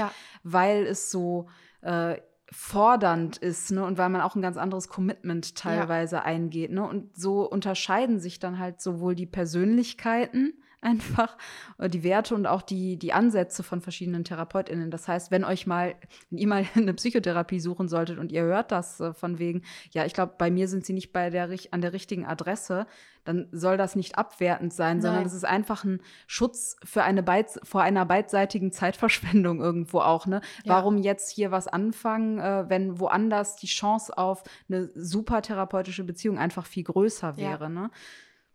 weil 0.43 0.87
es 0.87 1.11
so 1.11 1.49
äh, 1.83 2.17
fordernd 2.53 3.38
ist, 3.38 3.73
ne? 3.73 3.85
Und 3.85 3.99
weil 3.99 4.11
man 4.11 4.21
auch 4.21 4.37
ein 4.37 4.43
ganz 4.43 4.57
anderes 4.57 4.88
Commitment 4.88 5.57
teilweise 5.57 6.17
ja. 6.17 6.23
eingeht, 6.23 6.71
ne? 6.71 6.87
Und 6.87 7.17
so 7.17 7.49
unterscheiden 7.49 8.21
sich 8.21 8.38
dann 8.38 8.59
halt 8.59 8.81
sowohl 8.81 9.15
die 9.15 9.27
Persönlichkeiten 9.27 10.55
einfach 10.83 11.37
äh, 11.79 11.88
die 11.88 12.03
Werte 12.03 12.35
und 12.35 12.47
auch 12.47 12.62
die, 12.62 12.97
die 12.97 13.12
Ansätze 13.12 13.62
von 13.62 13.81
verschiedenen 13.81 14.25
TherapeutInnen. 14.25 14.90
Das 14.90 15.09
heißt, 15.09 15.31
wenn 15.31 15.45
euch 15.45 15.66
mal, 15.66 15.95
wenn 16.31 16.38
ihr 16.38 16.49
mal 16.49 16.66
eine 16.75 16.95
Psychotherapie 16.95 17.61
suchen 17.61 17.88
solltet 17.88 18.18
und 18.18 18.33
ihr 18.33 18.42
hört 18.42 18.73
das 18.73 19.01
äh, 19.01 19.14
von 19.14 19.38
wegen, 19.38 19.62
ja, 19.92 20.05
ich 20.05 20.12
glaube, 20.12 20.35
bei 20.37 20.51
mir 20.51 20.68
sind 20.68 20.85
sie 20.85 20.92
nicht 20.92 21.12
bei 21.12 21.31
der, 21.31 21.49
an 21.71 21.81
der 21.81 21.92
richtigen 21.92 22.27
Adresse, 22.27 22.87
dann 23.25 23.49
soll 23.53 23.77
das 23.77 23.95
nicht 23.95 24.18
abwertend 24.18 24.73
sein, 24.73 24.97
Nein. 24.97 25.03
sondern 25.03 25.25
es 25.25 25.33
ist 25.33 25.45
einfach 25.45 25.85
ein 25.85 26.01
Schutz 26.27 26.77
für 26.83 27.05
eine 27.05 27.23
Beiz 27.23 27.61
vor 27.62 27.83
einer 27.83 28.05
beidseitigen 28.05 28.73
Zeitverschwendung 28.73 29.61
irgendwo 29.62 30.01
auch. 30.01 30.27
Ne? 30.27 30.40
Ja. 30.64 30.75
Warum 30.75 30.99
jetzt 30.99 31.31
hier 31.31 31.53
was 31.53 31.68
anfangen, 31.68 32.38
äh, 32.38 32.64
wenn 32.68 32.99
woanders 32.99 33.57
die 33.57 33.68
Chance 33.68 34.18
auf 34.18 34.42
eine 34.68 34.90
super 34.95 35.42
therapeutische 35.42 36.03
Beziehung 36.03 36.38
einfach 36.38 36.66
viel 36.66 36.83
größer 36.83 37.37
wäre? 37.37 37.64
Ja. 37.64 37.68
Ne? 37.68 37.90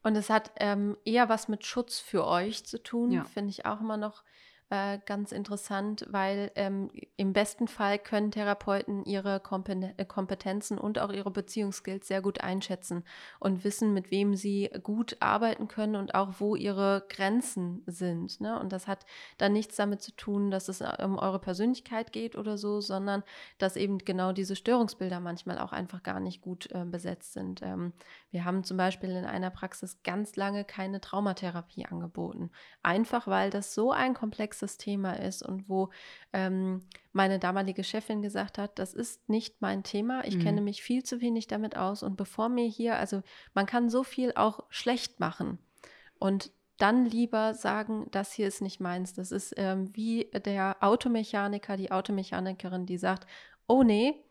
Und 0.07 0.15
es 0.15 0.29
hat 0.29 0.51
ähm, 0.55 0.95
eher 1.03 1.27
was 1.27 1.49
mit 1.49 1.65
Schutz 1.65 1.99
für 1.99 2.25
euch 2.25 2.65
zu 2.65 2.81
tun, 2.81 3.11
ja. 3.11 3.25
finde 3.25 3.49
ich 3.49 3.65
auch 3.65 3.81
immer 3.81 3.97
noch 3.97 4.23
äh, 4.69 4.99
ganz 5.05 5.31
interessant, 5.31 6.05
weil 6.09 6.51
ähm, 6.55 6.91
im 7.15 7.31
besten 7.31 7.69
Fall 7.69 7.97
können 7.97 8.31
Therapeuten 8.31 9.05
ihre 9.05 9.35
äh, 9.35 10.05
Kompetenzen 10.05 10.77
und 10.77 10.99
auch 10.99 11.13
ihre 11.13 11.31
Beziehungsskills 11.31 12.09
sehr 12.09 12.21
gut 12.21 12.41
einschätzen 12.41 13.05
und 13.39 13.63
wissen, 13.63 13.93
mit 13.93 14.11
wem 14.11 14.35
sie 14.35 14.69
gut 14.83 15.15
arbeiten 15.21 15.69
können 15.69 15.95
und 15.95 16.15
auch 16.15 16.33
wo 16.39 16.57
ihre 16.57 17.05
Grenzen 17.07 17.81
sind. 17.85 18.41
Ne? 18.41 18.59
Und 18.59 18.73
das 18.73 18.87
hat 18.87 19.05
dann 19.37 19.53
nichts 19.53 19.77
damit 19.77 20.01
zu 20.01 20.11
tun, 20.11 20.51
dass 20.51 20.67
es 20.67 20.81
äh, 20.81 20.97
um 21.01 21.17
eure 21.17 21.39
Persönlichkeit 21.39 22.11
geht 22.11 22.35
oder 22.35 22.57
so, 22.57 22.81
sondern 22.81 23.23
dass 23.59 23.77
eben 23.77 23.99
genau 23.99 24.33
diese 24.33 24.57
Störungsbilder 24.57 25.21
manchmal 25.21 25.59
auch 25.59 25.71
einfach 25.71 26.03
gar 26.03 26.19
nicht 26.19 26.41
gut 26.41 26.69
äh, 26.73 26.83
besetzt 26.83 27.31
sind. 27.31 27.61
Ähm, 27.61 27.93
wir 28.31 28.43
haben 28.43 28.65
zum 28.65 28.75
Beispiel 28.75 29.11
in 29.11 29.23
einer 29.23 29.49
Praxis 29.49 30.03
ganz 30.03 30.35
lange 30.35 30.65
keine 30.65 30.99
Traumatherapie 30.99 31.85
angeboten. 31.85 32.51
Einfach 32.83 33.27
weil 33.27 33.49
das 33.49 33.73
so 33.73 33.93
ein 33.93 34.13
komplexes 34.13 34.56
Thema 34.77 35.13
ist 35.13 35.43
und 35.43 35.69
wo 35.69 35.89
ähm, 36.33 36.81
meine 37.13 37.37
damalige 37.37 37.83
Chefin 37.83 38.21
gesagt 38.21 38.57
hat, 38.57 38.79
das 38.79 38.93
ist 38.93 39.29
nicht 39.29 39.61
mein 39.61 39.83
Thema. 39.83 40.25
Ich 40.25 40.37
mhm. 40.37 40.41
kenne 40.41 40.61
mich 40.61 40.81
viel 40.81 41.03
zu 41.03 41.21
wenig 41.21 41.47
damit 41.47 41.77
aus. 41.77 42.01
Und 42.01 42.17
bevor 42.17 42.49
mir 42.49 42.67
hier, 42.67 42.97
also 42.97 43.21
man 43.53 43.65
kann 43.67 43.89
so 43.89 44.03
viel 44.03 44.33
auch 44.35 44.63
schlecht 44.69 45.19
machen. 45.19 45.59
Und 46.19 46.51
dann 46.77 47.05
lieber 47.05 47.53
sagen, 47.53 48.07
das 48.11 48.33
hier 48.33 48.47
ist 48.47 48.61
nicht 48.61 48.79
meins. 48.79 49.13
Das 49.13 49.31
ist 49.31 49.53
ähm, 49.57 49.95
wie 49.95 50.29
der 50.45 50.77
Automechaniker, 50.81 51.77
die 51.77 51.91
Automechanikerin, 51.91 52.85
die 52.85 52.97
sagt, 52.97 53.25
oh 53.67 53.83
nee, 53.83 54.23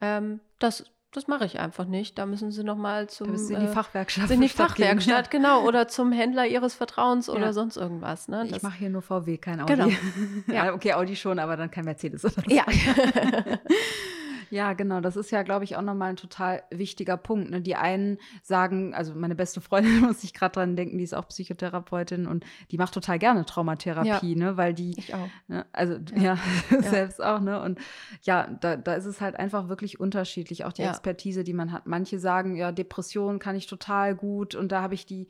ähm, 0.00 0.40
das 0.58 0.84
das 1.12 1.26
mache 1.26 1.44
ich 1.44 1.58
einfach 1.58 1.86
nicht. 1.86 2.18
Da 2.18 2.26
müssen 2.26 2.52
Sie 2.52 2.62
noch 2.62 2.76
mal 2.76 3.08
zum 3.08 3.34
in 3.34 3.46
die 3.48 3.54
äh, 3.54 3.68
Fachwerkstatt. 3.68 4.30
In 4.30 4.40
die 4.40 4.48
Fachwerkstatt, 4.48 5.30
genau, 5.30 5.66
oder 5.66 5.88
zum 5.88 6.12
Händler 6.12 6.46
Ihres 6.46 6.74
Vertrauens 6.74 7.26
ja. 7.26 7.34
oder 7.34 7.52
sonst 7.52 7.76
irgendwas. 7.76 8.28
Ne? 8.28 8.46
ich 8.48 8.62
mache 8.62 8.78
hier 8.78 8.90
nur 8.90 9.02
VW, 9.02 9.36
kein 9.38 9.60
Audi. 9.60 9.74
Genau. 9.74 9.88
ja. 10.46 10.72
okay, 10.72 10.92
Audi 10.92 11.16
schon, 11.16 11.38
aber 11.38 11.56
dann 11.56 11.70
kein 11.70 11.84
Mercedes. 11.84 12.24
Oder 12.24 12.34
so. 12.34 12.54
Ja. 12.54 12.64
Ja, 14.50 14.72
genau. 14.72 15.00
Das 15.00 15.16
ist 15.16 15.30
ja, 15.30 15.42
glaube 15.42 15.64
ich, 15.64 15.76
auch 15.76 15.82
nochmal 15.82 16.10
ein 16.10 16.16
total 16.16 16.62
wichtiger 16.70 17.16
Punkt. 17.16 17.50
Ne? 17.50 17.60
Die 17.60 17.76
einen 17.76 18.18
sagen, 18.42 18.94
also 18.94 19.14
meine 19.14 19.34
beste 19.34 19.60
Freundin 19.60 20.00
muss 20.00 20.24
ich 20.24 20.34
gerade 20.34 20.52
dran 20.52 20.76
denken, 20.76 20.98
die 20.98 21.04
ist 21.04 21.14
auch 21.14 21.28
Psychotherapeutin 21.28 22.26
und 22.26 22.44
die 22.70 22.78
macht 22.78 22.94
total 22.94 23.18
gerne 23.18 23.44
Traumatherapie, 23.44 24.34
ja. 24.34 24.38
ne? 24.38 24.56
Weil 24.56 24.74
die. 24.74 24.98
Ich 24.98 25.14
auch. 25.14 25.28
Ne? 25.48 25.64
Also 25.72 25.98
ja, 26.16 26.36
ja 26.70 26.82
selbst 26.82 27.22
auch, 27.22 27.40
ne? 27.40 27.62
Und 27.62 27.78
ja, 28.22 28.48
da, 28.60 28.76
da 28.76 28.94
ist 28.94 29.06
es 29.06 29.20
halt 29.20 29.36
einfach 29.36 29.68
wirklich 29.68 30.00
unterschiedlich, 30.00 30.64
auch 30.64 30.72
die. 30.72 30.82
Expertise, 30.90 31.44
die 31.44 31.54
man 31.54 31.72
hat. 31.72 31.86
Manche 31.86 32.18
sagen, 32.18 32.56
ja, 32.56 32.72
Depression 32.72 33.38
kann 33.38 33.56
ich 33.56 33.66
total 33.66 34.14
gut 34.14 34.54
und 34.54 34.72
da 34.72 34.82
habe 34.82 34.94
ich 34.94 35.06
die, 35.06 35.28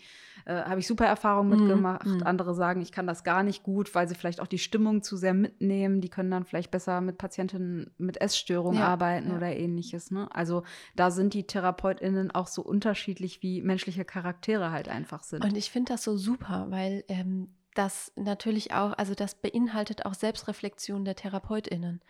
äh, 0.51 0.62
habe 0.64 0.80
ich 0.80 0.86
super 0.86 1.07
Erfahrungen 1.07 1.51
mhm. 1.51 1.59
mitgemacht. 1.59 2.07
Mhm. 2.07 2.22
Andere 2.24 2.55
sagen, 2.55 2.80
ich 2.80 2.92
kann 2.92 3.07
das 3.07 3.24
gar 3.24 3.42
nicht 3.42 3.62
gut, 3.62 3.94
weil 3.94 4.09
sie 4.09 4.14
vielleicht 4.14 4.40
auch 4.40 4.46
die 4.46 4.59
Stimmung 4.59 5.03
zu 5.03 5.16
sehr 5.16 5.34
mitnehmen. 5.34 6.01
Die 6.01 6.09
können 6.09 6.30
dann 6.30 6.44
vielleicht 6.44 6.70
besser 6.70 7.01
mit 7.01 7.18
Patientinnen 7.18 7.90
mit 7.98 8.20
Essstörungen 8.20 8.80
arbeiten 8.82 9.01
arbeiten 9.01 9.30
ja. 9.30 9.36
oder 9.36 9.57
ähnliches. 9.57 10.11
Ne? 10.11 10.28
Also 10.34 10.62
da 10.96 11.11
sind 11.11 11.34
die 11.34 11.46
TherapeutInnen 11.46 12.30
auch 12.30 12.46
so 12.46 12.62
unterschiedlich, 12.62 13.42
wie 13.42 13.62
menschliche 13.62 14.05
Charaktere 14.05 14.70
halt 14.70 14.88
einfach 14.88 15.22
sind. 15.22 15.44
Und 15.44 15.57
ich 15.57 15.70
finde 15.70 15.92
das 15.92 16.05
so 16.05 16.16
super, 16.16 16.66
weil 16.70 17.05
ähm, 17.09 17.48
das 17.74 18.12
natürlich 18.16 18.72
auch, 18.72 18.92
also 18.98 19.14
das 19.14 19.34
beinhaltet 19.34 20.05
auch 20.07 20.14
Selbstreflexion 20.14 21.05
der 21.05 21.16
TherapeutInnen. 21.16 22.01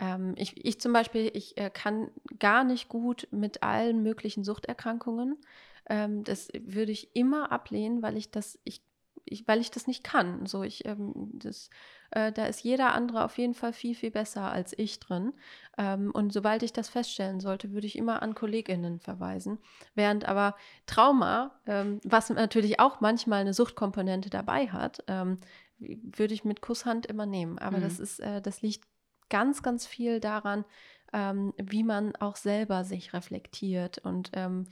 Ähm, 0.00 0.34
ich, 0.36 0.64
ich 0.64 0.80
zum 0.80 0.92
Beispiel, 0.92 1.30
ich 1.34 1.56
äh, 1.56 1.70
kann 1.70 2.10
gar 2.38 2.64
nicht 2.64 2.88
gut 2.88 3.28
mit 3.30 3.62
allen 3.62 4.02
möglichen 4.02 4.44
Suchterkrankungen. 4.44 5.36
Ähm, 5.88 6.24
das 6.24 6.48
würde 6.58 6.92
ich 6.92 7.14
immer 7.14 7.52
ablehnen, 7.52 8.02
weil 8.02 8.16
ich 8.16 8.30
das, 8.30 8.58
ich 8.64 8.82
ich, 9.26 9.46
weil 9.48 9.60
ich 9.60 9.70
das 9.70 9.86
nicht 9.86 10.04
kann. 10.04 10.46
So, 10.46 10.62
ich, 10.62 10.84
ähm, 10.84 11.30
das, 11.32 11.70
äh, 12.10 12.32
da 12.32 12.46
ist 12.46 12.62
jeder 12.62 12.94
andere 12.94 13.24
auf 13.24 13.38
jeden 13.38 13.54
Fall 13.54 13.72
viel, 13.72 13.94
viel 13.94 14.10
besser 14.10 14.52
als 14.52 14.76
ich 14.76 15.00
drin. 15.00 15.32
Ähm, 15.78 16.10
und 16.12 16.32
sobald 16.32 16.62
ich 16.62 16.72
das 16.72 16.88
feststellen 16.88 17.40
sollte, 17.40 17.72
würde 17.72 17.86
ich 17.86 17.96
immer 17.96 18.22
an 18.22 18.34
KollegInnen 18.34 19.00
verweisen. 19.00 19.58
Während 19.94 20.26
aber 20.26 20.56
Trauma, 20.86 21.58
ähm, 21.66 22.00
was 22.04 22.30
natürlich 22.30 22.80
auch 22.80 23.00
manchmal 23.00 23.40
eine 23.40 23.54
Suchtkomponente 23.54 24.30
dabei 24.30 24.68
hat, 24.68 25.02
ähm, 25.06 25.38
würde 25.78 26.34
ich 26.34 26.44
mit 26.44 26.60
Kusshand 26.60 27.06
immer 27.06 27.26
nehmen. 27.26 27.58
Aber 27.58 27.78
mhm. 27.78 27.82
das 27.82 27.98
ist, 27.98 28.20
äh, 28.20 28.40
das 28.40 28.62
liegt 28.62 28.84
ganz, 29.30 29.62
ganz 29.62 29.86
viel 29.86 30.20
daran, 30.20 30.64
ähm, 31.12 31.54
wie 31.56 31.84
man 31.84 32.14
auch 32.16 32.36
selber 32.36 32.84
sich 32.84 33.12
reflektiert 33.12 33.98
und 33.98 34.30
ähm, 34.34 34.66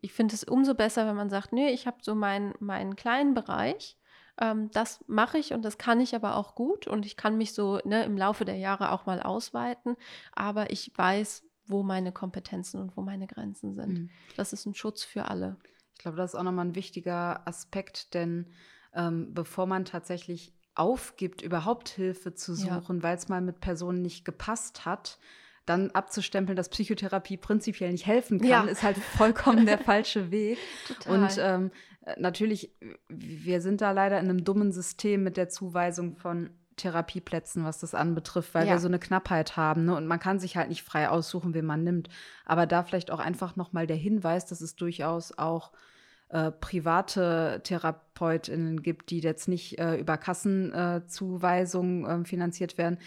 ich 0.00 0.12
finde 0.12 0.34
es 0.34 0.44
umso 0.44 0.74
besser, 0.74 1.06
wenn 1.06 1.16
man 1.16 1.30
sagt, 1.30 1.52
nee, 1.52 1.70
ich 1.70 1.86
habe 1.86 1.98
so 2.00 2.14
meinen, 2.14 2.54
meinen 2.60 2.96
kleinen 2.96 3.34
Bereich, 3.34 3.96
ähm, 4.38 4.70
das 4.72 5.04
mache 5.06 5.38
ich 5.38 5.52
und 5.52 5.62
das 5.64 5.78
kann 5.78 6.00
ich 6.00 6.14
aber 6.14 6.36
auch 6.36 6.54
gut 6.54 6.86
und 6.86 7.06
ich 7.06 7.16
kann 7.16 7.38
mich 7.38 7.52
so 7.52 7.80
ne, 7.84 8.04
im 8.04 8.16
Laufe 8.16 8.44
der 8.44 8.56
Jahre 8.56 8.92
auch 8.92 9.06
mal 9.06 9.22
ausweiten, 9.22 9.96
aber 10.32 10.70
ich 10.70 10.92
weiß, 10.96 11.44
wo 11.66 11.82
meine 11.82 12.12
Kompetenzen 12.12 12.80
und 12.80 12.96
wo 12.96 13.02
meine 13.02 13.26
Grenzen 13.26 13.74
sind. 13.74 13.98
Mhm. 13.98 14.10
Das 14.36 14.52
ist 14.52 14.66
ein 14.66 14.74
Schutz 14.74 15.02
für 15.02 15.26
alle. 15.26 15.56
Ich 15.94 15.98
glaube, 15.98 16.16
das 16.16 16.34
ist 16.34 16.38
auch 16.38 16.44
nochmal 16.44 16.66
ein 16.66 16.74
wichtiger 16.74 17.46
Aspekt, 17.48 18.14
denn 18.14 18.52
ähm, 18.94 19.34
bevor 19.34 19.66
man 19.66 19.84
tatsächlich 19.84 20.54
aufgibt, 20.74 21.40
überhaupt 21.42 21.88
Hilfe 21.88 22.34
zu 22.34 22.54
suchen, 22.54 22.98
ja. 22.98 23.02
weil 23.02 23.16
es 23.16 23.28
mal 23.28 23.40
mit 23.40 23.60
Personen 23.60 24.02
nicht 24.02 24.24
gepasst 24.24 24.84
hat, 24.84 25.18
dann 25.66 25.90
abzustempeln, 25.90 26.56
dass 26.56 26.68
Psychotherapie 26.68 27.36
prinzipiell 27.36 27.92
nicht 27.92 28.06
helfen 28.06 28.40
kann, 28.40 28.48
ja. 28.48 28.62
ist 28.62 28.82
halt 28.82 28.96
vollkommen 28.96 29.66
der 29.66 29.78
falsche 29.78 30.30
Weg. 30.30 30.58
Total. 30.86 31.12
Und 31.12 31.38
ähm, 31.38 31.70
natürlich, 32.16 32.70
wir 33.08 33.60
sind 33.60 33.80
da 33.80 33.90
leider 33.90 34.18
in 34.18 34.30
einem 34.30 34.44
dummen 34.44 34.72
System 34.72 35.22
mit 35.22 35.36
der 35.36 35.48
Zuweisung 35.48 36.16
von 36.16 36.50
Therapieplätzen, 36.76 37.64
was 37.64 37.78
das 37.78 37.94
anbetrifft, 37.94 38.54
weil 38.54 38.66
ja. 38.66 38.74
wir 38.74 38.78
so 38.78 38.88
eine 38.88 38.98
Knappheit 38.98 39.56
haben. 39.56 39.86
Ne? 39.86 39.96
Und 39.96 40.06
man 40.06 40.20
kann 40.20 40.38
sich 40.38 40.56
halt 40.56 40.68
nicht 40.68 40.82
frei 40.82 41.08
aussuchen, 41.08 41.54
wen 41.54 41.64
man 41.64 41.82
nimmt. 41.82 42.08
Aber 42.44 42.66
da 42.66 42.82
vielleicht 42.82 43.10
auch 43.10 43.18
einfach 43.18 43.56
nochmal 43.56 43.86
der 43.86 43.96
Hinweis, 43.96 44.46
dass 44.46 44.60
es 44.60 44.76
durchaus 44.76 45.36
auch 45.36 45.72
äh, 46.28 46.50
private 46.50 47.60
TherapeutInnen 47.62 48.82
gibt, 48.82 49.10
die 49.10 49.20
jetzt 49.20 49.48
nicht 49.48 49.78
äh, 49.78 49.96
über 49.96 50.16
Kassenzuweisungen 50.16 52.22
äh, 52.22 52.24
finanziert 52.24 52.78
werden, 52.78 52.98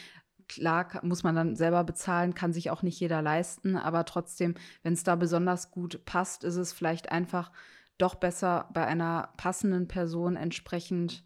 Klar 0.49 0.99
muss 1.03 1.23
man 1.23 1.35
dann 1.35 1.55
selber 1.55 1.83
bezahlen, 1.83 2.33
kann 2.33 2.51
sich 2.51 2.71
auch 2.71 2.81
nicht 2.81 2.99
jeder 2.99 3.21
leisten, 3.21 3.77
aber 3.77 4.03
trotzdem, 4.05 4.55
wenn 4.83 4.93
es 4.93 5.03
da 5.03 5.15
besonders 5.15 5.71
gut 5.71 6.03
passt, 6.05 6.43
ist 6.43 6.55
es 6.55 6.73
vielleicht 6.73 7.11
einfach 7.11 7.51
doch 7.99 8.15
besser 8.15 8.67
bei 8.73 8.85
einer 8.85 9.29
passenden 9.37 9.87
Person 9.87 10.35
entsprechend 10.35 11.23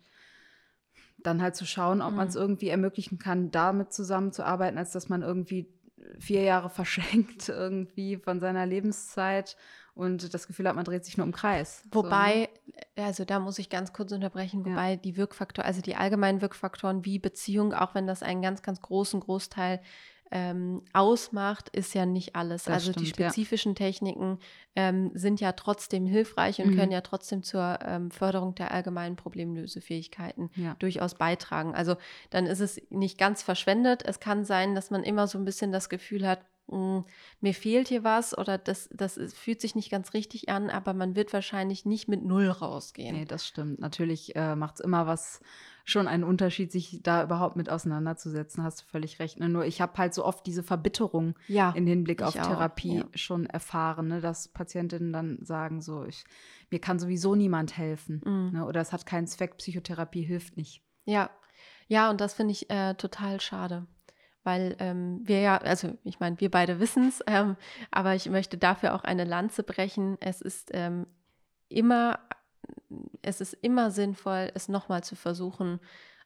dann 1.19 1.41
halt 1.41 1.55
zu 1.55 1.65
schauen, 1.65 2.01
ob 2.01 2.11
mhm. 2.11 2.17
man 2.17 2.27
es 2.27 2.35
irgendwie 2.35 2.67
ermöglichen 2.67 3.17
kann, 3.17 3.49
damit 3.49 3.93
zusammenzuarbeiten, 3.93 4.77
als 4.77 4.91
dass 4.91 5.07
man 5.07 5.21
irgendwie 5.21 5.73
vier 6.19 6.41
Jahre 6.41 6.69
verschenkt 6.81 7.49
irgendwie 7.49 8.17
von 8.17 8.39
seiner 8.39 8.65
Lebenszeit 8.65 9.55
und 9.95 10.33
das 10.33 10.47
Gefühl 10.47 10.67
hat, 10.67 10.75
man 10.75 10.85
dreht 10.85 11.05
sich 11.05 11.17
nur 11.17 11.25
im 11.25 11.33
Kreis. 11.33 11.83
Wobei, 11.91 12.49
so, 12.65 12.71
ne? 13.01 13.05
also 13.05 13.25
da 13.25 13.39
muss 13.39 13.59
ich 13.59 13.69
ganz 13.69 13.93
kurz 13.93 14.11
unterbrechen, 14.11 14.65
wobei 14.65 14.91
ja. 14.91 14.95
die 14.95 15.17
Wirkfaktoren, 15.17 15.67
also 15.67 15.81
die 15.81 15.95
allgemeinen 15.95 16.41
Wirkfaktoren 16.41 17.05
wie 17.05 17.19
Beziehung, 17.19 17.73
auch 17.73 17.93
wenn 17.93 18.07
das 18.07 18.23
einen 18.23 18.41
ganz, 18.41 18.63
ganz 18.63 18.81
großen 18.81 19.19
Großteil 19.19 19.81
ähm, 20.31 20.81
ausmacht, 20.93 21.69
ist 21.69 21.93
ja 21.93 22.07
nicht 22.07 22.35
alles. 22.35 22.63
Das 22.63 22.73
also 22.73 22.91
stimmt, 22.91 23.05
die 23.05 23.09
spezifischen 23.11 23.73
ja. 23.73 23.75
Techniken 23.75 24.39
ähm, 24.75 25.11
sind 25.13 25.39
ja 25.39 25.51
trotzdem 25.51 26.07
hilfreich 26.07 26.59
und 26.59 26.71
mhm. 26.71 26.75
können 26.75 26.91
ja 26.91 27.01
trotzdem 27.01 27.43
zur 27.43 27.77
ähm, 27.85 28.09
Förderung 28.09 28.55
der 28.55 28.71
allgemeinen 28.71 29.15
Problemlösefähigkeiten 29.15 30.49
ja. 30.55 30.75
durchaus 30.79 31.13
beitragen. 31.13 31.75
Also 31.75 31.97
dann 32.31 32.47
ist 32.47 32.61
es 32.61 32.81
nicht 32.89 33.19
ganz 33.19 33.43
verschwendet. 33.43 34.01
Es 34.03 34.19
kann 34.19 34.43
sein, 34.43 34.73
dass 34.73 34.89
man 34.89 35.03
immer 35.03 35.27
so 35.27 35.37
ein 35.37 35.45
bisschen 35.45 35.71
das 35.71 35.87
Gefühl 35.87 36.27
hat, 36.27 36.39
hm, 36.69 37.03
mir 37.41 37.53
fehlt 37.53 37.89
hier 37.89 38.03
was 38.03 38.37
oder 38.37 38.57
das, 38.57 38.89
das 38.93 39.19
fühlt 39.33 39.59
sich 39.59 39.75
nicht 39.75 39.91
ganz 39.91 40.13
richtig 40.13 40.49
an, 40.49 40.69
aber 40.69 40.93
man 40.93 41.15
wird 41.15 41.33
wahrscheinlich 41.33 41.85
nicht 41.85 42.07
mit 42.07 42.23
Null 42.23 42.47
rausgehen. 42.47 43.15
Nee, 43.15 43.25
das 43.25 43.45
stimmt. 43.45 43.79
Natürlich 43.79 44.35
äh, 44.35 44.55
macht 44.55 44.75
es 44.75 44.79
immer 44.79 45.05
was 45.05 45.41
schon 45.85 46.07
einen 46.07 46.23
Unterschied, 46.23 46.71
sich 46.71 47.01
da 47.03 47.23
überhaupt 47.23 47.57
mit 47.57 47.69
auseinanderzusetzen, 47.69 48.63
hast 48.63 48.81
du 48.81 48.85
völlig 48.85 49.19
recht. 49.19 49.39
Ne? 49.39 49.49
Nur 49.49 49.65
ich 49.65 49.81
habe 49.81 49.97
halt 49.97 50.13
so 50.13 50.23
oft 50.23 50.45
diese 50.45 50.63
Verbitterung 50.63 51.35
ja, 51.49 51.71
in 51.71 51.85
Hinblick 51.85 52.21
auf 52.21 52.33
Therapie 52.33 52.99
ja. 52.99 53.05
schon 53.15 53.45
erfahren, 53.45 54.07
ne? 54.07 54.21
dass 54.21 54.47
Patientinnen 54.47 55.11
dann 55.11 55.39
sagen, 55.41 55.81
so, 55.81 56.05
ich, 56.05 56.23
mir 56.71 56.79
kann 56.79 56.99
sowieso 56.99 57.35
niemand 57.35 57.77
helfen. 57.77 58.21
Mhm. 58.25 58.51
Ne? 58.53 58.65
Oder 58.65 58.79
es 58.79 58.93
hat 58.93 59.05
keinen 59.05 59.27
Zweck, 59.27 59.57
Psychotherapie 59.57 60.23
hilft 60.23 60.55
nicht. 60.55 60.81
Ja, 61.03 61.29
ja, 61.87 62.09
und 62.09 62.21
das 62.21 62.33
finde 62.33 62.53
ich 62.53 62.69
äh, 62.69 62.93
total 62.93 63.41
schade 63.41 63.85
weil 64.43 64.75
ähm, 64.79 65.21
wir 65.23 65.39
ja, 65.39 65.57
also 65.57 65.97
ich 66.03 66.19
meine, 66.19 66.39
wir 66.39 66.51
beide 66.51 66.79
wissen 66.79 67.07
es, 67.07 67.21
ähm, 67.27 67.55
aber 67.91 68.15
ich 68.15 68.29
möchte 68.29 68.57
dafür 68.57 68.95
auch 68.95 69.03
eine 69.03 69.23
Lanze 69.23 69.63
brechen. 69.63 70.17
Es 70.19 70.41
ist 70.41 70.71
ähm, 70.73 71.07
immer, 71.69 72.19
es 73.21 73.41
ist 73.41 73.53
immer 73.53 73.91
sinnvoll, 73.91 74.51
es 74.53 74.69
nochmal 74.69 75.03
zu 75.03 75.15
versuchen, 75.15 75.79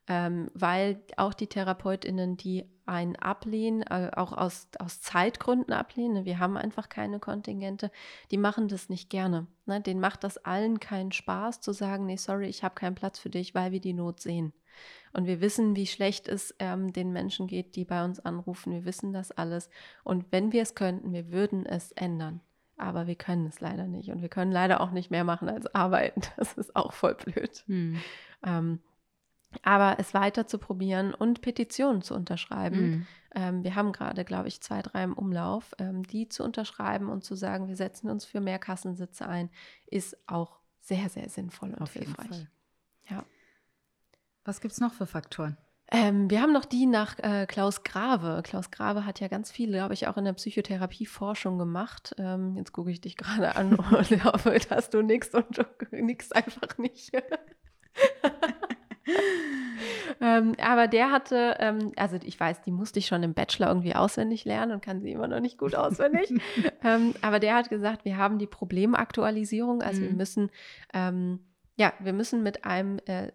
ähm, 0.08 0.50
weil 0.54 1.02
auch 1.18 1.34
die 1.34 1.48
TherapeutInnen, 1.48 2.38
die 2.38 2.66
einen 2.86 3.18
ablehnen, 3.18 3.82
äh, 3.84 4.12
auch 4.16 4.32
aus, 4.32 4.70
aus 4.80 5.02
Zeitgründen 5.02 5.74
ablehnen, 5.74 6.14
ne, 6.14 6.26
wir 6.26 6.40
haben 6.40 6.56
einfach 6.56 6.88
keine 6.88 7.20
Kontingente, 7.20 7.92
die 8.32 8.38
machen 8.38 8.70
das 8.70 8.88
nicht 8.88 9.10
gerne. 9.10 9.48
Ne? 9.66 9.82
Denen 9.82 10.00
macht 10.00 10.24
das 10.24 10.38
allen 10.38 10.80
keinen 10.80 11.12
Spaß 11.12 11.60
zu 11.60 11.74
sagen, 11.74 12.06
nee, 12.06 12.16
sorry, 12.16 12.48
ich 12.48 12.64
habe 12.64 12.76
keinen 12.76 12.96
Platz 12.96 13.20
für 13.20 13.30
dich, 13.30 13.54
weil 13.54 13.74
wir 13.74 13.82
die 13.82 13.94
Not 13.94 14.22
sehen. 14.22 14.54
Und 15.18 15.26
wir 15.26 15.42
wissen, 15.42 15.76
wie 15.76 15.88
schlecht 15.88 16.28
es 16.28 16.54
ähm, 16.60 16.94
den 16.94 17.12
Menschen 17.12 17.48
geht, 17.48 17.76
die 17.76 17.86
bei 17.86 18.06
uns 18.06 18.20
anrufen. 18.20 18.72
Wir 18.72 18.86
wissen 18.86 19.14
das 19.14 19.32
alles. 19.32 19.68
Und 20.04 20.32
wenn 20.32 20.52
wir 20.52 20.62
es 20.62 20.76
könnten, 20.76 21.12
wir 21.12 21.32
würden 21.32 21.66
es 21.66 21.92
ändern. 21.94 22.40
Aber 22.76 23.08
wir 23.08 23.16
können 23.16 23.48
es 23.48 23.60
leider 23.60 23.88
nicht. 23.88 24.12
Und 24.12 24.22
wir 24.22 24.30
können 24.30 24.52
leider 24.52 24.80
auch 24.80 24.92
nicht 24.92 25.10
mehr 25.10 25.24
machen 25.24 25.50
als 25.50 25.74
arbeiten. 25.74 26.22
Das 26.38 26.54
ist 26.54 26.76
auch 26.76 26.94
voll 26.94 27.16
blöd. 27.16 27.64
Hm. 27.66 28.00
Ähm, 28.46 28.80
aber 29.64 29.96
es 29.98 30.14
weiter 30.14 30.46
zu 30.46 30.60
probieren 30.60 31.16
und 31.16 31.42
Petitionen 31.42 32.04
zu 32.04 32.14
unterschreiben. 32.14 32.80
Mhm. 32.80 33.08
Ähm, 33.34 33.64
wir 33.64 33.74
haben 33.74 33.94
gerade, 33.94 34.24
glaube 34.24 34.50
ich, 34.50 34.62
zwei, 34.62 34.84
drei 34.84 35.04
im 35.04 35.14
Umlauf. 35.14 35.74
Ähm, 35.80 36.04
die 36.04 36.30
zu 36.30 36.44
unterschreiben 36.44 37.10
und 37.10 37.24
zu 37.24 37.34
sagen, 37.34 37.68
wir 37.68 37.76
setzen 37.76 38.12
uns 38.12 38.24
für 38.24 38.40
mehr 38.40 38.60
Kassensitze 38.60 39.28
ein, 39.28 39.50
ist 39.88 40.16
auch 40.28 40.60
sehr, 40.80 41.10
sehr 41.10 41.30
sinnvoll 41.30 41.72
und 41.72 41.82
Auf 41.82 41.94
hilfreich. 41.94 42.46
Ja. 43.10 43.26
Was 44.48 44.62
gibt 44.62 44.72
es 44.72 44.80
noch 44.80 44.94
für 44.94 45.06
Faktoren? 45.06 45.58
Ähm, 45.92 46.30
wir 46.30 46.42
haben 46.42 46.54
noch 46.54 46.64
die 46.64 46.86
nach 46.86 47.20
äh, 47.20 47.46
Klaus 47.48 47.84
Grave. 47.84 48.42
Klaus 48.46 48.72
Grave 48.72 49.06
hat 49.06 49.20
ja 49.20 49.28
ganz 49.28 49.52
viel, 49.52 49.70
glaube 49.72 49.94
ich, 49.94 50.08
auch 50.08 50.16
in 50.16 50.24
der 50.24 50.32
Psychotherapie-Forschung 50.32 51.58
gemacht. 51.58 52.16
Ähm, 52.18 52.56
jetzt 52.56 52.72
gucke 52.72 52.90
ich 52.90 53.02
dich 53.02 53.18
gerade 53.18 53.58
an 53.58 53.76
und 53.76 54.24
hoffe, 54.24 54.58
dass 54.70 54.90
du 54.90 55.02
nix 55.02 55.36
und 55.36 55.58
du 55.58 55.66
nix 55.92 56.32
einfach 56.32 56.78
nicht. 56.78 57.12
ähm, 60.22 60.54
aber 60.62 60.88
der 60.88 61.12
hatte, 61.12 61.58
ähm, 61.60 61.92
also 61.98 62.16
ich 62.24 62.40
weiß, 62.40 62.62
die 62.62 62.72
musste 62.72 63.00
ich 63.00 63.08
schon 63.08 63.24
im 63.24 63.34
Bachelor 63.34 63.68
irgendwie 63.68 63.96
auswendig 63.96 64.46
lernen 64.46 64.72
und 64.72 64.82
kann 64.82 65.02
sie 65.02 65.12
immer 65.12 65.28
noch 65.28 65.42
nicht 65.42 65.58
gut 65.58 65.76
auswendig. 65.76 66.34
ähm, 66.86 67.16
aber 67.22 67.42
der 67.42 67.56
hat 67.56 67.70
gesagt, 67.70 68.06
wir 68.06 68.16
haben 68.16 68.40
die 68.40 68.48
Problemaktualisierung, 68.48 69.82
also 69.82 70.00
mhm. 70.00 70.06
wir 70.06 70.14
müssen 70.14 70.52
ähm, 70.94 71.40
ja, 71.78 71.94
wir 72.00 72.12
müssen 72.12 72.42
mit 72.42 72.66
einem 72.66 72.98
äh, 73.06 73.32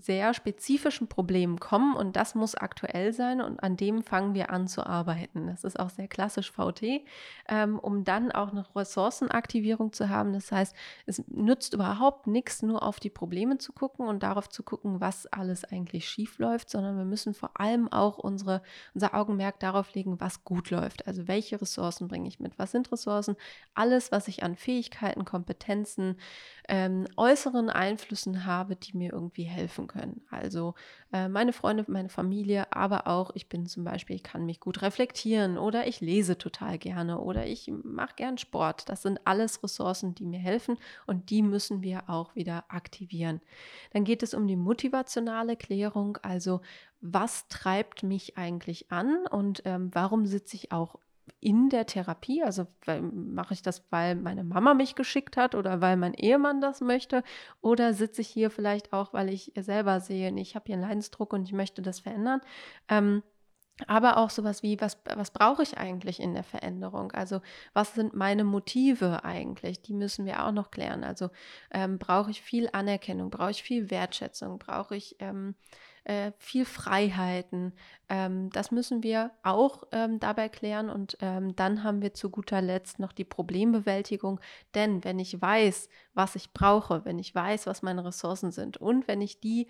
sehr 0.00 0.34
spezifischen 0.34 1.08
Problem 1.08 1.58
kommen 1.58 1.96
und 1.96 2.14
das 2.14 2.36
muss 2.36 2.54
aktuell 2.54 3.12
sein 3.12 3.40
und 3.40 3.60
an 3.60 3.76
dem 3.76 4.04
fangen 4.04 4.34
wir 4.34 4.50
an 4.50 4.68
zu 4.68 4.86
arbeiten. 4.86 5.48
Das 5.48 5.64
ist 5.64 5.80
auch 5.80 5.90
sehr 5.90 6.06
klassisch 6.06 6.52
VT, 6.52 7.02
ähm, 7.48 7.80
um 7.80 8.04
dann 8.04 8.30
auch 8.30 8.50
eine 8.50 8.64
Ressourcenaktivierung 8.74 9.92
zu 9.92 10.08
haben. 10.08 10.32
Das 10.32 10.52
heißt, 10.52 10.76
es 11.06 11.24
nützt 11.26 11.74
überhaupt 11.74 12.28
nichts, 12.28 12.62
nur 12.62 12.84
auf 12.84 13.00
die 13.00 13.10
Probleme 13.10 13.58
zu 13.58 13.72
gucken 13.72 14.06
und 14.06 14.22
darauf 14.22 14.48
zu 14.48 14.62
gucken, 14.62 15.00
was 15.00 15.26
alles 15.26 15.64
eigentlich 15.64 16.08
schief 16.08 16.38
läuft, 16.38 16.70
sondern 16.70 16.96
wir 16.96 17.04
müssen 17.04 17.34
vor 17.34 17.60
allem 17.60 17.92
auch 17.92 18.18
unsere, 18.18 18.62
unser 18.94 19.14
Augenmerk 19.14 19.58
darauf 19.58 19.92
legen, 19.94 20.20
was 20.20 20.44
gut 20.44 20.70
läuft. 20.70 21.08
Also 21.08 21.26
welche 21.26 21.60
Ressourcen 21.60 22.06
bringe 22.06 22.28
ich 22.28 22.38
mit? 22.38 22.60
Was 22.60 22.70
sind 22.70 22.92
Ressourcen? 22.92 23.36
Alles, 23.74 24.12
was 24.12 24.28
ich 24.28 24.44
an 24.44 24.54
Fähigkeiten, 24.54 25.24
Kompetenzen, 25.24 26.16
ähm, 26.68 27.06
äußeren 27.16 27.71
Einflüssen 27.74 28.46
habe, 28.46 28.76
die 28.76 28.96
mir 28.96 29.12
irgendwie 29.12 29.44
helfen 29.44 29.86
können. 29.86 30.22
Also 30.30 30.74
äh, 31.12 31.28
meine 31.28 31.52
Freunde, 31.52 31.84
meine 31.88 32.08
Familie, 32.08 32.72
aber 32.72 33.06
auch 33.06 33.30
ich 33.34 33.48
bin 33.48 33.66
zum 33.66 33.84
Beispiel, 33.84 34.16
ich 34.16 34.22
kann 34.22 34.46
mich 34.46 34.60
gut 34.60 34.82
reflektieren 34.82 35.58
oder 35.58 35.86
ich 35.86 36.00
lese 36.00 36.38
total 36.38 36.78
gerne 36.78 37.20
oder 37.20 37.46
ich 37.46 37.70
mache 37.82 38.14
gern 38.16 38.38
Sport. 38.38 38.88
Das 38.88 39.02
sind 39.02 39.20
alles 39.24 39.62
Ressourcen, 39.62 40.14
die 40.14 40.24
mir 40.24 40.40
helfen 40.40 40.76
und 41.06 41.30
die 41.30 41.42
müssen 41.42 41.82
wir 41.82 42.08
auch 42.08 42.34
wieder 42.34 42.64
aktivieren. 42.68 43.40
Dann 43.92 44.04
geht 44.04 44.22
es 44.22 44.34
um 44.34 44.46
die 44.46 44.56
motivationale 44.56 45.56
Klärung, 45.56 46.18
also 46.22 46.60
was 47.00 47.48
treibt 47.48 48.04
mich 48.04 48.38
eigentlich 48.38 48.92
an 48.92 49.26
und 49.26 49.62
ähm, 49.64 49.90
warum 49.92 50.24
sitze 50.24 50.56
ich 50.56 50.70
auch 50.72 50.98
in 51.40 51.68
der 51.68 51.86
Therapie? 51.86 52.42
Also 52.42 52.66
mache 52.86 53.54
ich 53.54 53.62
das, 53.62 53.84
weil 53.90 54.14
meine 54.14 54.44
Mama 54.44 54.74
mich 54.74 54.94
geschickt 54.94 55.36
hat 55.36 55.54
oder 55.54 55.80
weil 55.80 55.96
mein 55.96 56.14
Ehemann 56.14 56.60
das 56.60 56.80
möchte? 56.80 57.22
Oder 57.60 57.94
sitze 57.94 58.20
ich 58.20 58.28
hier 58.28 58.50
vielleicht 58.50 58.92
auch, 58.92 59.12
weil 59.12 59.28
ich 59.28 59.52
selber 59.56 60.00
sehe, 60.00 60.32
ich 60.38 60.54
habe 60.54 60.64
hier 60.66 60.76
einen 60.76 60.84
Leidensdruck 60.84 61.32
und 61.32 61.44
ich 61.44 61.52
möchte 61.52 61.82
das 61.82 62.00
verändern? 62.00 62.40
Ähm, 62.88 63.22
aber 63.86 64.18
auch 64.18 64.30
sowas 64.30 64.62
wie, 64.62 64.80
was, 64.80 64.98
was 65.16 65.30
brauche 65.30 65.62
ich 65.62 65.78
eigentlich 65.78 66.20
in 66.20 66.34
der 66.34 66.44
Veränderung? 66.44 67.12
Also 67.12 67.40
was 67.72 67.94
sind 67.94 68.14
meine 68.14 68.44
Motive 68.44 69.24
eigentlich? 69.24 69.82
Die 69.82 69.94
müssen 69.94 70.26
wir 70.26 70.44
auch 70.44 70.52
noch 70.52 70.70
klären. 70.70 71.04
Also 71.04 71.30
ähm, 71.70 71.98
brauche 71.98 72.30
ich 72.30 72.42
viel 72.42 72.68
Anerkennung, 72.72 73.30
brauche 73.30 73.50
ich 73.50 73.62
viel 73.62 73.90
Wertschätzung, 73.90 74.58
brauche 74.58 74.96
ich... 74.96 75.16
Ähm, 75.18 75.54
äh, 76.04 76.32
viel 76.38 76.64
Freiheiten. 76.64 77.72
Ähm, 78.08 78.50
das 78.50 78.70
müssen 78.70 79.02
wir 79.02 79.30
auch 79.42 79.84
ähm, 79.92 80.18
dabei 80.20 80.48
klären. 80.48 80.90
Und 80.90 81.16
ähm, 81.20 81.54
dann 81.56 81.84
haben 81.84 82.02
wir 82.02 82.14
zu 82.14 82.30
guter 82.30 82.60
Letzt 82.60 82.98
noch 82.98 83.12
die 83.12 83.24
Problembewältigung. 83.24 84.40
Denn 84.74 85.04
wenn 85.04 85.18
ich 85.18 85.40
weiß, 85.40 85.88
was 86.14 86.34
ich 86.34 86.52
brauche, 86.52 87.04
wenn 87.04 87.18
ich 87.18 87.34
weiß, 87.34 87.66
was 87.66 87.82
meine 87.82 88.04
Ressourcen 88.04 88.50
sind 88.50 88.76
und 88.76 89.08
wenn 89.08 89.20
ich 89.20 89.40
die 89.40 89.68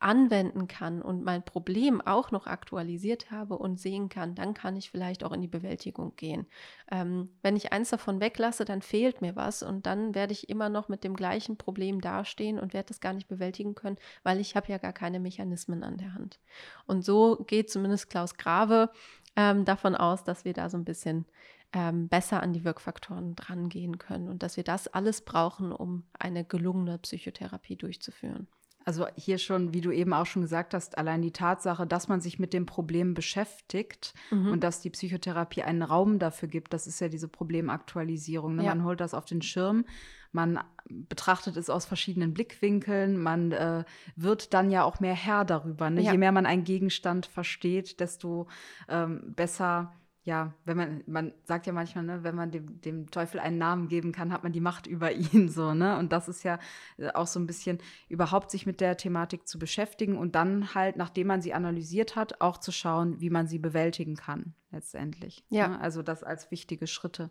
anwenden 0.00 0.66
kann 0.66 1.02
und 1.02 1.22
mein 1.22 1.44
Problem 1.44 2.00
auch 2.00 2.30
noch 2.30 2.46
aktualisiert 2.46 3.30
habe 3.30 3.58
und 3.58 3.78
sehen 3.78 4.08
kann, 4.08 4.34
dann 4.34 4.54
kann 4.54 4.76
ich 4.76 4.90
vielleicht 4.90 5.22
auch 5.22 5.32
in 5.32 5.42
die 5.42 5.48
Bewältigung 5.48 6.16
gehen. 6.16 6.46
Ähm, 6.90 7.28
wenn 7.42 7.54
ich 7.54 7.72
eins 7.72 7.90
davon 7.90 8.20
weglasse, 8.20 8.64
dann 8.64 8.82
fehlt 8.82 9.20
mir 9.20 9.36
was 9.36 9.62
und 9.62 9.86
dann 9.86 10.14
werde 10.14 10.32
ich 10.32 10.48
immer 10.48 10.70
noch 10.70 10.88
mit 10.88 11.04
dem 11.04 11.14
gleichen 11.14 11.56
Problem 11.58 12.00
dastehen 12.00 12.58
und 12.58 12.72
werde 12.72 12.88
das 12.88 13.00
gar 13.00 13.12
nicht 13.12 13.28
bewältigen 13.28 13.74
können, 13.74 13.98
weil 14.22 14.40
ich 14.40 14.56
habe 14.56 14.72
ja 14.72 14.78
gar 14.78 14.94
keine 14.94 15.20
Mechanismen 15.20 15.84
an 15.84 15.98
der 15.98 16.14
Hand. 16.14 16.40
Und 16.86 17.04
so 17.04 17.36
geht 17.46 17.70
zumindest 17.70 18.08
Klaus 18.08 18.36
Grave 18.36 18.90
ähm, 19.36 19.64
davon 19.64 19.94
aus, 19.94 20.24
dass 20.24 20.44
wir 20.44 20.54
da 20.54 20.70
so 20.70 20.78
ein 20.78 20.84
bisschen 20.84 21.26
ähm, 21.72 22.08
besser 22.08 22.42
an 22.42 22.52
die 22.52 22.64
Wirkfaktoren 22.64 23.36
drangehen 23.36 23.98
können 23.98 24.28
und 24.28 24.42
dass 24.42 24.56
wir 24.56 24.64
das 24.64 24.88
alles 24.88 25.20
brauchen, 25.20 25.72
um 25.72 26.04
eine 26.18 26.44
gelungene 26.44 26.98
Psychotherapie 26.98 27.76
durchzuführen. 27.76 28.48
Also 28.84 29.06
hier 29.14 29.38
schon, 29.38 29.74
wie 29.74 29.82
du 29.82 29.90
eben 29.90 30.12
auch 30.12 30.26
schon 30.26 30.42
gesagt 30.42 30.72
hast, 30.72 30.96
allein 30.96 31.20
die 31.20 31.32
Tatsache, 31.32 31.86
dass 31.86 32.08
man 32.08 32.20
sich 32.20 32.38
mit 32.38 32.52
dem 32.52 32.66
Problem 32.66 33.14
beschäftigt 33.14 34.14
mhm. 34.30 34.52
und 34.52 34.64
dass 34.64 34.80
die 34.80 34.90
Psychotherapie 34.90 35.62
einen 35.62 35.82
Raum 35.82 36.18
dafür 36.18 36.48
gibt, 36.48 36.72
das 36.72 36.86
ist 36.86 37.00
ja 37.00 37.08
diese 37.08 37.28
Problemaktualisierung. 37.28 38.56
Ne? 38.56 38.64
Ja. 38.64 38.74
Man 38.74 38.84
holt 38.84 39.00
das 39.00 39.12
auf 39.12 39.26
den 39.26 39.42
Schirm, 39.42 39.84
man 40.32 40.60
betrachtet 40.88 41.56
es 41.56 41.68
aus 41.68 41.84
verschiedenen 41.84 42.32
Blickwinkeln, 42.32 43.18
man 43.18 43.52
äh, 43.52 43.84
wird 44.16 44.54
dann 44.54 44.70
ja 44.70 44.84
auch 44.84 45.00
mehr 45.00 45.14
Herr 45.14 45.44
darüber. 45.44 45.90
Ne? 45.90 46.02
Ja. 46.02 46.12
Je 46.12 46.18
mehr 46.18 46.32
man 46.32 46.46
einen 46.46 46.64
Gegenstand 46.64 47.26
versteht, 47.26 48.00
desto 48.00 48.46
ähm, 48.88 49.34
besser 49.34 49.92
ja, 50.30 50.54
wenn 50.64 50.76
man, 50.76 51.02
man 51.06 51.32
sagt 51.42 51.66
ja 51.66 51.72
manchmal, 51.72 52.04
ne, 52.04 52.22
wenn 52.22 52.36
man 52.36 52.52
dem, 52.52 52.80
dem 52.82 53.10
Teufel 53.10 53.40
einen 53.40 53.58
Namen 53.58 53.88
geben 53.88 54.12
kann, 54.12 54.32
hat 54.32 54.44
man 54.44 54.52
die 54.52 54.60
Macht 54.60 54.86
über 54.86 55.10
ihn 55.32 55.48
so, 55.48 55.74
ne? 55.74 55.98
Und 55.98 56.12
das 56.12 56.28
ist 56.28 56.44
ja 56.44 56.60
äh, 56.98 57.10
auch 57.10 57.26
so 57.26 57.40
ein 57.40 57.48
bisschen 57.48 57.78
überhaupt 58.08 58.52
sich 58.52 58.64
mit 58.64 58.80
der 58.80 58.96
Thematik 58.96 59.48
zu 59.48 59.58
beschäftigen 59.58 60.16
und 60.16 60.36
dann 60.36 60.72
halt, 60.72 60.96
nachdem 60.96 61.26
man 61.26 61.42
sie 61.42 61.52
analysiert 61.52 62.14
hat, 62.14 62.40
auch 62.40 62.58
zu 62.58 62.70
schauen, 62.70 63.20
wie 63.20 63.28
man 63.28 63.48
sie 63.48 63.58
bewältigen 63.58 64.14
kann, 64.14 64.54
letztendlich. 64.70 65.44
Ja. 65.48 65.66
Ne? 65.66 65.80
Also 65.80 66.00
das 66.00 66.22
als 66.22 66.52
wichtige 66.52 66.86
Schritte. 66.86 67.30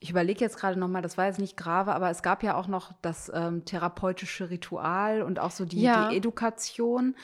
Ich 0.00 0.10
überlege 0.10 0.40
jetzt 0.40 0.58
gerade 0.58 0.78
nochmal, 0.78 1.00
das 1.00 1.16
war 1.16 1.24
jetzt 1.24 1.40
nicht 1.40 1.56
grave, 1.56 1.94
aber 1.94 2.10
es 2.10 2.22
gab 2.22 2.42
ja 2.42 2.56
auch 2.56 2.68
noch 2.68 2.92
das 3.00 3.32
ähm, 3.34 3.64
therapeutische 3.64 4.50
Ritual 4.50 5.22
und 5.22 5.38
auch 5.38 5.50
so 5.50 5.64
die, 5.64 5.80
ja. 5.80 6.10
die 6.10 6.18
Education. 6.18 7.16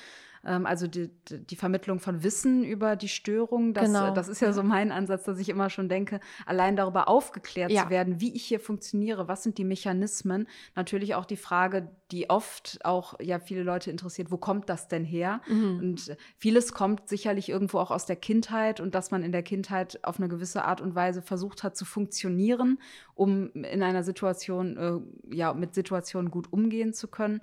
Ähm, 0.45 0.65
also 0.67 0.87
die, 0.87 1.11
die, 1.29 1.57
Vermittlung 1.57 2.01
von 2.01 2.23
Wissen 2.23 2.65
über 2.65 2.97
die 2.97 3.09
Störung. 3.09 3.75
Das, 3.75 3.87
genau. 3.87 4.15
das 4.15 4.29
ist 4.29 4.41
ja 4.41 4.53
so 4.53 4.63
mein 4.63 4.91
Ansatz, 4.91 5.25
dass 5.25 5.39
ich 5.39 5.49
immer 5.49 5.69
schon 5.69 5.89
denke, 5.89 6.21
allein 6.47 6.77
darüber 6.77 7.09
aufgeklärt 7.09 7.71
ja. 7.71 7.85
zu 7.85 7.91
werden, 7.91 8.21
wie 8.21 8.35
ich 8.35 8.45
hier 8.45 8.61
funktioniere, 8.61 9.29
was 9.29 9.43
sind 9.43 9.59
die 9.59 9.65
Mechanismen. 9.65 10.49
Natürlich 10.75 11.15
auch 11.15 11.27
die 11.27 11.37
Frage, 11.37 11.91
die 12.11 12.31
oft 12.31 12.79
auch 12.85 13.15
ja 13.21 13.39
viele 13.39 13.63
Leute 13.63 13.91
interessiert, 13.91 14.31
wo 14.31 14.39
kommt 14.39 14.69
das 14.69 14.89
denn 14.89 15.05
her? 15.05 15.43
Mhm. 15.47 15.79
Und 15.79 16.17
vieles 16.39 16.73
kommt 16.73 17.09
sicherlich 17.09 17.49
irgendwo 17.49 17.79
auch 17.79 17.91
aus 17.91 18.07
der 18.07 18.17
Kindheit 18.17 18.81
und 18.81 18.95
dass 18.95 19.11
man 19.11 19.23
in 19.23 19.33
der 19.33 19.43
Kindheit 19.43 20.01
auf 20.05 20.19
eine 20.19 20.29
gewisse 20.29 20.65
Art 20.65 20.81
und 20.81 20.95
Weise 20.95 21.21
versucht 21.21 21.63
hat 21.63 21.77
zu 21.77 21.85
funktionieren, 21.85 22.79
um 23.15 23.51
in 23.53 23.83
einer 23.83 24.03
Situation, 24.03 24.77
äh, 24.77 25.35
ja, 25.35 25.53
mit 25.53 25.75
Situationen 25.75 26.31
gut 26.31 26.51
umgehen 26.53 26.95
zu 26.95 27.09
können. 27.09 27.43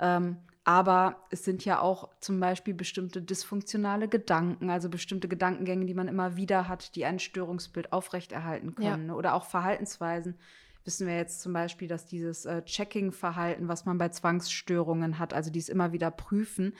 Ähm, 0.00 0.38
aber 0.68 1.16
es 1.30 1.46
sind 1.46 1.64
ja 1.64 1.80
auch 1.80 2.10
zum 2.20 2.40
Beispiel 2.40 2.74
bestimmte 2.74 3.22
dysfunktionale 3.22 4.06
Gedanken, 4.06 4.68
also 4.68 4.90
bestimmte 4.90 5.26
Gedankengänge, 5.26 5.86
die 5.86 5.94
man 5.94 6.08
immer 6.08 6.36
wieder 6.36 6.68
hat, 6.68 6.94
die 6.94 7.06
ein 7.06 7.18
Störungsbild 7.18 7.90
aufrechterhalten 7.90 8.74
können. 8.74 9.08
Ja. 9.08 9.14
Oder 9.14 9.32
auch 9.32 9.46
Verhaltensweisen. 9.46 10.34
Wissen 10.84 11.06
wir 11.06 11.16
jetzt 11.16 11.40
zum 11.40 11.54
Beispiel, 11.54 11.88
dass 11.88 12.04
dieses 12.04 12.44
äh, 12.44 12.62
Checking-Verhalten, 12.66 13.66
was 13.68 13.86
man 13.86 13.96
bei 13.96 14.10
Zwangsstörungen 14.10 15.18
hat, 15.18 15.32
also 15.32 15.50
dies 15.50 15.70
immer 15.70 15.92
wieder 15.92 16.10
prüfen, 16.10 16.74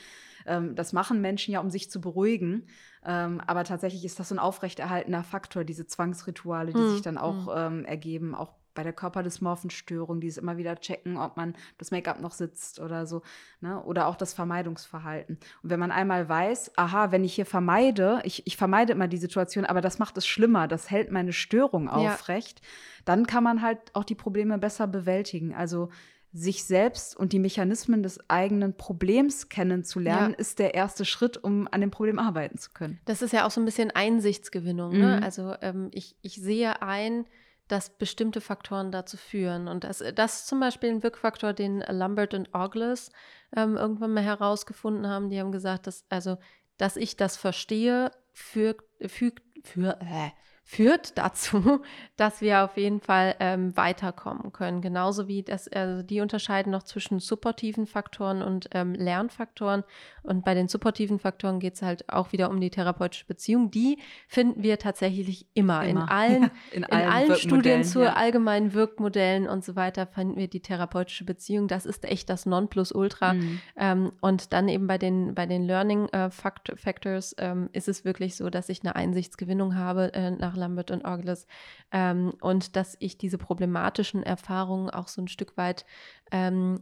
ähm, 0.45 0.75
das 0.75 0.93
machen 0.93 1.23
Menschen 1.23 1.53
ja, 1.53 1.61
um 1.61 1.71
sich 1.71 1.91
zu 1.91 1.99
beruhigen. 1.99 2.67
Ähm, 3.07 3.41
aber 3.47 3.65
tatsächlich 3.65 4.05
ist 4.05 4.21
das 4.21 4.29
so 4.29 4.35
ein 4.35 4.39
aufrechterhaltener 4.39 5.25
Faktor, 5.25 5.65
diese 5.65 5.87
Zwangsrituale, 5.87 6.75
die 6.75 6.79
hm. 6.79 6.91
sich 6.91 7.01
dann 7.01 7.17
auch 7.17 7.47
hm. 7.47 7.79
ähm, 7.79 7.85
ergeben, 7.87 8.35
auch 8.35 8.53
bei 8.79 8.85
der 8.85 8.93
Körperdysmorphenstörung, 8.93 10.21
die 10.21 10.29
es 10.29 10.39
immer 10.39 10.57
wieder 10.57 10.77
checken, 10.77 11.17
ob 11.17 11.37
man 11.37 11.57
das 11.79 11.91
Make-up 11.91 12.21
noch 12.21 12.31
sitzt 12.31 12.79
oder 12.79 13.07
so, 13.07 13.23
ne? 13.61 13.83
oder 13.83 14.07
auch 14.07 14.15
das 14.15 14.35
Vermeidungsverhalten. 14.35 15.37
Und 15.65 15.71
wenn 15.71 15.81
man 15.81 15.91
einmal 15.91 16.29
weiß, 16.29 16.79
aha, 16.79 17.11
wenn 17.11 17.25
ich 17.25 17.35
hier 17.35 17.45
vermeide, 17.45 18.21
ich, 18.23 18.47
ich 18.47 18.57
vermeide 18.57 18.93
immer 18.93 19.09
die 19.09 19.17
Situation, 19.17 19.65
aber 19.65 19.81
das 19.81 19.99
macht 19.99 20.17
es 20.17 20.29
schlimmer, 20.29 20.69
das 20.69 20.93
hält 20.93 21.11
meine 21.11 21.33
Störung 21.33 21.89
aufrecht, 21.89 22.61
ja. 22.61 22.67
dann 23.05 23.27
kann 23.27 23.43
man 23.43 23.63
halt 23.63 23.81
auch 23.95 24.05
die 24.05 24.15
Probleme 24.15 24.59
besser 24.59 24.87
bewältigen. 24.87 25.57
Also 25.57 25.89
sich 26.33 26.63
selbst 26.63 27.17
und 27.17 27.33
die 27.33 27.41
Mechanismen 27.41 28.05
des 28.05 28.31
eigenen 28.31 28.77
Problems 28.77 29.49
kennenzulernen, 29.49 30.35
ja. 30.35 30.39
ist 30.39 30.61
der 30.61 30.75
erste 30.75 31.05
Schritt, 31.05 31.37
um 31.37 31.67
an 31.73 31.81
dem 31.81 31.91
Problem 31.91 32.21
arbeiten 32.21 32.59
zu 32.59 32.71
können. 32.71 33.01
Das 33.07 33.23
ist 33.23 33.33
ja 33.33 33.45
auch 33.45 33.51
so 33.51 33.61
ein 33.61 33.65
bisschen 33.65 33.91
Einsichtsgewinnung. 33.91 34.93
Ne? 34.93 34.99
Mhm. 34.99 35.03
Ne? 35.03 35.23
Also 35.25 35.55
ähm, 35.63 35.89
ich, 35.91 36.15
ich 36.23 36.37
sehe 36.37 36.81
ein, 36.81 37.25
dass 37.69 37.91
bestimmte 37.91 38.41
Faktoren 38.41 38.91
dazu 38.91 39.17
führen. 39.17 39.69
Und 39.69 39.85
das, 39.85 40.03
das 40.15 40.41
ist 40.41 40.47
zum 40.49 40.61
Beispiel 40.61 40.91
ein 40.91 41.03
Wirkfaktor, 41.03 41.53
den 41.53 41.81
Lambert 41.81 42.35
und 42.35 42.55
Ogles 42.55 43.11
ähm, 43.55 43.77
irgendwann 43.77 44.15
mal 44.15 44.23
herausgefunden 44.23 45.07
haben. 45.07 45.31
Die 45.31 45.39
haben 45.39 45.53
gesagt, 45.53 45.87
dass, 45.87 46.05
also, 46.09 46.39
dass 46.77 46.97
ich 46.97 47.17
das 47.17 47.37
verstehe, 47.37 48.11
fügt, 48.33 48.85
fügt, 49.11 49.43
für, 49.67 49.99
äh, 50.01 50.31
führt 50.69 51.17
dazu, 51.19 51.81
dass 52.17 52.43
wir 52.43 52.63
auf 52.63 52.77
jeden 52.77 53.01
Fall 53.01 53.35
ähm, 53.41 53.75
weiterkommen 53.75 54.53
können. 54.53 54.83
Genauso 54.83 55.27
wie 55.27 55.43
das, 55.43 55.67
also 55.69 56.03
die 56.03 56.21
unterscheiden 56.21 56.71
noch 56.71 56.83
zwischen 56.83 57.21
supportiven 57.21 57.87
Faktoren 57.87 58.43
und 58.43 58.69
ähm, 58.73 58.93
Lernfaktoren. 58.93 59.83
Und 60.23 60.45
bei 60.45 60.53
den 60.53 60.69
supportiven 60.69 61.19
Faktoren 61.19 61.59
geht 61.59 61.77
es 61.77 61.83
halt 61.83 62.13
auch 62.13 62.33
wieder 62.33 62.51
um 62.51 62.61
die 62.61 62.69
therapeutische 62.69 63.25
Beziehung. 63.25 63.71
Die 63.71 63.99
finden 64.29 64.63
wir 64.63 64.79
tatsächlich 64.79 65.47
immer. 65.55 65.87
immer. 65.87 66.03
In 66.03 66.09
allen, 66.09 66.43
ja, 66.43 66.51
in, 66.73 66.83
in 66.83 66.85
allen, 66.85 67.37
Studien 67.37 67.83
zu 67.83 68.03
ja. 68.03 68.13
allgemeinen 68.13 68.75
Wirkmodellen 68.75 69.49
und 69.49 69.65
so 69.65 69.75
weiter 69.75 70.07
finden 70.07 70.37
wir 70.37 70.49
die 70.49 70.61
therapeutische 70.61 71.25
Beziehung. 71.25 71.67
Das 71.67 71.87
ist 71.87 72.05
echt 72.05 72.29
das 72.29 72.45
Nonplusultra. 72.45 73.33
Mhm. 73.33 73.61
Ähm, 73.77 74.13
und 74.21 74.53
dann 74.53 74.69
eben 74.69 74.87
bei 74.87 74.99
den, 74.99 75.35
bei 75.35 75.47
den 75.47 75.63
Learning 75.63 76.09
äh, 76.11 76.29
Factors 76.31 77.35
ähm, 77.39 77.71
ist 77.73 77.89
es 77.89 78.05
wirklich 78.05 78.37
so, 78.37 78.51
dass 78.51 78.69
ich 78.69 78.83
eine 78.83 78.95
Einsichtsgewinnung 78.97 79.75
habe 79.75 80.13
äh, 80.13 80.31
nach 80.31 80.58
Lambert 80.59 80.91
und 80.91 81.05
Orgles 81.05 81.47
ähm, 81.93 82.33
und 82.41 82.77
dass 82.77 82.97
ich 83.01 83.19
diese 83.19 83.39
problematischen 83.39 84.23
Erfahrungen 84.23 84.91
auch 84.91 85.09
so 85.09 85.23
ein 85.23 85.29
Stück 85.29 85.57
weit 85.57 85.87
ähm, 86.31 86.81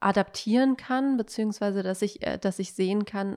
adaptieren 0.00 0.76
kann, 0.76 1.16
beziehungsweise 1.16 1.82
dass 1.82 2.02
ich, 2.02 2.26
äh, 2.26 2.38
dass 2.38 2.58
ich 2.58 2.74
sehen 2.74 3.04
kann, 3.04 3.36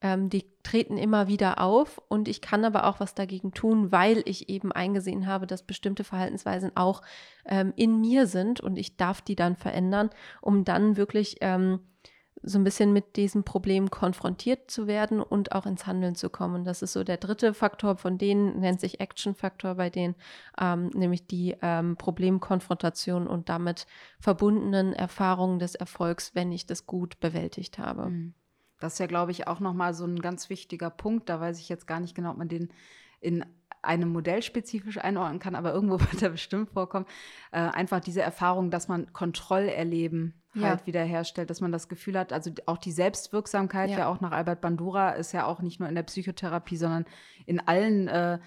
ähm, 0.00 0.28
die 0.28 0.44
treten 0.62 0.98
immer 0.98 1.28
wieder 1.28 1.60
auf. 1.60 2.00
Und 2.08 2.28
ich 2.28 2.40
kann 2.40 2.64
aber 2.64 2.86
auch 2.86 3.00
was 3.00 3.14
dagegen 3.14 3.52
tun, 3.52 3.92
weil 3.92 4.22
ich 4.24 4.48
eben 4.48 4.72
eingesehen 4.72 5.26
habe, 5.26 5.46
dass 5.46 5.62
bestimmte 5.62 6.04
Verhaltensweisen 6.04 6.76
auch 6.76 7.02
ähm, 7.46 7.72
in 7.76 8.00
mir 8.00 8.26
sind 8.26 8.60
und 8.60 8.76
ich 8.76 8.96
darf 8.96 9.20
die 9.22 9.36
dann 9.36 9.56
verändern, 9.56 10.10
um 10.40 10.64
dann 10.64 10.96
wirklich 10.96 11.38
ähm, 11.40 11.80
so 12.42 12.58
ein 12.58 12.64
bisschen 12.64 12.92
mit 12.92 13.16
diesem 13.16 13.44
Problem 13.44 13.90
konfrontiert 13.90 14.70
zu 14.70 14.86
werden 14.86 15.20
und 15.20 15.52
auch 15.52 15.66
ins 15.66 15.86
Handeln 15.86 16.14
zu 16.14 16.30
kommen. 16.30 16.64
Das 16.64 16.82
ist 16.82 16.92
so 16.92 17.02
der 17.02 17.16
dritte 17.16 17.54
Faktor, 17.54 17.96
von 17.96 18.18
denen 18.18 18.60
nennt 18.60 18.80
sich 18.80 19.00
Action-Faktor 19.00 19.74
bei 19.74 19.90
denen, 19.90 20.14
ähm, 20.60 20.88
nämlich 20.94 21.26
die 21.26 21.56
ähm, 21.62 21.96
Problemkonfrontation 21.96 23.26
und 23.26 23.48
damit 23.48 23.86
verbundenen 24.20 24.92
Erfahrungen 24.92 25.58
des 25.58 25.74
Erfolgs, 25.74 26.34
wenn 26.34 26.52
ich 26.52 26.66
das 26.66 26.86
gut 26.86 27.18
bewältigt 27.20 27.78
habe. 27.78 28.10
Mhm. 28.10 28.34
Das 28.78 28.94
ist 28.94 28.98
ja, 28.98 29.06
glaube 29.06 29.32
ich, 29.32 29.48
auch 29.48 29.60
nochmal 29.60 29.94
so 29.94 30.04
ein 30.04 30.20
ganz 30.20 30.50
wichtiger 30.50 30.90
Punkt. 30.90 31.28
Da 31.28 31.40
weiß 31.40 31.58
ich 31.58 31.68
jetzt 31.68 31.86
gar 31.86 32.00
nicht 32.00 32.14
genau, 32.14 32.32
ob 32.32 32.36
man 32.36 32.48
den 32.48 32.68
in 33.20 33.44
einem 33.82 34.10
Modell 34.10 34.42
spezifisch 34.42 34.98
einordnen 34.98 35.38
kann, 35.38 35.54
aber 35.54 35.72
irgendwo 35.72 35.98
wird 36.12 36.22
er 36.22 36.30
bestimmt 36.30 36.70
vorkommen. 36.70 37.06
Äh, 37.52 37.60
einfach 37.60 38.00
diese 38.00 38.22
Erfahrung, 38.22 38.70
dass 38.70 38.88
man 38.88 39.12
Kontrollerleben 39.12 40.42
ja. 40.62 40.70
halt 40.70 40.86
wiederherstellt, 40.86 41.50
dass 41.50 41.60
man 41.60 41.72
das 41.72 41.88
Gefühl 41.88 42.18
hat, 42.18 42.32
also 42.32 42.50
auch 42.66 42.78
die 42.78 42.92
Selbstwirksamkeit, 42.92 43.90
ja. 43.90 43.98
ja. 43.98 44.08
auch 44.08 44.20
nach 44.20 44.32
Albert 44.32 44.60
Bandura, 44.60 45.10
ist 45.10 45.32
ja 45.32 45.46
auch 45.46 45.60
nicht 45.60 45.80
nur 45.80 45.88
in 45.88 45.94
der 45.94 46.02
Psychotherapie, 46.02 46.76
sondern 46.76 47.04
in 47.46 47.60
allen 47.60 48.08
äh, 48.08 48.38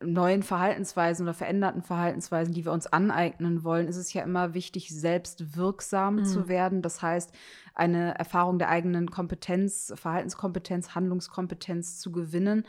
neuen 0.00 0.42
Verhaltensweisen 0.42 1.26
oder 1.26 1.34
veränderten 1.34 1.82
Verhaltensweisen, 1.82 2.54
die 2.54 2.64
wir 2.64 2.72
uns 2.72 2.86
aneignen 2.86 3.64
wollen, 3.64 3.86
ist 3.86 3.96
es 3.96 4.12
ja 4.12 4.22
immer 4.22 4.54
wichtig, 4.54 4.88
selbstwirksam 4.88 6.16
mhm. 6.16 6.24
zu 6.24 6.48
werden. 6.48 6.82
Das 6.82 7.02
heißt, 7.02 7.32
eine 7.74 8.14
Erfahrung 8.18 8.58
der 8.58 8.70
eigenen 8.70 9.10
Kompetenz, 9.10 9.92
Verhaltenskompetenz, 9.94 10.94
Handlungskompetenz 10.94 11.98
zu 11.98 12.12
gewinnen, 12.12 12.64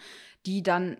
die 0.45 0.61
dann 0.61 0.97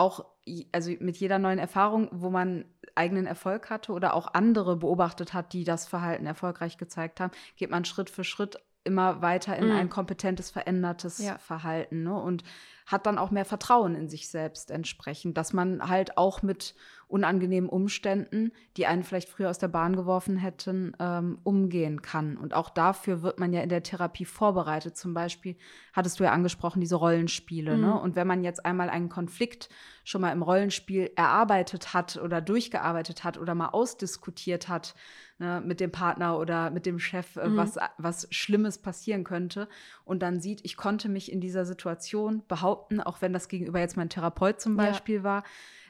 auch, 0.00 0.24
also 0.72 0.90
mit 0.98 1.16
jeder 1.18 1.38
neuen 1.38 1.58
Erfahrung, 1.58 2.08
wo 2.12 2.30
man 2.30 2.64
eigenen 2.94 3.26
Erfolg 3.26 3.70
hatte 3.70 3.92
oder 3.92 4.14
auch 4.14 4.34
andere 4.34 4.76
beobachtet 4.76 5.32
hat, 5.32 5.52
die 5.52 5.64
das 5.64 5.86
Verhalten 5.86 6.26
erfolgreich 6.26 6.76
gezeigt 6.76 7.20
haben, 7.20 7.32
geht 7.56 7.70
man 7.70 7.84
Schritt 7.84 8.10
für 8.10 8.24
Schritt 8.24 8.58
immer 8.82 9.20
weiter 9.20 9.56
in 9.56 9.68
mm. 9.68 9.72
ein 9.72 9.90
kompetentes, 9.90 10.50
verändertes 10.50 11.18
ja. 11.18 11.38
Verhalten 11.38 12.02
ne? 12.02 12.14
und 12.14 12.42
hat 12.86 13.06
dann 13.06 13.18
auch 13.18 13.30
mehr 13.30 13.44
Vertrauen 13.44 13.94
in 13.94 14.08
sich 14.08 14.28
selbst 14.28 14.70
entsprechend, 14.70 15.36
dass 15.36 15.52
man 15.52 15.88
halt 15.88 16.16
auch 16.16 16.42
mit 16.42 16.74
unangenehmen 17.10 17.68
Umständen, 17.68 18.52
die 18.76 18.86
einen 18.86 19.02
vielleicht 19.02 19.28
früher 19.28 19.50
aus 19.50 19.58
der 19.58 19.68
Bahn 19.68 19.96
geworfen 19.96 20.36
hätten, 20.36 20.92
ähm, 21.00 21.38
umgehen 21.42 22.02
kann. 22.02 22.36
Und 22.36 22.54
auch 22.54 22.70
dafür 22.70 23.22
wird 23.22 23.40
man 23.40 23.52
ja 23.52 23.62
in 23.62 23.68
der 23.68 23.82
Therapie 23.82 24.24
vorbereitet. 24.24 24.96
Zum 24.96 25.12
Beispiel 25.12 25.56
hattest 25.92 26.20
du 26.20 26.24
ja 26.24 26.30
angesprochen, 26.30 26.80
diese 26.80 26.96
Rollenspiele. 26.96 27.72
Ne? 27.72 27.76
Mhm. 27.76 27.82
Ne? 27.82 28.00
Und 28.00 28.16
wenn 28.16 28.28
man 28.28 28.44
jetzt 28.44 28.64
einmal 28.64 28.88
einen 28.88 29.08
Konflikt 29.08 29.68
schon 30.04 30.20
mal 30.20 30.32
im 30.32 30.42
Rollenspiel 30.42 31.10
erarbeitet 31.16 31.94
hat 31.94 32.16
oder 32.16 32.40
durchgearbeitet 32.40 33.24
hat 33.24 33.38
oder 33.38 33.54
mal 33.54 33.68
ausdiskutiert 33.68 34.68
hat, 34.68 34.94
ne, 35.38 35.62
mit 35.64 35.80
dem 35.80 35.90
Partner 35.90 36.38
oder 36.38 36.70
mit 36.70 36.86
dem 36.86 36.98
Chef, 36.98 37.36
äh, 37.36 37.48
mhm. 37.48 37.56
was, 37.56 37.76
was 37.98 38.28
Schlimmes 38.30 38.78
passieren 38.78 39.24
könnte 39.24 39.68
und 40.04 40.22
dann 40.22 40.40
sieht, 40.40 40.64
ich 40.64 40.76
konnte 40.76 41.08
mich 41.08 41.32
in 41.32 41.40
dieser 41.40 41.64
Situation 41.64 42.42
behaupten, 42.46 42.79
auch 43.04 43.20
wenn 43.20 43.32
das 43.32 43.48
gegenüber 43.48 43.78
jetzt 43.80 43.96
mein 43.96 44.08
Therapeut 44.08 44.60
zum 44.60 44.76
Beispiel 44.76 45.16
ja. 45.16 45.24
war, 45.24 45.44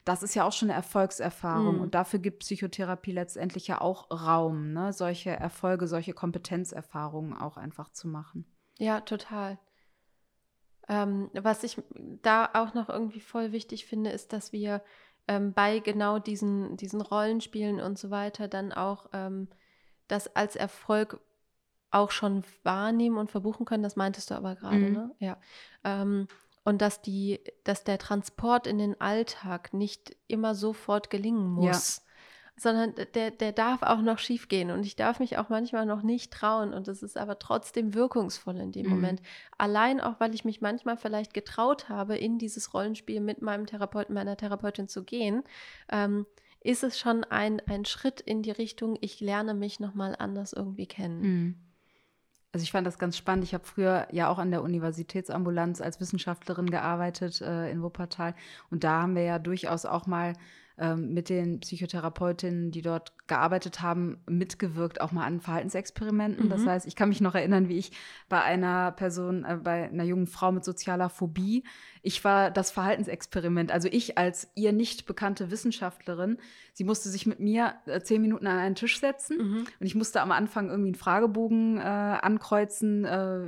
das 0.04 0.22
ist 0.22 0.34
ja 0.34 0.44
auch 0.44 0.52
schon 0.52 0.70
eine 0.70 0.76
Erfolgserfahrung. 0.76 1.76
Mhm. 1.76 1.80
Und 1.82 1.94
dafür 1.94 2.18
gibt 2.18 2.40
Psychotherapie 2.40 3.12
letztendlich 3.12 3.66
ja 3.68 3.80
auch 3.80 4.10
Raum, 4.10 4.72
ne? 4.72 4.92
solche 4.92 5.30
Erfolge, 5.30 5.86
solche 5.86 6.12
Kompetenzerfahrungen 6.12 7.36
auch 7.36 7.56
einfach 7.56 7.90
zu 7.90 8.08
machen. 8.08 8.44
Ja, 8.78 9.00
total. 9.00 9.58
Ähm, 10.88 11.30
was 11.34 11.62
ich 11.62 11.80
da 12.22 12.50
auch 12.54 12.74
noch 12.74 12.88
irgendwie 12.88 13.20
voll 13.20 13.52
wichtig 13.52 13.86
finde, 13.86 14.10
ist, 14.10 14.32
dass 14.32 14.52
wir 14.52 14.82
ähm, 15.28 15.52
bei 15.52 15.78
genau 15.78 16.18
diesen, 16.18 16.76
diesen 16.76 17.00
Rollenspielen 17.00 17.80
und 17.80 17.98
so 17.98 18.10
weiter 18.10 18.48
dann 18.48 18.72
auch 18.72 19.10
ähm, 19.12 19.48
das 20.08 20.34
als 20.34 20.56
Erfolg 20.56 21.20
auch 21.90 22.10
schon 22.10 22.42
wahrnehmen 22.62 23.18
und 23.18 23.30
verbuchen 23.30 23.66
können. 23.66 23.82
Das 23.82 23.96
meintest 23.96 24.30
du 24.30 24.34
aber 24.34 24.54
gerade, 24.54 24.76
mhm. 24.76 24.92
ne? 24.92 25.10
Ja. 25.18 25.36
Und 26.64 26.82
dass 26.82 27.00
die, 27.00 27.40
dass 27.64 27.84
der 27.84 27.98
Transport 27.98 28.66
in 28.66 28.78
den 28.78 29.00
Alltag 29.00 29.72
nicht 29.72 30.16
immer 30.28 30.54
sofort 30.54 31.10
gelingen 31.10 31.50
muss. 31.50 31.96
Ja. 31.96 32.02
Sondern 32.56 32.94
der, 33.14 33.30
der 33.30 33.52
darf 33.52 33.82
auch 33.82 34.02
noch 34.02 34.18
schief 34.18 34.48
gehen. 34.48 34.70
Und 34.70 34.84
ich 34.84 34.94
darf 34.94 35.18
mich 35.18 35.38
auch 35.38 35.48
manchmal 35.48 35.86
noch 35.86 36.02
nicht 36.02 36.30
trauen. 36.30 36.74
Und 36.74 36.88
es 36.88 37.02
ist 37.02 37.16
aber 37.16 37.38
trotzdem 37.38 37.94
wirkungsvoll 37.94 38.58
in 38.58 38.72
dem 38.72 38.86
mhm. 38.86 38.92
Moment. 38.92 39.22
Allein 39.56 39.98
auch, 40.00 40.20
weil 40.20 40.34
ich 40.34 40.44
mich 40.44 40.60
manchmal 40.60 40.98
vielleicht 40.98 41.32
getraut 41.32 41.88
habe, 41.88 42.18
in 42.18 42.38
dieses 42.38 42.74
Rollenspiel 42.74 43.20
mit 43.20 43.40
meinem 43.40 43.64
Therapeuten, 43.64 44.14
meiner 44.14 44.36
Therapeutin 44.36 44.88
zu 44.88 45.04
gehen, 45.04 45.42
ähm, 45.90 46.26
ist 46.62 46.84
es 46.84 46.98
schon 46.98 47.24
ein, 47.24 47.60
ein 47.66 47.84
Schritt 47.86 48.20
in 48.20 48.42
die 48.42 48.50
Richtung, 48.50 48.98
ich 49.00 49.20
lerne 49.20 49.54
mich 49.54 49.80
nochmal 49.80 50.14
anders 50.18 50.52
irgendwie 50.52 50.86
kennen. 50.86 51.20
Mhm. 51.22 51.69
Also 52.52 52.64
ich 52.64 52.72
fand 52.72 52.86
das 52.86 52.98
ganz 52.98 53.16
spannend. 53.16 53.44
Ich 53.44 53.54
habe 53.54 53.64
früher 53.64 54.08
ja 54.10 54.28
auch 54.28 54.38
an 54.38 54.50
der 54.50 54.62
Universitätsambulanz 54.62 55.80
als 55.80 56.00
Wissenschaftlerin 56.00 56.68
gearbeitet 56.68 57.40
äh, 57.40 57.70
in 57.70 57.82
Wuppertal. 57.82 58.34
Und 58.70 58.82
da 58.82 59.02
haben 59.02 59.14
wir 59.14 59.22
ja 59.22 59.38
durchaus 59.38 59.86
auch 59.86 60.06
mal 60.06 60.32
ähm, 60.76 61.14
mit 61.14 61.28
den 61.28 61.60
Psychotherapeutinnen, 61.60 62.72
die 62.72 62.82
dort 62.82 63.12
gearbeitet 63.30 63.80
haben, 63.80 64.18
mitgewirkt, 64.28 65.00
auch 65.00 65.12
mal 65.12 65.24
an 65.24 65.40
Verhaltensexperimenten. 65.40 66.46
Mhm. 66.46 66.50
Das 66.50 66.66
heißt, 66.66 66.86
ich 66.86 66.96
kann 66.96 67.08
mich 67.08 67.20
noch 67.20 67.36
erinnern, 67.36 67.68
wie 67.68 67.78
ich 67.78 67.92
bei 68.28 68.42
einer 68.42 68.90
Person, 68.90 69.44
äh, 69.44 69.56
bei 69.62 69.88
einer 69.88 70.04
jungen 70.04 70.26
Frau 70.26 70.52
mit 70.52 70.64
sozialer 70.64 71.08
Phobie, 71.08 71.64
ich 72.02 72.24
war 72.24 72.50
das 72.50 72.70
Verhaltensexperiment. 72.70 73.70
Also 73.70 73.88
ich 73.90 74.18
als 74.18 74.50
ihr 74.56 74.72
nicht 74.72 75.06
bekannte 75.06 75.50
Wissenschaftlerin, 75.50 76.38
sie 76.72 76.82
musste 76.82 77.08
sich 77.08 77.24
mit 77.24 77.38
mir 77.38 77.74
äh, 77.86 78.00
zehn 78.00 78.20
Minuten 78.20 78.48
an 78.48 78.58
einen 78.58 78.74
Tisch 78.74 78.98
setzen 78.98 79.38
mhm. 79.38 79.58
und 79.78 79.86
ich 79.86 79.94
musste 79.94 80.20
am 80.22 80.32
Anfang 80.32 80.68
irgendwie 80.68 80.88
einen 80.88 80.94
Fragebogen 80.96 81.78
äh, 81.78 81.82
ankreuzen, 81.82 83.04
äh, 83.04 83.42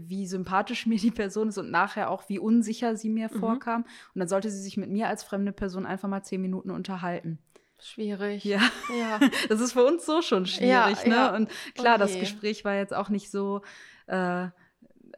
wie 0.00 0.26
sympathisch 0.26 0.86
mir 0.86 0.98
die 0.98 1.10
Person 1.10 1.48
ist 1.48 1.58
und 1.58 1.70
nachher 1.70 2.10
auch, 2.10 2.28
wie 2.30 2.38
unsicher 2.38 2.96
sie 2.96 3.10
mir 3.10 3.28
mhm. 3.30 3.38
vorkam. 3.38 3.82
Und 4.14 4.18
dann 4.18 4.28
sollte 4.28 4.50
sie 4.50 4.62
sich 4.62 4.78
mit 4.78 4.90
mir 4.90 5.08
als 5.08 5.22
fremde 5.22 5.52
Person 5.52 5.84
einfach 5.84 6.08
mal 6.08 6.22
zehn 6.22 6.40
Minuten 6.40 6.70
unterhalten. 6.70 7.38
Schwierig. 7.78 8.44
Ja. 8.44 8.60
ja. 8.98 9.20
Das 9.48 9.60
ist 9.60 9.72
für 9.72 9.84
uns 9.84 10.06
so 10.06 10.22
schon 10.22 10.46
schwierig. 10.46 11.02
Ja, 11.02 11.08
ne? 11.08 11.14
Ja. 11.14 11.34
Und 11.34 11.50
klar, 11.74 11.96
okay. 11.96 12.04
das 12.04 12.18
Gespräch 12.18 12.64
war 12.64 12.74
jetzt 12.74 12.94
auch 12.94 13.08
nicht 13.08 13.30
so. 13.30 13.62
Äh, 14.06 14.48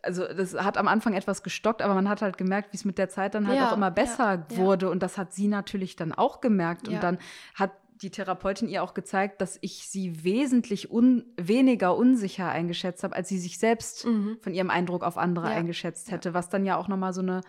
also 0.02 0.26
das 0.26 0.54
hat 0.54 0.78
am 0.78 0.86
Anfang 0.86 1.14
etwas 1.14 1.42
gestockt, 1.42 1.82
aber 1.82 1.94
man 1.94 2.08
hat 2.08 2.22
halt 2.22 2.38
gemerkt, 2.38 2.72
wie 2.72 2.76
es 2.76 2.84
mit 2.84 2.98
der 2.98 3.08
Zeit 3.08 3.34
dann 3.34 3.48
halt 3.48 3.58
ja, 3.58 3.68
auch 3.68 3.76
immer 3.76 3.90
besser 3.90 4.46
ja, 4.50 4.56
wurde. 4.56 4.86
Ja. 4.86 4.92
Und 4.92 5.02
das 5.02 5.18
hat 5.18 5.32
sie 5.32 5.48
natürlich 5.48 5.96
dann 5.96 6.12
auch 6.12 6.40
gemerkt. 6.40 6.88
Und 6.88 7.02
dann 7.02 7.18
hat 7.54 7.72
die 8.02 8.10
Therapeutin 8.10 8.68
ihr 8.68 8.82
auch 8.82 8.94
gezeigt, 8.94 9.40
dass 9.40 9.58
ich 9.60 9.88
sie 9.88 10.22
wesentlich 10.24 10.90
un 10.92 11.24
weniger 11.36 11.96
unsicher 11.96 12.48
eingeschätzt 12.48 13.02
habe, 13.02 13.16
als 13.16 13.28
sie 13.28 13.38
sich 13.38 13.58
selbst 13.58 14.06
mhm. 14.06 14.38
von 14.40 14.54
ihrem 14.54 14.70
Eindruck 14.70 15.02
auf 15.02 15.18
andere 15.18 15.48
eingeschätzt 15.48 16.10
hätte, 16.10 16.34
was 16.34 16.48
dann 16.48 16.64
ja 16.64 16.76
auch 16.76 16.88
nochmal 16.88 17.12
so 17.12 17.22
eine 17.22 17.40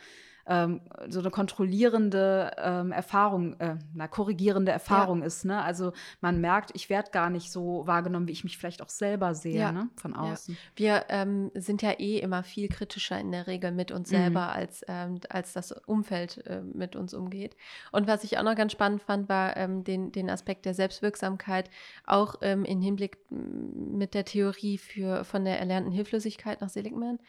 ähm, 0.50 0.82
so 1.08 1.20
eine 1.20 1.30
kontrollierende 1.30 2.52
ähm, 2.58 2.92
Erfahrung, 2.92 3.58
äh, 3.60 3.76
na, 3.94 4.08
korrigierende 4.08 4.72
Erfahrung 4.72 5.20
ja. 5.20 5.28
ist. 5.28 5.46
Ne? 5.46 5.62
Also 5.62 5.94
man 6.22 6.42
merkt, 6.42 6.72
ich 6.74 6.90
werde 6.90 7.12
gar 7.12 7.30
nicht 7.30 7.52
so 7.52 7.86
wahrgenommen, 7.86 8.28
wie 8.28 8.32
ich 8.32 8.44
mich 8.44 8.58
vielleicht 8.58 8.82
auch 8.82 8.90
selber 8.90 9.36
sehe, 9.36 9.60
ja. 9.60 9.72
ne? 9.72 9.90
von 9.96 10.16
außen. 10.16 10.56
Ja. 10.56 10.60
Wir 10.76 11.06
ähm, 11.10 11.52
sind 11.54 11.84
ja 11.84 11.92
eh 11.92 12.18
immer 12.18 12.42
viel 12.42 12.68
kritischer 12.68 13.20
in 13.20 13.32
der 13.32 13.46
Regel 13.46 13.72
mit 13.72 13.92
uns 13.92 14.10
selber, 14.10 14.46
mhm. 14.46 14.50
als, 14.50 14.84
ähm, 14.88 15.20
als 15.30 15.54
das 15.54 15.72
Umfeld 15.72 16.44
äh, 16.48 16.62
mit 16.62 16.96
uns 16.96 17.14
umgeht. 17.14 17.56
Und 17.92 18.08
was 18.08 18.24
ich 18.24 18.40
auch 18.40 18.44
noch 18.44 18.56
ganz 18.56 18.72
spannend 18.72 19.04
fand, 19.04 19.30
war 19.30 19.56
ähm, 19.56 19.84
den, 19.84 20.12
den 20.12 20.32
Aspekt 20.32 20.66
der 20.66 20.74
Selbstwirksamkeit, 20.74 21.70
auch 22.08 22.38
ähm, 22.42 22.66
im 22.66 22.82
Hinblick 22.82 23.20
mit 23.30 24.16
der 24.16 24.26
Theorie 24.26 24.80
für, 24.80 25.24
von 25.24 25.46
der 25.46 25.60
erlernten 25.60 25.92
Hilflosigkeit 25.92 26.60
nach 26.62 26.70
Seligman, 26.70 27.20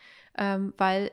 weil 0.78 1.10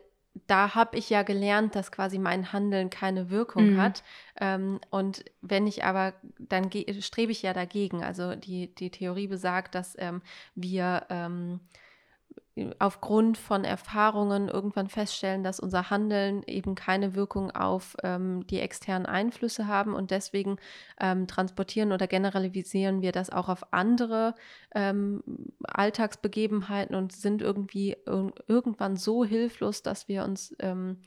da 0.47 0.75
habe 0.75 0.97
ich 0.97 1.09
ja 1.09 1.23
gelernt, 1.23 1.75
dass 1.75 1.91
quasi 1.91 2.19
mein 2.19 2.53
Handeln 2.53 2.89
keine 2.89 3.29
Wirkung 3.29 3.73
mhm. 3.73 3.81
hat. 3.81 4.03
Ähm, 4.39 4.79
und 4.89 5.25
wenn 5.41 5.67
ich 5.67 5.83
aber, 5.83 6.13
dann 6.37 6.69
strebe 6.99 7.31
ich 7.31 7.41
ja 7.41 7.53
dagegen. 7.53 8.03
Also 8.03 8.35
die, 8.35 8.73
die 8.75 8.91
Theorie 8.91 9.27
besagt, 9.27 9.75
dass 9.75 9.95
ähm, 9.97 10.21
wir 10.55 11.05
ähm, 11.09 11.59
aufgrund 12.79 13.37
von 13.37 13.63
Erfahrungen 13.63 14.47
irgendwann 14.47 14.87
feststellen, 14.87 15.43
dass 15.43 15.59
unser 15.59 15.89
Handeln 15.89 16.43
eben 16.43 16.75
keine 16.75 17.15
Wirkung 17.15 17.51
auf 17.51 17.95
ähm, 18.03 18.45
die 18.47 18.59
externen 18.59 19.05
Einflüsse 19.05 19.67
haben 19.67 19.93
und 19.93 20.11
deswegen 20.11 20.57
ähm, 20.99 21.27
transportieren 21.27 21.91
oder 21.91 22.07
generalisieren 22.07 23.01
wir 23.01 23.11
das 23.11 23.29
auch 23.29 23.49
auf 23.49 23.73
andere 23.73 24.35
ähm, 24.73 25.23
Alltagsbegebenheiten 25.63 26.95
und 26.95 27.11
sind 27.11 27.41
irgendwie 27.41 27.91
ir 28.05 28.33
irgendwann 28.47 28.95
so 28.95 29.23
hilflos, 29.23 29.83
dass 29.83 30.07
wir 30.07 30.23
uns 30.23 30.55
ähm, 30.59 30.97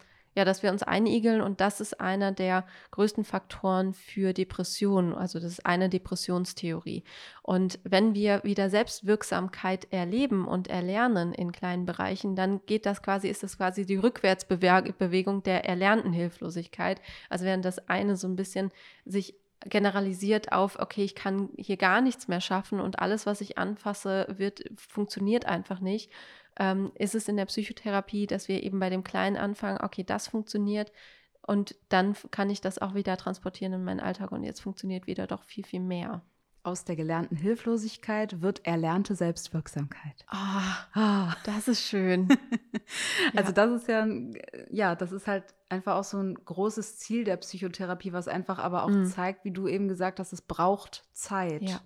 ja, 0.41 0.45
dass 0.47 0.63
wir 0.63 0.71
uns 0.71 0.83
einigeln 0.83 1.43
und 1.43 1.61
das 1.61 1.83
ist 1.83 2.01
einer 2.01 2.33
der 2.33 2.65
größten 2.93 3.25
Faktoren 3.25 3.93
für 3.93 4.33
Depressionen. 4.33 5.13
Also 5.13 5.39
das 5.39 5.53
ist 5.53 5.67
eine 5.67 5.91
Depressionstheorie. 5.91 7.05
Und 7.43 7.79
wenn 7.85 8.15
wir 8.15 8.43
wieder 8.43 8.71
Selbstwirksamkeit 8.71 9.93
erleben 9.93 10.49
und 10.49 10.69
erlernen 10.69 11.35
in 11.35 11.53
kleinen 11.53 11.85
Bereichen, 11.85 12.37
dann 12.37 12.65
geht 12.65 12.87
das 12.87 13.03
quasi, 13.03 13.29
ist 13.29 13.43
das 13.43 13.59
quasi 13.59 13.85
die 13.85 13.97
Rückwärtsbewegung 13.97 15.43
der 15.43 15.67
erlernten 15.67 16.15
Hilflosigkeit. 16.15 17.03
Also 17.29 17.45
während 17.45 17.67
das 17.67 17.91
eine 17.91 18.17
so 18.17 18.27
ein 18.27 18.37
bisschen 18.37 18.71
sich 19.05 19.35
generalisiert 19.67 20.53
auf, 20.53 20.79
okay, 20.79 21.05
ich 21.05 21.15
kann 21.15 21.51
hier 21.59 21.77
gar 21.77 22.01
nichts 22.01 22.29
mehr 22.29 22.41
schaffen 22.41 22.81
und 22.81 22.99
alles, 23.01 23.27
was 23.27 23.43
ich 23.43 23.59
anfasse, 23.59 24.27
wird, 24.39 24.65
funktioniert 24.75 25.45
einfach 25.45 25.81
nicht 25.81 26.11
ähm, 26.61 26.93
ist 26.95 27.15
es 27.15 27.27
in 27.27 27.37
der 27.37 27.47
Psychotherapie, 27.47 28.27
dass 28.27 28.47
wir 28.47 28.63
eben 28.63 28.79
bei 28.79 28.91
dem 28.91 29.03
Kleinen 29.03 29.37
anfangen, 29.37 29.79
okay, 29.83 30.05
das 30.05 30.29
funktioniert 30.29 30.93
und 31.47 31.75
dann 31.89 32.15
kann 32.31 32.51
ich 32.51 32.61
das 32.61 32.79
auch 32.79 32.95
wieder 32.95 33.17
transportieren 33.17 33.73
in 33.73 33.83
meinen 33.83 33.99
Alltag 33.99 34.31
und 34.31 34.45
jetzt 34.45 34.61
funktioniert 34.61 35.07
wieder 35.07 35.27
doch 35.27 35.43
viel, 35.43 35.65
viel 35.65 35.81
mehr. 35.81 36.23
Aus 36.63 36.85
der 36.85 36.95
gelernten 36.95 37.37
Hilflosigkeit 37.37 38.43
wird 38.43 38.67
erlernte 38.67 39.15
Selbstwirksamkeit. 39.15 40.27
Ah, 40.29 40.85
oh, 40.95 41.33
das 41.45 41.69
ist 41.69 41.81
schön. 41.81 42.29
also 43.35 43.49
ja. 43.49 43.53
das 43.53 43.81
ist 43.81 43.89
ja, 43.89 44.07
ja, 44.71 44.95
das 44.95 45.13
ist 45.13 45.27
halt 45.27 45.45
einfach 45.71 45.97
auch 45.97 46.05
so 46.05 46.19
ein 46.19 46.35
großes 46.35 46.99
Ziel 46.99 47.25
der 47.25 47.39
Psychotherapie, 47.39 48.13
was 48.13 48.29
einfach 48.29 48.59
aber 48.59 48.85
auch 48.85 48.91
mhm. 48.91 49.07
zeigt, 49.07 49.47
wie 49.47 49.53
du 49.53 49.67
eben 49.67 49.89
gesagt 49.89 50.21
hast, 50.21 50.35
es 50.35 50.43
braucht 50.43 51.05
Zeit. 51.15 51.63
Ja. 51.63 51.81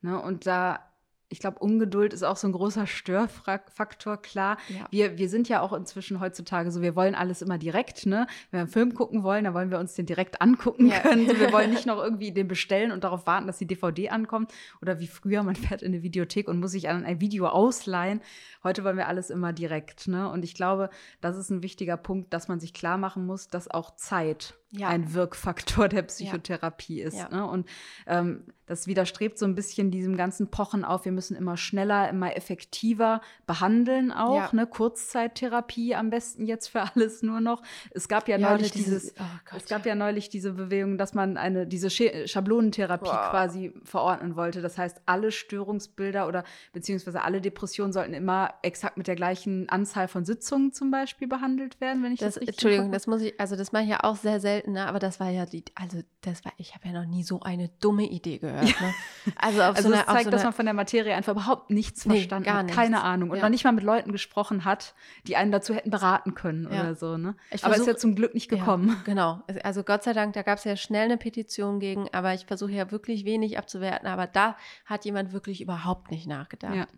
Ne, 0.00 0.20
und 0.20 0.46
da 0.46 0.87
ich 1.30 1.40
glaube, 1.40 1.58
Ungeduld 1.58 2.14
ist 2.14 2.22
auch 2.22 2.36
so 2.36 2.48
ein 2.48 2.52
großer 2.52 2.86
Störfaktor, 2.86 4.16
klar. 4.16 4.56
Ja. 4.68 4.86
Wir, 4.90 5.18
wir 5.18 5.28
sind 5.28 5.48
ja 5.48 5.60
auch 5.60 5.74
inzwischen 5.74 6.20
heutzutage 6.20 6.70
so, 6.70 6.80
wir 6.80 6.96
wollen 6.96 7.14
alles 7.14 7.42
immer 7.42 7.58
direkt, 7.58 8.06
ne? 8.06 8.26
Wenn 8.50 8.58
wir 8.58 8.62
einen 8.62 8.70
Film 8.70 8.94
gucken 8.94 9.22
wollen, 9.22 9.44
dann 9.44 9.52
wollen 9.52 9.70
wir 9.70 9.78
uns 9.78 9.94
den 9.94 10.06
direkt 10.06 10.40
angucken 10.40 10.88
ja. 10.88 11.00
können. 11.00 11.28
So, 11.28 11.38
wir 11.38 11.52
wollen 11.52 11.70
nicht 11.70 11.86
noch 11.86 11.98
irgendwie 11.98 12.32
den 12.32 12.48
bestellen 12.48 12.92
und 12.92 13.04
darauf 13.04 13.26
warten, 13.26 13.46
dass 13.46 13.58
die 13.58 13.66
DVD 13.66 14.08
ankommt. 14.08 14.52
Oder 14.80 15.00
wie 15.00 15.06
früher, 15.06 15.42
man 15.42 15.54
fährt 15.54 15.82
in 15.82 15.92
eine 15.92 16.02
Videothek 16.02 16.48
und 16.48 16.60
muss 16.60 16.70
sich 16.70 16.88
an 16.88 17.04
ein 17.04 17.20
Video 17.20 17.46
ausleihen. 17.46 18.20
Heute 18.64 18.82
wollen 18.84 18.96
wir 18.96 19.08
alles 19.08 19.28
immer 19.28 19.52
direkt, 19.52 20.08
ne? 20.08 20.30
Und 20.30 20.44
ich 20.44 20.54
glaube, 20.54 20.88
das 21.20 21.36
ist 21.36 21.50
ein 21.50 21.62
wichtiger 21.62 21.98
Punkt, 21.98 22.32
dass 22.32 22.48
man 22.48 22.58
sich 22.58 22.72
klar 22.72 22.96
machen 22.96 23.26
muss, 23.26 23.48
dass 23.48 23.70
auch 23.70 23.94
Zeit 23.96 24.54
ja. 24.70 24.88
ein 24.88 25.14
Wirkfaktor 25.14 25.88
der 25.88 26.02
Psychotherapie 26.02 27.00
ist. 27.00 27.30
Ne? 27.30 27.46
Und 27.46 27.68
ähm, 28.06 28.44
das 28.66 28.86
widerstrebt 28.86 29.38
so 29.38 29.46
ein 29.46 29.54
bisschen 29.54 29.90
diesem 29.90 30.16
ganzen 30.16 30.50
Pochen 30.50 30.84
auf, 30.84 31.06
wir 31.06 31.12
müssen 31.12 31.36
immer 31.36 31.56
schneller, 31.56 32.08
immer 32.10 32.36
effektiver 32.36 33.22
behandeln 33.46 34.12
auch. 34.12 34.36
Ja. 34.36 34.50
Ne? 34.52 34.66
Kurzzeittherapie 34.66 35.94
am 35.94 36.10
besten 36.10 36.44
jetzt 36.44 36.68
für 36.68 36.82
alles 36.94 37.22
nur 37.22 37.40
noch. 37.40 37.62
Es 37.90 38.08
gab 38.08 38.28
ja, 38.28 38.36
ja 38.36 38.50
neulich 38.50 38.72
dieses, 38.72 39.14
dieses 39.14 39.14
oh 39.18 39.56
es 39.56 39.66
gab 39.66 39.86
ja 39.86 39.94
neulich 39.94 40.28
diese 40.28 40.52
Bewegung, 40.52 40.98
dass 40.98 41.14
man 41.14 41.38
eine 41.38 41.66
diese 41.66 41.88
Schablonentherapie 41.88 43.06
wow. 43.06 43.30
quasi 43.30 43.72
verordnen 43.84 44.36
wollte. 44.36 44.60
Das 44.60 44.76
heißt, 44.76 45.00
alle 45.06 45.32
Störungsbilder 45.32 46.28
oder 46.28 46.44
beziehungsweise 46.72 47.22
alle 47.22 47.40
Depressionen 47.40 47.92
sollten 47.94 48.12
immer 48.12 48.54
exakt 48.62 48.98
mit 48.98 49.06
der 49.06 49.16
gleichen 49.16 49.68
Anzahl 49.70 50.08
von 50.08 50.26
Sitzungen 50.26 50.72
zum 50.72 50.90
Beispiel 50.90 51.26
behandelt 51.26 51.80
werden, 51.80 52.02
wenn 52.02 52.12
ich 52.12 52.20
das, 52.20 52.34
das 52.34 52.42
richtig 52.42 52.56
Entschuldigung, 52.56 52.92
das 52.92 53.06
muss 53.06 53.22
ich, 53.22 53.40
also 53.40 53.56
das 53.56 53.72
mache 53.72 53.84
ich 53.84 53.88
ja 53.88 54.04
auch 54.04 54.16
sehr 54.16 54.40
selten, 54.58 54.72
ne? 54.72 54.86
aber 54.86 54.98
das 54.98 55.20
war 55.20 55.30
ja 55.30 55.46
die, 55.46 55.64
also 55.74 56.00
das 56.22 56.44
war, 56.44 56.52
ich 56.56 56.74
habe 56.74 56.88
ja 56.88 56.92
noch 56.92 57.08
nie 57.08 57.22
so 57.22 57.40
eine 57.40 57.68
dumme 57.80 58.04
Idee 58.04 58.38
gehört. 58.38 58.64
Ne? 58.64 58.94
Also, 59.36 59.62
auf 59.62 59.76
also 59.76 59.88
so 59.88 59.94
das 59.94 60.08
eine, 60.08 60.16
zeigt, 60.16 60.24
so 60.24 60.30
dass 60.30 60.44
man 60.44 60.52
von 60.52 60.64
der 60.64 60.74
Materie 60.74 61.14
einfach 61.14 61.32
überhaupt 61.32 61.70
nichts 61.70 62.06
nee, 62.06 62.16
verstanden 62.16 62.52
hat, 62.52 62.68
keine 62.68 63.02
Ahnung 63.02 63.30
und 63.30 63.36
ja. 63.36 63.42
noch 63.42 63.50
nicht 63.50 63.64
mal 63.64 63.72
mit 63.72 63.84
Leuten 63.84 64.12
gesprochen 64.12 64.64
hat, 64.64 64.94
die 65.26 65.36
einen 65.36 65.52
dazu 65.52 65.74
hätten 65.74 65.90
beraten 65.90 66.34
können 66.34 66.68
ja. 66.72 66.80
oder 66.80 66.94
so. 66.94 67.16
Ne? 67.16 67.36
aber 67.62 67.74
es 67.74 67.80
ist 67.80 67.86
ja 67.86 67.96
zum 67.96 68.14
Glück 68.14 68.34
nicht 68.34 68.48
gekommen. 68.48 68.88
Ja, 68.88 68.96
genau, 69.04 69.42
also 69.62 69.82
Gott 69.82 70.02
sei 70.02 70.12
Dank, 70.12 70.32
da 70.32 70.42
gab 70.42 70.58
es 70.58 70.64
ja 70.64 70.76
schnell 70.76 71.04
eine 71.04 71.18
Petition 71.18 71.78
gegen, 71.80 72.08
aber 72.12 72.34
ich 72.34 72.46
versuche 72.46 72.72
ja 72.72 72.90
wirklich 72.90 73.24
wenig 73.24 73.58
abzuwerten, 73.58 74.08
aber 74.08 74.26
da 74.26 74.56
hat 74.86 75.04
jemand 75.04 75.32
wirklich 75.32 75.60
überhaupt 75.60 76.10
nicht 76.10 76.26
nachgedacht. 76.26 76.88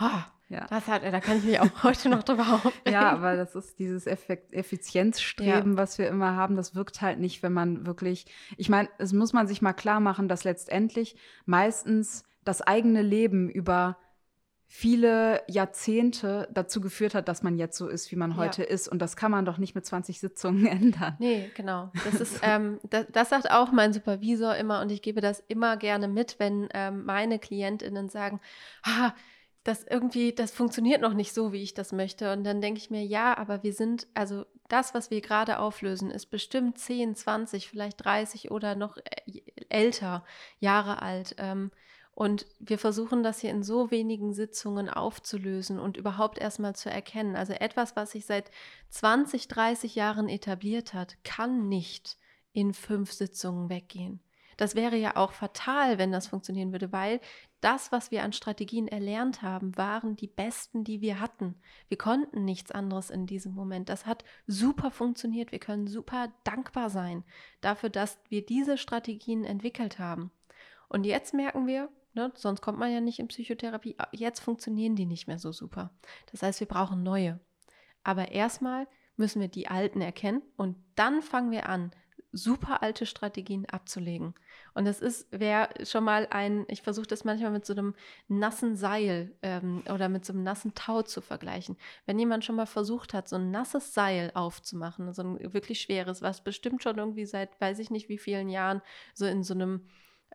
Oh, 0.00 0.22
ja. 0.48 0.66
Das 0.68 0.86
hat, 0.86 1.02
da 1.02 1.20
kann 1.20 1.38
ich 1.38 1.44
mich 1.44 1.60
auch 1.60 1.70
heute 1.82 2.08
noch 2.08 2.22
drüber 2.22 2.42
aufregen. 2.42 2.92
Ja, 2.92 3.10
aber 3.10 3.36
das 3.36 3.54
ist 3.54 3.78
dieses 3.78 4.06
Effizienzstreben, 4.06 5.72
ja. 5.72 5.76
was 5.76 5.98
wir 5.98 6.08
immer 6.08 6.36
haben, 6.36 6.56
das 6.56 6.74
wirkt 6.74 7.00
halt 7.00 7.18
nicht, 7.18 7.42
wenn 7.42 7.52
man 7.52 7.86
wirklich, 7.86 8.26
ich 8.56 8.68
meine, 8.68 8.88
es 8.98 9.12
muss 9.12 9.32
man 9.32 9.46
sich 9.46 9.62
mal 9.62 9.72
klar 9.72 10.00
machen, 10.00 10.28
dass 10.28 10.44
letztendlich 10.44 11.16
meistens 11.46 12.24
das 12.44 12.60
eigene 12.62 13.02
Leben 13.02 13.48
über 13.48 13.96
viele 14.66 15.42
Jahrzehnte 15.46 16.48
dazu 16.52 16.80
geführt 16.80 17.14
hat, 17.14 17.28
dass 17.28 17.42
man 17.42 17.56
jetzt 17.56 17.78
so 17.78 17.86
ist, 17.86 18.10
wie 18.10 18.16
man 18.16 18.36
heute 18.36 18.62
ja. 18.62 18.68
ist. 18.68 18.88
Und 18.88 19.00
das 19.00 19.14
kann 19.14 19.30
man 19.30 19.44
doch 19.44 19.56
nicht 19.56 19.74
mit 19.74 19.86
20 19.86 20.18
Sitzungen 20.18 20.66
ändern. 20.66 21.14
Nee, 21.20 21.50
genau. 21.54 21.92
Das 22.04 22.20
ist, 22.20 22.40
ähm, 22.42 22.80
das, 22.82 23.06
das, 23.12 23.28
sagt 23.28 23.50
auch 23.50 23.70
mein 23.70 23.92
Supervisor 23.92 24.56
immer 24.56 24.80
und 24.80 24.90
ich 24.90 25.00
gebe 25.00 25.20
das 25.20 25.44
immer 25.46 25.76
gerne 25.76 26.08
mit, 26.08 26.40
wenn 26.40 26.68
ähm, 26.74 27.04
meine 27.04 27.38
KlientInnen 27.38 28.08
sagen, 28.08 28.40
ah, 28.82 29.12
das 29.64 29.82
irgendwie, 29.82 30.34
das 30.34 30.52
funktioniert 30.52 31.00
noch 31.00 31.14
nicht 31.14 31.32
so, 31.32 31.52
wie 31.52 31.62
ich 31.62 31.72
das 31.72 31.92
möchte. 31.92 32.32
Und 32.32 32.44
dann 32.44 32.60
denke 32.60 32.78
ich 32.78 32.90
mir, 32.90 33.02
ja, 33.02 33.36
aber 33.36 33.62
wir 33.62 33.72
sind, 33.72 34.06
also 34.12 34.44
das, 34.68 34.94
was 34.94 35.10
wir 35.10 35.22
gerade 35.22 35.58
auflösen, 35.58 36.10
ist 36.10 36.26
bestimmt 36.26 36.78
10, 36.78 37.14
20, 37.14 37.68
vielleicht 37.68 38.04
30 38.04 38.50
oder 38.50 38.74
noch 38.74 38.98
äh, 38.98 39.40
älter 39.70 40.24
Jahre 40.60 41.00
alt. 41.00 41.34
Ähm, 41.38 41.70
und 42.14 42.46
wir 42.60 42.78
versuchen 42.78 43.22
das 43.22 43.40
hier 43.40 43.50
in 43.50 43.62
so 43.62 43.90
wenigen 43.90 44.34
Sitzungen 44.34 44.88
aufzulösen 44.88 45.80
und 45.80 45.96
überhaupt 45.96 46.38
erstmal 46.38 46.76
zu 46.76 46.90
erkennen. 46.90 47.34
Also 47.34 47.54
etwas, 47.54 47.96
was 47.96 48.12
sich 48.12 48.26
seit 48.26 48.50
20, 48.90 49.48
30 49.48 49.94
Jahren 49.94 50.28
etabliert 50.28 50.94
hat, 50.94 51.16
kann 51.24 51.68
nicht 51.68 52.16
in 52.52 52.72
fünf 52.72 53.12
Sitzungen 53.12 53.68
weggehen. 53.68 54.20
Das 54.56 54.74
wäre 54.74 54.96
ja 54.96 55.16
auch 55.16 55.32
fatal, 55.32 55.98
wenn 55.98 56.12
das 56.12 56.26
funktionieren 56.26 56.72
würde, 56.72 56.92
weil 56.92 57.20
das, 57.60 57.92
was 57.92 58.10
wir 58.10 58.22
an 58.22 58.32
Strategien 58.32 58.88
erlernt 58.88 59.42
haben, 59.42 59.76
waren 59.76 60.16
die 60.16 60.26
besten, 60.26 60.84
die 60.84 61.00
wir 61.00 61.20
hatten. 61.20 61.54
Wir 61.88 61.96
konnten 61.96 62.44
nichts 62.44 62.70
anderes 62.70 63.10
in 63.10 63.26
diesem 63.26 63.54
Moment. 63.54 63.88
Das 63.88 64.04
hat 64.06 64.24
super 64.46 64.90
funktioniert. 64.90 65.50
Wir 65.50 65.58
können 65.58 65.86
super 65.86 66.32
dankbar 66.44 66.90
sein 66.90 67.24
dafür, 67.60 67.88
dass 67.88 68.18
wir 68.28 68.44
diese 68.44 68.76
Strategien 68.76 69.44
entwickelt 69.44 69.98
haben. 69.98 70.30
Und 70.88 71.04
jetzt 71.04 71.32
merken 71.34 71.66
wir, 71.66 71.88
ne, 72.12 72.32
sonst 72.34 72.60
kommt 72.60 72.78
man 72.78 72.92
ja 72.92 73.00
nicht 73.00 73.18
in 73.18 73.28
Psychotherapie, 73.28 73.96
jetzt 74.12 74.40
funktionieren 74.40 74.96
die 74.96 75.06
nicht 75.06 75.26
mehr 75.26 75.38
so 75.38 75.52
super. 75.52 75.90
Das 76.30 76.42
heißt, 76.42 76.60
wir 76.60 76.68
brauchen 76.68 77.02
neue. 77.02 77.40
Aber 78.02 78.32
erstmal 78.32 78.86
müssen 79.16 79.40
wir 79.40 79.48
die 79.48 79.68
alten 79.68 80.00
erkennen 80.00 80.42
und 80.56 80.76
dann 80.94 81.22
fangen 81.22 81.50
wir 81.50 81.68
an, 81.68 81.92
super 82.34 82.82
alte 82.82 83.06
Strategien 83.06 83.64
abzulegen. 83.66 84.34
Und 84.74 84.84
das 84.84 85.00
ist, 85.00 85.26
wäre 85.30 85.68
schon 85.84 86.04
mal 86.04 86.26
ein, 86.30 86.64
ich 86.68 86.82
versuche 86.82 87.06
das 87.06 87.24
manchmal 87.24 87.52
mit 87.52 87.64
so 87.64 87.72
einem 87.72 87.94
nassen 88.28 88.76
Seil 88.76 89.36
ähm, 89.42 89.82
oder 89.92 90.08
mit 90.08 90.24
so 90.24 90.32
einem 90.32 90.42
nassen 90.42 90.74
Tau 90.74 91.02
zu 91.02 91.20
vergleichen. 91.20 91.76
Wenn 92.06 92.18
jemand 92.18 92.44
schon 92.44 92.56
mal 92.56 92.66
versucht 92.66 93.14
hat, 93.14 93.28
so 93.28 93.36
ein 93.36 93.50
nasses 93.50 93.94
Seil 93.94 94.32
aufzumachen, 94.34 95.12
so 95.12 95.22
ein 95.22 95.52
wirklich 95.52 95.80
schweres, 95.80 96.22
was 96.22 96.42
bestimmt 96.42 96.82
schon 96.82 96.98
irgendwie 96.98 97.26
seit, 97.26 97.60
weiß 97.60 97.78
ich 97.78 97.90
nicht 97.90 98.08
wie 98.08 98.18
vielen 98.18 98.48
Jahren, 98.48 98.82
so 99.14 99.26
in 99.26 99.42
so 99.42 99.54
einem, 99.54 99.86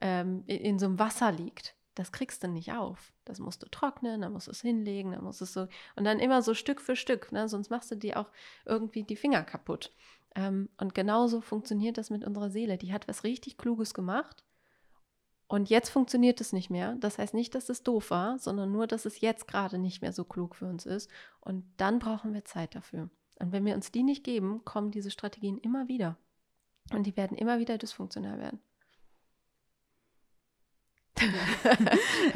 ähm, 0.02 0.43
in, 0.47 0.58
in 0.58 0.80
so 0.80 0.86
einem 0.86 1.00
Wasser 1.00 1.32
liegt, 1.32 1.76
das 1.95 2.14
kriegst 2.14 2.43
du 2.43 2.47
nicht 2.47 2.72
auf. 2.72 3.12
Das 3.26 3.39
musst 3.39 3.62
du 3.62 3.68
trocknen, 3.68 4.22
dann 4.22 4.32
musst 4.32 4.47
du 4.47 4.52
es 4.52 4.62
hinlegen, 4.62 5.12
dann 5.12 5.24
musst 5.24 5.41
du 5.41 5.43
es 5.43 5.54
so 5.54 5.68
und 5.97 6.06
dann 6.06 6.20
immer 6.20 6.41
so 6.41 6.54
Stück 6.54 6.80
für 6.80 6.95
Stück, 6.95 7.34
ne? 7.34 7.50
sonst 7.50 7.70
machst 7.70 7.91
du 7.91 7.95
dir 7.95 8.18
auch 8.18 8.32
irgendwie 8.66 9.04
die 9.04 9.18
Finger 9.18 9.43
kaputt. 9.43 9.91
Ähm, 10.36 10.70
und 10.78 10.94
genauso 10.94 11.42
funktioniert 11.42 11.98
das 11.98 12.10
mit 12.10 12.24
unserer 12.24 12.50
Seele. 12.50 12.78
Die 12.78 12.94
hat 12.94 13.08
was 13.08 13.24
richtig 13.24 13.58
Kluges 13.58 13.94
gemacht 13.94 14.44
und 15.50 15.72
jetzt 15.72 15.90
funktioniert 15.90 16.40
es 16.42 16.54
nicht 16.54 16.70
mehr. 16.70 16.96
Das 17.00 17.18
heißt 17.18 17.34
nicht, 17.34 17.56
dass 17.56 17.70
es 17.70 17.82
doof 17.82 18.12
war, 18.12 18.38
sondern 18.38 18.72
nur, 18.72 18.86
dass 18.86 19.06
es 19.06 19.20
jetzt 19.20 19.48
gerade 19.48 19.80
nicht 19.80 20.00
mehr 20.04 20.14
so 20.14 20.24
klug 20.24 20.56
für 20.56 20.68
uns 20.68 20.86
ist. 20.86 21.10
Und 21.42 21.66
dann 21.78 21.98
brauchen 21.98 22.36
wir 22.36 22.46
Zeit 22.46 22.76
dafür. 22.76 23.10
Und 23.40 23.52
wenn 23.52 23.66
wir 23.66 23.74
uns 23.74 23.92
die 23.92 24.04
nicht 24.04 24.24
geben, 24.24 24.64
kommen 24.64 24.92
diese 24.92 25.10
Strategien 25.10 25.58
immer 25.58 25.88
wieder. 25.88 26.18
Und 26.94 27.08
die 27.08 27.18
werden 27.18 27.36
immer 27.36 27.58
wieder 27.58 27.80
dysfunktional 27.80 28.38
werden. 28.38 28.60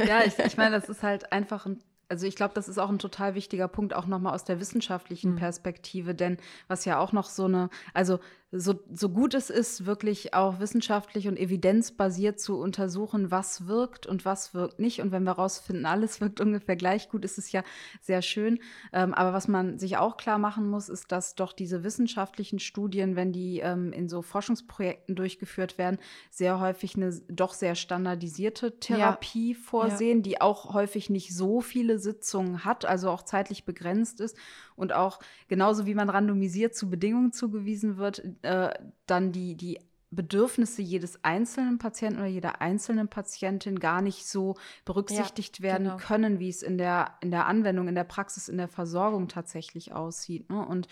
ja, 0.08 0.24
ich, 0.26 0.40
ich 0.40 0.58
meine, 0.58 0.76
das 0.80 0.90
ist 0.90 1.04
halt 1.04 1.32
einfach 1.32 1.68
ein 1.68 1.84
also 2.10 2.28
ich 2.28 2.36
glaube, 2.36 2.54
das 2.54 2.68
ist 2.68 2.78
auch 2.78 2.90
ein 2.90 3.00
total 3.00 3.36
wichtiger 3.36 3.68
Punkt, 3.68 3.94
auch 3.94 4.06
nochmal 4.06 4.34
aus 4.34 4.44
der 4.44 4.60
wissenschaftlichen 4.60 5.32
mhm. 5.32 5.38
Perspektive, 5.38 6.16
denn 6.16 6.38
was 6.68 6.86
ja 6.86 7.00
auch 7.00 7.12
noch 7.12 7.30
so 7.30 7.46
eine, 7.46 7.70
also 7.94 8.20
so, 8.56 8.80
so 8.94 9.10
gut 9.10 9.34
es 9.34 9.50
ist, 9.50 9.88
wirklich 9.88 10.36
auch 10.36 10.60
wissenschaftlich 10.60 11.28
und 11.28 11.40
evidenzbasiert 11.40 12.40
zu 12.40 12.60
untersuchen, 12.60 13.32
was 13.32 13.68
wirkt 13.68 14.06
und 14.06 14.26
was 14.26 14.54
wirkt 14.54 14.80
nicht. 14.80 15.02
Und 15.02 15.12
wenn 15.12 15.24
wir 15.24 15.32
rausfinden, 15.32 15.88
alles 15.88 16.22
wirkt 16.22 16.40
ungefähr 16.40 16.76
gleich 16.76 17.10
gut, 17.10 17.26
ist 17.26 17.40
es 17.40 17.52
ja 17.52 17.64
sehr 18.02 18.22
schön. 18.22 18.60
Ähm, 18.92 19.14
aber 19.16 19.34
was 19.34 19.48
man 19.48 19.80
sich 19.80 19.98
auch 19.98 20.18
klar 20.18 20.38
machen 20.38 20.70
muss, 20.70 20.88
ist, 20.88 21.12
dass 21.12 21.34
doch 21.34 21.52
diese 21.52 21.84
wissenschaftlichen 21.84 22.60
Studien, 22.60 23.16
wenn 23.16 23.32
die 23.32 23.60
ähm, 23.60 23.92
in 23.92 24.08
so 24.08 24.22
Forschungsprojekten 24.22 25.16
durchgeführt 25.16 25.80
werden, 25.80 25.98
sehr 26.30 26.60
häufig 26.60 26.96
eine 26.96 27.12
doch 27.30 27.54
sehr 27.54 27.74
standardisierte 27.74 28.80
Therapie 28.80 29.54
ja. 29.54 29.60
vorsehen, 29.60 30.20
ja. 30.20 30.24
die 30.24 30.42
auch 30.42 30.74
häufig 30.74 31.10
nicht 31.10 31.36
so 31.36 31.62
viele 31.62 31.98
Sitzungen 31.98 32.66
hat, 32.66 32.86
also 32.86 33.10
auch 33.10 33.24
zeitlich 33.24 33.66
begrenzt 33.66 34.22
ist 34.22 34.38
und 34.76 34.94
auch 34.94 35.20
genauso 35.48 35.86
wie 35.86 35.96
man 35.96 36.10
randomisiert 36.10 36.76
zu 36.76 36.90
Bedingungen 36.90 37.32
zugewiesen 37.32 37.98
wird, 37.98 38.24
äh, 38.44 38.70
dann 39.06 39.32
die, 39.32 39.56
die 39.56 39.80
Bedürfnisse 40.16 40.82
jedes 40.82 41.24
einzelnen 41.24 41.78
Patienten 41.78 42.20
oder 42.20 42.28
jeder 42.28 42.62
einzelnen 42.62 43.08
Patientin 43.08 43.80
gar 43.80 44.02
nicht 44.02 44.28
so 44.28 44.56
berücksichtigt 44.86 45.60
ja, 45.60 45.64
werden 45.64 45.84
genau. 45.86 45.98
können, 45.98 46.40
wie 46.40 46.50
es 46.50 46.62
in 46.62 46.78
der, 46.78 47.16
in 47.22 47.32
der 47.32 47.48
Anwendung, 47.48 47.88
in 47.88 47.96
der 47.96 48.04
Praxis, 48.04 48.50
in 48.50 48.58
der 48.58 48.68
Versorgung 48.68 49.28
tatsächlich 49.28 49.94
aussieht. 49.94 50.50
Ne? 50.50 50.66
Und 50.66 50.88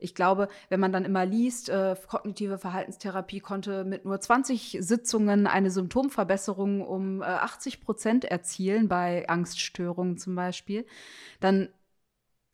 ich 0.00 0.14
glaube, 0.14 0.48
wenn 0.68 0.78
man 0.78 0.92
dann 0.92 1.04
immer 1.04 1.26
liest, 1.26 1.68
äh, 1.70 1.96
kognitive 2.06 2.58
Verhaltenstherapie 2.58 3.40
konnte 3.40 3.84
mit 3.84 4.04
nur 4.04 4.20
20 4.20 4.78
Sitzungen 4.80 5.46
eine 5.48 5.70
Symptomverbesserung 5.70 6.86
um 6.86 7.20
äh, 7.20 7.24
80 7.24 7.80
Prozent 7.80 8.24
erzielen, 8.24 8.88
bei 8.88 9.28
Angststörungen 9.28 10.16
zum 10.16 10.36
Beispiel, 10.36 10.86
dann 11.40 11.68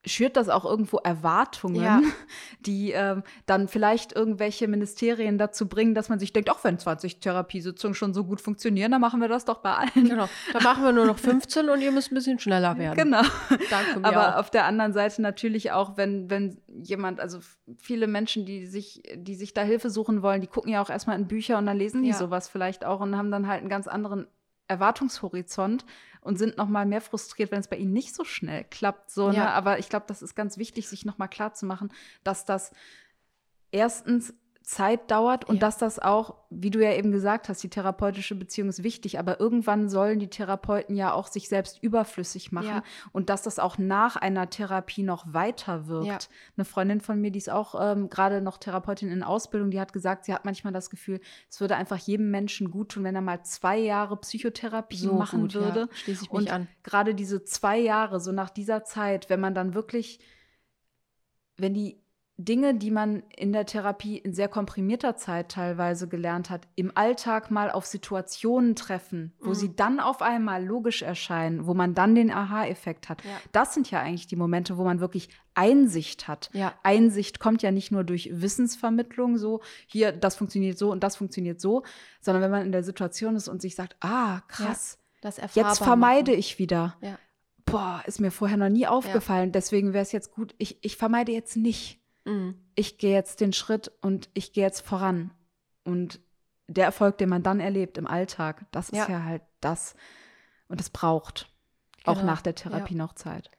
schürt 0.07 0.37
das 0.37 0.49
auch 0.49 0.65
irgendwo 0.65 0.99
Erwartungen, 0.99 1.83
ja. 1.83 2.01
die 2.61 2.93
ähm, 2.93 3.23
dann 3.47 3.69
vielleicht 3.69 4.15
irgendwelche 4.15 4.69
Ministerien 4.69 5.39
dazu 5.39 5.69
bringen, 5.69 5.95
dass 5.95 6.09
man 6.09 6.19
sich 6.19 6.33
denkt, 6.33 6.51
auch 6.51 6.63
wenn 6.65 6.79
20 6.79 7.21
Therapiesitzungen 7.21 7.95
schon 7.95 8.15
so 8.15 8.25
gut 8.25 8.41
funktionieren, 8.41 8.93
dann 8.93 9.01
machen 9.01 9.21
wir 9.21 9.29
das 9.29 9.45
doch 9.45 9.59
bei 9.59 9.75
allen. 9.75 10.09
Genau, 10.09 10.29
dann 10.53 10.63
machen 10.63 10.85
wir 10.85 10.93
nur 10.93 11.07
noch 11.07 11.19
15 11.19 11.69
und 11.69 11.81
ihr 11.81 11.93
müsst 11.93 12.13
ein 12.13 12.15
bisschen 12.15 12.39
schneller 12.39 12.79
werden. 12.79 12.97
Genau. 12.97 13.23
Danke 13.71 14.01
mir 14.01 14.07
Aber 14.07 14.35
auch. 14.35 14.41
auf 14.41 14.51
der 14.51 14.65
anderen 14.65 14.93
Seite 14.93 15.23
natürlich 15.23 15.73
auch, 15.73 15.97
wenn, 15.97 16.31
wenn 16.31 16.59
jemand, 16.69 17.21
also 17.21 17.39
viele 17.79 18.07
Menschen, 18.07 18.47
die 18.47 18.67
sich, 18.67 19.03
die 19.15 19.35
sich 19.35 19.55
da 19.55 19.63
Hilfe 19.63 19.91
suchen 19.91 20.23
wollen, 20.23 20.41
die 20.41 20.47
gucken 20.47 20.73
ja 20.73 20.83
auch 20.83 20.91
erstmal 20.91 21.19
in 21.19 21.29
Bücher 21.29 21.59
und 21.59 21.67
dann 21.67 21.79
lesen 21.79 22.03
die 22.03 22.11
ja. 22.11 22.15
sowas 22.15 22.49
vielleicht 22.49 22.85
auch 22.85 23.01
und 23.01 23.17
haben 23.17 23.31
dann 23.31 23.47
halt 23.47 23.61
einen 23.61 23.71
ganz 23.71 23.89
anderen 23.89 24.27
Erwartungshorizont 24.69 25.85
und 26.25 26.39
sind 26.39 26.57
noch 26.57 26.69
mal 26.69 26.87
mehr 26.87 27.03
frustriert, 27.03 27.53
wenn 27.53 27.61
es 27.61 27.69
bei 27.69 27.77
ihnen 27.77 27.93
nicht 27.93 28.15
so 28.15 28.25
schnell 28.25 28.65
klappt. 28.65 29.11
So, 29.11 29.29
ne? 29.29 29.37
ja. 29.37 29.45
ne? 29.45 29.51
Aber 29.53 29.79
ich 29.79 29.89
glaube, 29.89 30.07
das 30.09 30.23
ist 30.23 30.35
ganz 30.35 30.59
wichtig, 30.59 30.89
sich 30.89 31.05
noch 31.05 31.19
mal 31.19 31.29
klar 31.29 31.53
zu 31.53 31.67
machen, 31.67 31.93
dass 32.25 32.45
das 32.45 32.73
erstens 33.71 34.35
Zeit 34.65 35.11
dauert 35.11 35.45
und 35.45 35.57
ja. 35.57 35.61
dass 35.61 35.77
das 35.77 35.99
auch, 35.99 36.37
wie 36.49 36.71
du 36.71 36.83
ja 36.83 36.95
eben 36.95 37.13
gesagt 37.13 37.51
hast, 37.51 37.63
die 37.63 37.69
therapeutische 37.69 38.35
Beziehung 38.35 38.71
ist 38.71 38.83
wichtig, 38.83 39.19
aber 39.19 39.39
irgendwann 39.39 39.91
sollen 39.91 40.19
die 40.19 40.31
Therapeuten 40.31 40.97
ja 40.97 41.13
auch 41.13 41.27
sich 41.27 41.51
selbst 41.51 41.83
überflüssig 41.83 42.51
machen 42.51 42.69
ja. 42.69 42.83
und 43.13 43.29
dass 43.29 43.43
das 43.43 43.59
auch 43.59 43.77
nach 43.77 44.17
einer 44.17 44.49
Therapie 44.49 45.03
noch 45.03 45.35
weiter 45.35 45.87
wirkt. 45.87 46.07
Ja. 46.07 46.19
Eine 46.57 46.65
Freundin 46.65 47.03
von 47.03 47.21
mir, 47.21 47.31
die 47.31 47.41
ist 47.41 47.51
auch 47.51 47.75
ähm, 47.79 48.09
gerade 48.09 48.41
noch 48.41 48.57
Therapeutin 48.57 49.11
in 49.11 49.23
Ausbildung, 49.23 49.71
die 49.71 49.79
hat 49.79 49.93
gesagt, 49.93 50.25
sie 50.25 50.33
hat 50.33 50.47
manchmal 50.47 50.73
das 50.73 50.89
Gefühl, 50.89 51.21
es 51.51 51.61
würde 51.61 51.77
einfach 51.77 51.99
jedem 51.99 52.31
Menschen 52.31 52.71
gut 52.71 52.93
tun, 52.93 53.05
wenn 53.05 53.15
er 53.15 53.21
mal 53.21 53.45
zwei 53.45 53.77
Jahre 53.77 54.17
Psychotherapie 54.17 54.97
so 54.97 55.13
machen 55.13 55.43
gut, 55.43 55.55
würde. 55.57 55.91
Schließe 55.93 56.25
ich 56.25 56.33
mich 56.33 56.41
und 56.41 56.51
an. 56.51 56.69
Gerade 56.85 57.15
diese 57.15 57.45
zwei 57.45 57.79
Jahre, 57.79 58.19
so 58.19 58.33
nach 58.33 58.49
dieser 58.49 58.83
Zeit, 58.83 59.29
wenn 59.29 59.41
man 59.41 59.55
dann 59.55 59.75
wirklich, 59.75 60.21
wenn 61.59 61.75
die 61.75 62.04
Dinge, 62.37 62.75
die 62.75 62.91
man 62.91 63.23
in 63.37 63.53
der 63.53 63.65
Therapie 63.65 64.19
in 64.19 64.35
sehr 64.35 64.49
komprimierter 64.49 65.15
Zeit 65.15 65.53
teilweise 65.53 66.09
gelernt 66.09 66.51
hat, 66.51 66.67
im 66.75 66.91
Alltag 66.97 67.53
mal 67.53 67.71
auf 67.71 67.87
Situationen 67.87 68.75
treffen, 68.75 69.33
wo 69.39 69.51
mhm. 69.51 69.55
sie 69.55 69.77
dann 69.77 70.01
auf 70.01 70.21
einmal 70.21 70.65
logisch 70.65 71.03
erscheinen, 71.03 71.67
wo 71.67 71.75
man 71.75 71.95
dann 71.95 72.17
den 72.17 72.33
Aha-Effekt 72.33 73.09
hat. 73.09 73.25
Ja. 73.25 73.31
Das 73.53 73.73
sind 73.73 73.89
ja 73.93 74.01
eigentlich 74.01 74.27
die 74.27 74.35
Momente, 74.35 74.77
wo 74.79 74.83
man 74.83 74.99
wirklich 74.99 75.29
Einsicht 75.55 76.27
hat. 76.27 76.51
Ja. 76.53 76.75
Einsicht 76.83 77.39
kommt 77.39 77.63
ja 77.63 77.71
nicht 77.71 77.93
nur 77.93 78.03
durch 78.03 78.29
Wissensvermittlung, 78.33 79.39
so 79.39 79.61
hier, 79.87 80.11
das 80.11 80.35
funktioniert 80.35 80.77
so 80.77 80.91
und 80.91 81.05
das 81.05 81.15
funktioniert 81.15 81.61
so, 81.61 81.85
sondern 82.21 82.43
wenn 82.43 82.51
man 82.51 82.67
in 82.67 82.73
der 82.73 82.83
Situation 82.83 83.37
ist 83.37 83.47
und 83.47 83.63
sich 83.63 83.77
sagt, 83.77 83.95
ah, 84.01 84.41
krass, 84.49 84.99
ja, 85.23 85.31
jetzt 85.55 85.79
vermeide 85.79 86.33
machen. 86.33 86.41
ich 86.41 86.59
wieder. 86.59 86.97
Boah, 87.65 88.03
ist 88.07 88.21
mir 88.21 88.33
vorher 88.33 88.57
noch 88.57 88.69
nie 88.69 88.89
aufgefallen, 88.89 89.53
deswegen 89.53 89.93
wäre 89.93 90.03
es 90.03 90.11
jetzt 90.11 90.33
gut, 90.33 90.55
ich, 90.59 90.85
ich 90.85 90.97
vermeide 90.97 91.31
jetzt 91.31 91.57
nicht 91.57 92.04
Mhm. 92.25 92.59
Ich 92.75 92.99
gehe 92.99 93.13
jetzt 93.13 93.41
den 93.41 93.53
Schritt 93.53 93.93
und 94.01 94.29
ich 94.35 94.53
gehe 94.53 94.65
jetzt 94.65 94.81
voran. 94.81 95.31
Und 95.85 96.21
der 96.67 96.87
Erfolg, 96.87 97.19
den 97.19 97.29
man 97.29 97.43
dann 97.43 97.61
erlebt 97.61 97.99
im 97.99 98.07
Alltag, 98.07 98.67
das 98.71 98.89
ist 98.89 98.99
ja, 98.99 99.09
ja 99.09 99.25
halt 99.25 99.43
das. 99.61 99.95
Und 100.69 100.81
es 100.81 100.91
braucht 100.91 101.53
genau. 102.05 102.19
auch 102.19 102.23
nach 102.23 102.43
der 102.43 102.55
Therapie 102.55 102.95
ja. 102.95 102.99
noch 102.99 103.15
Zeit. 103.15 103.51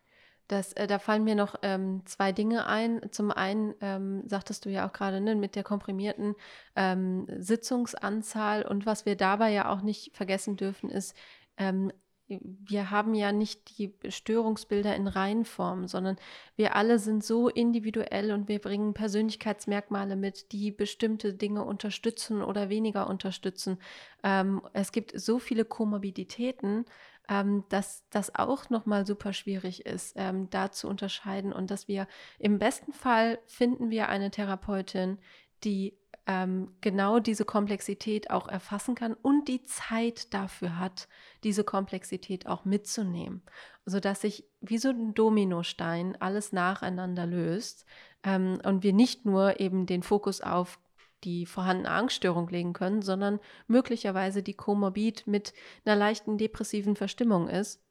Das, 0.47 0.73
äh, 0.73 0.85
da 0.85 0.99
fallen 0.99 1.23
mir 1.23 1.35
noch 1.35 1.55
ähm, 1.63 2.03
zwei 2.05 2.31
Dinge 2.31 2.67
ein. 2.67 3.01
Zum 3.11 3.31
einen 3.31 3.73
ähm, 3.81 4.23
sagtest 4.27 4.65
du 4.65 4.69
ja 4.69 4.87
auch 4.87 4.93
gerade 4.93 5.19
ne, 5.19 5.35
mit 5.35 5.55
der 5.55 5.63
komprimierten 5.63 6.35
ähm, 6.75 7.25
Sitzungsanzahl 7.37 8.63
und 8.63 8.85
was 8.85 9.05
wir 9.05 9.15
dabei 9.15 9.51
ja 9.51 9.69
auch 9.69 9.81
nicht 9.81 10.15
vergessen 10.15 10.55
dürfen, 10.55 10.89
ist, 10.91 11.15
ähm, 11.57 11.91
wir 12.27 12.89
haben 12.89 13.13
ja 13.13 13.31
nicht 13.31 13.77
die 13.77 13.93
Störungsbilder 14.09 14.95
in 14.95 15.07
Reihenform, 15.07 15.87
sondern 15.87 16.17
wir 16.55 16.75
alle 16.75 16.97
sind 16.97 17.23
so 17.23 17.49
individuell 17.49 18.31
und 18.31 18.47
wir 18.47 18.59
bringen 18.59 18.93
Persönlichkeitsmerkmale 18.93 20.15
mit, 20.15 20.51
die 20.51 20.71
bestimmte 20.71 21.33
Dinge 21.33 21.63
unterstützen 21.63 22.41
oder 22.41 22.69
weniger 22.69 23.07
unterstützen. 23.07 23.77
Ähm, 24.23 24.61
es 24.73 24.91
gibt 24.91 25.19
so 25.19 25.37
viele 25.37 25.65
Komorbiditäten, 25.65 26.85
ähm, 27.29 27.63
dass 27.69 28.03
das 28.09 28.33
auch 28.33 28.69
nochmal 28.69 29.05
super 29.05 29.33
schwierig 29.33 29.85
ist, 29.85 30.13
ähm, 30.15 30.49
da 30.49 30.71
zu 30.71 30.87
unterscheiden 30.87 31.53
und 31.53 31.69
dass 31.69 31.87
wir 31.87 32.07
im 32.39 32.57
besten 32.59 32.93
Fall 32.93 33.39
finden 33.45 33.89
wir 33.89 34.09
eine 34.09 34.31
Therapeutin, 34.31 35.19
die 35.63 35.97
ähm, 36.27 36.71
genau 36.81 37.19
diese 37.19 37.45
Komplexität 37.45 38.31
auch 38.31 38.47
erfassen 38.47 38.95
kann 38.95 39.13
und 39.13 39.47
die 39.47 39.63
Zeit 39.65 40.33
dafür 40.33 40.79
hat, 40.79 41.07
diese 41.43 41.63
Komplexität 41.63 42.47
auch 42.47 42.65
mitzunehmen, 42.65 43.43
sodass 43.85 44.21
sich 44.21 44.45
wie 44.61 44.77
so 44.77 44.89
ein 44.89 45.13
Dominostein 45.13 46.15
alles 46.19 46.51
nacheinander 46.51 47.25
löst 47.25 47.85
ähm, 48.23 48.59
und 48.63 48.83
wir 48.83 48.93
nicht 48.93 49.25
nur 49.25 49.59
eben 49.59 49.85
den 49.85 50.03
Fokus 50.03 50.41
auf 50.41 50.79
die 51.23 51.45
vorhandene 51.45 51.89
Angststörung 51.89 52.49
legen 52.49 52.73
können, 52.73 53.01
sondern 53.01 53.39
möglicherweise 53.67 54.43
die 54.43 54.53
komorbid 54.53 55.25
mit 55.27 55.53
einer 55.83 55.95
leichten 55.95 56.37
depressiven 56.37 56.95
Verstimmung 56.95 57.47
ist 57.47 57.84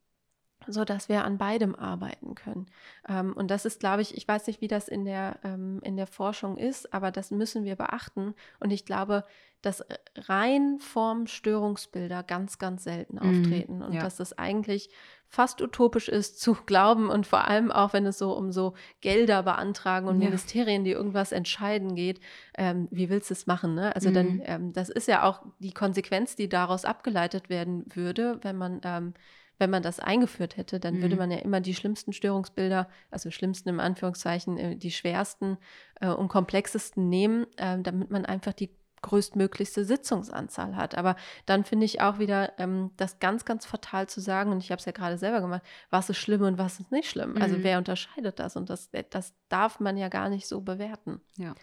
so 0.67 0.85
dass 0.85 1.09
wir 1.09 1.25
an 1.25 1.39
beidem 1.39 1.75
arbeiten 1.75 2.35
können. 2.35 2.67
Ähm, 3.09 3.33
und 3.33 3.51
das 3.51 3.65
ist, 3.65 3.81
glaube 3.81 4.03
ich, 4.03 4.17
ich 4.17 4.27
weiß 4.27 4.47
nicht, 4.47 4.61
wie 4.61 4.69
das 4.69 4.89
in 4.89 5.05
der, 5.05 5.39
ähm, 5.45 5.81
in 5.83 5.97
der 5.97 6.07
Forschung 6.07 6.57
ist, 6.57 6.93
aber 6.93 7.11
das 7.11 7.31
müssen 7.31 7.65
wir 7.65 7.77
beachten. 7.77 8.35
Und 8.61 8.71
ich 8.71 8.85
glaube, 8.85 9.25
dass 9.65 9.85
rein 10.17 10.79
Formstörungsbilder 10.79 12.23
ganz, 12.23 12.59
ganz 12.59 12.85
selten 12.85 13.17
mhm, 13.17 13.41
auftreten 13.41 13.83
und 13.83 13.95
ja. 13.95 14.03
dass 14.03 14.21
es 14.21 14.37
eigentlich 14.37 14.91
fast 15.27 15.61
utopisch 15.63 16.09
ist 16.09 16.41
zu 16.41 16.55
glauben 16.67 17.09
und 17.09 17.27
vor 17.27 17.47
allem 17.47 17.73
auch, 17.73 17.93
wenn 17.93 18.07
es 18.07 18.19
so 18.19 18.33
um 18.37 18.53
so 18.53 18.75
Gelder 19.01 19.43
beantragen 19.43 20.07
und 20.07 20.21
ja. 20.21 20.27
Ministerien, 20.27 20.85
die 20.85 20.93
irgendwas 20.93 21.33
entscheiden 21.33 21.95
geht, 21.95 22.21
ähm, 22.57 22.89
wie 22.91 23.09
willst 23.09 23.31
du 23.31 23.35
es 23.35 23.47
machen? 23.47 23.75
Ne? 23.75 23.95
Also 23.95 24.11
mhm. 24.11 24.15
dann, 24.15 24.43
ähm, 24.45 24.73
das 24.73 24.91
ist 24.91 25.09
ja 25.09 25.23
auch 25.25 25.43
die 25.59 25.73
Konsequenz, 25.73 26.37
die 26.37 26.49
daraus 26.49 26.85
abgeleitet 26.85 27.49
werden 27.49 27.85
würde, 27.95 28.39
wenn 28.43 28.57
man 28.57 28.81
ähm, 28.85 29.15
wenn 29.59 29.71
man 29.71 29.83
das 29.83 30.01
eingeführt 30.01 30.57
hätte, 30.57 30.81
dann 30.81 30.95
mhm. 30.97 31.03
würde 31.03 31.17
man 31.17 31.31
ja 31.31 31.39
immer 31.39 31.61
die 31.61 31.75
schlimmsten 31.75 32.13
Störungsbilder, 32.13 32.89
also 33.11 33.31
schlimmsten 33.31 33.69
im 33.69 33.81
Anführungszeichen, 33.81 34.59
äh, 34.59 34.77
die 34.77 34.91
schwersten 34.91 35.59
äh, 36.01 36.09
und 36.09 36.29
komplexesten 36.29 37.09
nehmen, 37.09 37.47
äh, 37.57 37.79
damit 37.81 38.11
man 38.11 38.25
einfach 38.25 38.53
die 38.53 38.71
größtmöglichste 39.05 39.85
Sitzungsanzahl 39.85 40.77
hat. 40.77 40.97
Aber 40.97 41.17
dann 41.45 41.65
finde 41.65 41.85
ich 41.85 42.01
auch 42.01 42.19
wieder 42.19 42.59
ähm, 42.59 42.91
das 42.97 43.19
ganz, 43.19 43.45
ganz 43.45 43.67
fatal 43.67 44.09
zu 44.09 44.21
sagen, 44.21 44.51
und 44.51 44.59
ich 44.59 44.71
habe 44.71 44.81
es 44.81 44.87
ja 44.87 44.93
gerade 44.93 45.19
selber 45.19 45.43
gemacht, 45.43 45.63
was 45.91 46.09
ist 46.09 46.17
schlimm 46.17 46.43
und 46.43 46.59
was 46.59 46.81
ist 46.81 46.91
nicht 46.91 47.09
schlimm. 47.09 47.35
Also 47.35 47.39
mhm. 47.39 47.43
Also 47.43 47.63
wer 47.63 47.79
unterscheidet 47.79 48.39
das? 48.39 48.57
Und 48.57 48.71
das, 48.71 48.89
äh, 48.93 49.05
das 49.09 49.35
darf 49.49 49.79
man 49.79 49.97
ja 49.97 50.09
gar 50.09 50.31
nicht 50.31 50.49
so 50.49 50.63
bewerten. 50.63 51.21
Ja. 51.37 51.55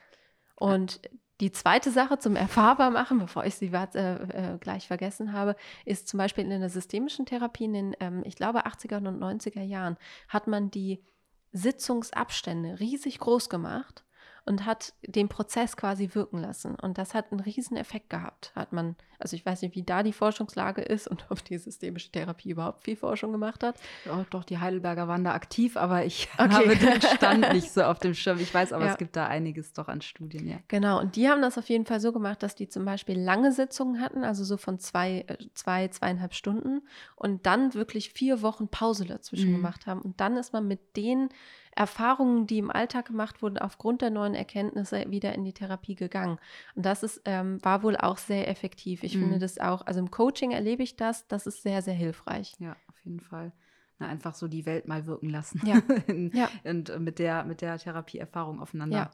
Und 0.56 1.02
die 1.42 1.52
zweite 1.52 1.92
Sache 1.92 2.20
zum 2.20 2.36
erfahrbar 2.36 2.92
machen, 2.92 3.18
bevor 3.18 3.46
ich 3.46 3.56
sie 3.56 3.72
äh, 3.74 4.54
äh, 4.54 4.58
gleich 4.60 4.88
vergessen 4.88 5.34
habe, 5.34 5.56
ist 5.86 6.08
zum 6.08 6.20
Beispiel 6.20 6.50
in 6.50 6.60
der 6.62 6.70
systemischen 6.70 7.26
Therapie 7.26 7.66
in 7.66 7.74
den, 7.74 7.96
ähm, 8.00 8.22
ich 8.26 8.36
glaube, 8.36 8.68
80er 8.68 8.98
und 8.98 9.22
90er 9.22 9.64
Jahren 9.64 9.98
hat 10.30 10.46
man 10.48 10.70
die 10.70 11.04
Sitzungsabstände 11.52 12.80
riesig 12.80 13.20
groß 13.20 13.50
gemacht 13.50 14.06
und 14.46 14.66
hat 14.66 14.94
den 15.06 15.30
Prozess 15.30 15.78
quasi 15.78 16.10
wirken 16.14 16.40
lassen. 16.40 16.76
Und 16.76 16.98
das 16.98 17.14
hat 17.14 17.32
einen 17.32 17.42
riesen 17.42 17.78
Effekt 17.78 18.10
gehabt. 18.10 18.52
Hat 18.56 18.74
man, 18.74 18.96
also 19.20 19.36
ich 19.36 19.46
weiß 19.46 19.62
nicht, 19.62 19.76
wie 19.76 19.84
da 19.84 20.02
die 20.02 20.14
Forschungslage 20.14 20.82
ist 20.82 21.08
und 21.08 21.26
ob 21.30 21.44
die 21.46 21.60
systemische 21.60 22.12
Therapie 22.12 22.50
überhaupt 22.50 22.84
viel 22.84 22.96
Forschung 22.96 23.32
gemacht 23.32 23.64
hat. 23.64 23.80
Oh, 24.10 24.24
doch, 24.32 24.44
die 24.44 24.58
Heidelberger 24.58 25.08
waren 25.08 25.24
da 25.24 25.34
aktiv, 25.34 25.78
aber 25.78 26.06
ich 26.06 26.28
okay. 26.40 26.50
habe 26.50 26.76
den 26.76 27.02
Stand 27.02 27.54
nicht 27.54 27.72
so 27.72 27.84
auf 27.84 28.00
dem 28.00 28.16
Schirm. 28.16 28.40
Ich 28.40 28.52
weiß 28.52 28.74
aber, 28.74 28.86
ja. 28.86 28.92
es 28.92 28.98
gibt 28.98 29.16
da 29.16 29.28
einiges 29.28 29.74
doch 29.74 29.88
an 29.88 30.02
Studien, 30.02 30.48
ja. 30.48 30.58
Genau, 30.70 31.00
und 31.00 31.16
die 31.16 31.30
haben 31.30 31.44
das 31.44 31.60
auf 31.60 31.70
jeden 31.70 31.86
Fall 31.86 32.00
so 32.00 32.12
gemacht, 32.12 32.42
dass 32.42 32.56
die 32.56 32.68
zum 32.68 32.84
Beispiel 32.84 33.20
lange 33.20 33.52
Sitzungen 33.52 34.02
hatten, 34.02 34.24
also 34.24 34.44
so 34.44 34.58
von 34.58 34.80
zwei, 34.80 35.24
äh, 35.28 35.38
zwei 35.54 35.88
zweieinhalb 35.90 36.34
Stunden 36.34 36.82
und 37.16 37.46
dann 37.46 37.76
wirklich 37.76 38.12
vier 38.12 38.42
Wochen 38.42 38.70
Pause 38.70 39.06
dazwischen 39.06 39.52
mhm. 39.52 39.58
gemacht 39.58 39.86
haben. 39.86 40.02
Und 40.02 40.20
dann 40.20 40.36
ist 40.36 40.52
man 40.52 40.68
mit 40.68 40.98
denen 40.98 41.30
Erfahrungen, 41.76 42.48
die 42.48 42.58
im 42.58 42.70
Alltag 42.70 43.06
gemacht 43.06 43.42
wurden, 43.42 43.58
aufgrund 43.58 44.02
der 44.02 44.10
neuen 44.10 44.36
Erkenntnisse 44.36 45.10
wieder 45.10 45.34
in 45.34 45.44
die 45.44 45.54
Therapie 45.54 45.96
gegangen. 45.96 46.38
Und 46.76 46.86
das 46.86 47.04
ist, 47.04 47.22
ähm, 47.26 47.64
war 47.64 47.84
wohl 47.84 47.96
auch 47.96 48.18
sehr 48.18 48.50
effektiv. 48.50 49.04
Ich 49.04 49.16
mhm. 49.16 49.22
finde 49.22 49.40
das 49.40 49.58
auch, 49.58 49.86
also 49.86 50.00
im 50.00 50.12
Coaching 50.12 50.52
erlebe 50.52 50.84
ich 50.84 50.96
das, 50.96 51.28
das 51.28 51.48
ist 51.48 51.64
sehr, 51.64 51.82
sehr 51.82 51.94
hilfreich. 51.94 52.56
Ja, 52.60 52.76
auf 52.88 53.00
jeden 53.04 53.22
Fall. 53.22 53.52
Na, 54.00 54.08
einfach 54.08 54.36
so 54.36 54.48
die 54.48 54.66
Welt 54.66 54.88
mal 54.88 55.06
wirken 55.06 55.30
lassen. 55.30 55.62
Ja. 55.66 55.82
ja. 56.34 56.50
Und 56.64 57.00
mit 57.00 57.20
der, 57.20 57.44
mit 57.46 57.62
der 57.62 57.78
Therapieerfahrung 57.78 58.60
aufeinander. 58.60 58.98
Ja 58.98 59.12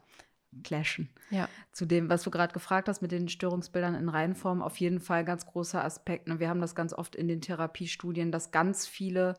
clashen. 0.63 1.09
Ja. 1.29 1.49
Zu 1.71 1.85
dem, 1.85 2.09
was 2.09 2.23
du 2.23 2.31
gerade 2.31 2.53
gefragt 2.53 2.87
hast 2.87 3.01
mit 3.01 3.11
den 3.11 3.29
Störungsbildern 3.29 3.95
in 3.95 4.09
Reihenform, 4.09 4.61
auf 4.61 4.77
jeden 4.77 4.99
Fall 4.99 5.25
ganz 5.25 5.45
großer 5.45 5.83
Aspekt. 5.83 6.29
Und 6.29 6.39
wir 6.39 6.49
haben 6.49 6.61
das 6.61 6.75
ganz 6.75 6.93
oft 6.93 7.15
in 7.15 7.27
den 7.27 7.41
Therapiestudien, 7.41 8.31
dass 8.31 8.51
ganz 8.51 8.87
viele, 8.87 9.35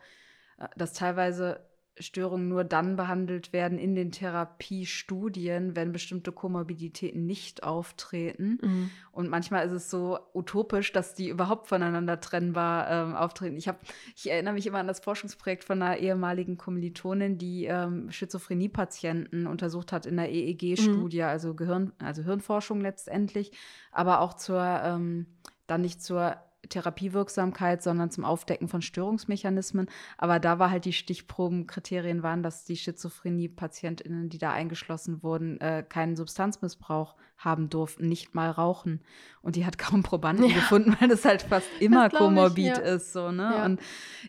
äh, 0.58 0.68
dass 0.76 0.92
teilweise 0.92 1.67
Störungen 2.00 2.48
nur 2.48 2.64
dann 2.64 2.96
behandelt 2.96 3.52
werden 3.52 3.78
in 3.78 3.94
den 3.94 4.12
Therapiestudien, 4.12 5.76
wenn 5.76 5.92
bestimmte 5.92 6.32
Komorbiditäten 6.32 7.26
nicht 7.26 7.62
auftreten. 7.62 8.58
Mhm. 8.62 8.90
Und 9.12 9.28
manchmal 9.28 9.66
ist 9.66 9.72
es 9.72 9.90
so 9.90 10.18
utopisch, 10.34 10.92
dass 10.92 11.14
die 11.14 11.28
überhaupt 11.28 11.68
voneinander 11.68 12.20
trennbar 12.20 12.90
ähm, 12.90 13.14
auftreten. 13.14 13.56
Ich, 13.56 13.68
hab, 13.68 13.80
ich 14.16 14.30
erinnere 14.30 14.54
mich 14.54 14.66
immer 14.66 14.78
an 14.78 14.86
das 14.86 15.00
Forschungsprojekt 15.00 15.64
von 15.64 15.82
einer 15.82 15.98
ehemaligen 15.98 16.56
Kommilitonin, 16.56 17.38
die 17.38 17.66
ähm, 17.66 18.10
Schizophrenie-Patienten 18.10 19.46
untersucht 19.46 19.92
hat 19.92 20.06
in 20.06 20.16
der 20.16 20.30
EEG-Studie, 20.30 21.18
mhm. 21.18 21.24
also, 21.24 21.54
Gehirn, 21.54 21.92
also 21.98 22.22
Hirnforschung 22.22 22.80
letztendlich, 22.80 23.52
aber 23.92 24.20
auch 24.20 24.34
zur, 24.34 24.62
ähm, 24.62 25.26
dann 25.66 25.80
nicht 25.80 26.02
zur 26.02 26.36
Therapiewirksamkeit, 26.68 27.82
sondern 27.82 28.10
zum 28.10 28.24
Aufdecken 28.24 28.68
von 28.68 28.82
Störungsmechanismen. 28.82 29.88
Aber 30.16 30.40
da 30.40 30.58
war 30.58 30.70
halt 30.70 30.84
die 30.84 30.92
Stichprobenkriterien 30.92 32.22
waren, 32.22 32.42
dass 32.42 32.64
die 32.64 32.76
Schizophrenie-PatientInnen, 32.76 34.28
die 34.28 34.38
da 34.38 34.50
eingeschlossen 34.50 35.22
wurden, 35.22 35.60
äh, 35.60 35.84
keinen 35.88 36.16
Substanzmissbrauch 36.16 37.14
haben 37.38 37.70
durften, 37.70 38.08
nicht 38.08 38.34
mal 38.34 38.50
rauchen. 38.50 39.00
Und 39.40 39.54
die 39.54 39.64
hat 39.64 39.78
kaum 39.78 40.02
Probanden 40.02 40.46
ja. 40.46 40.56
gefunden, 40.56 40.96
weil 40.98 41.08
das 41.08 41.24
halt 41.24 41.42
fast 41.42 41.68
immer 41.80 42.10
komorbid 42.10 42.72
ich, 42.72 42.84
ja. 42.84 42.94
ist. 42.94 43.12
So, 43.12 43.30
ne? 43.30 43.54
Ja. 43.56 43.64
Und 43.64 43.80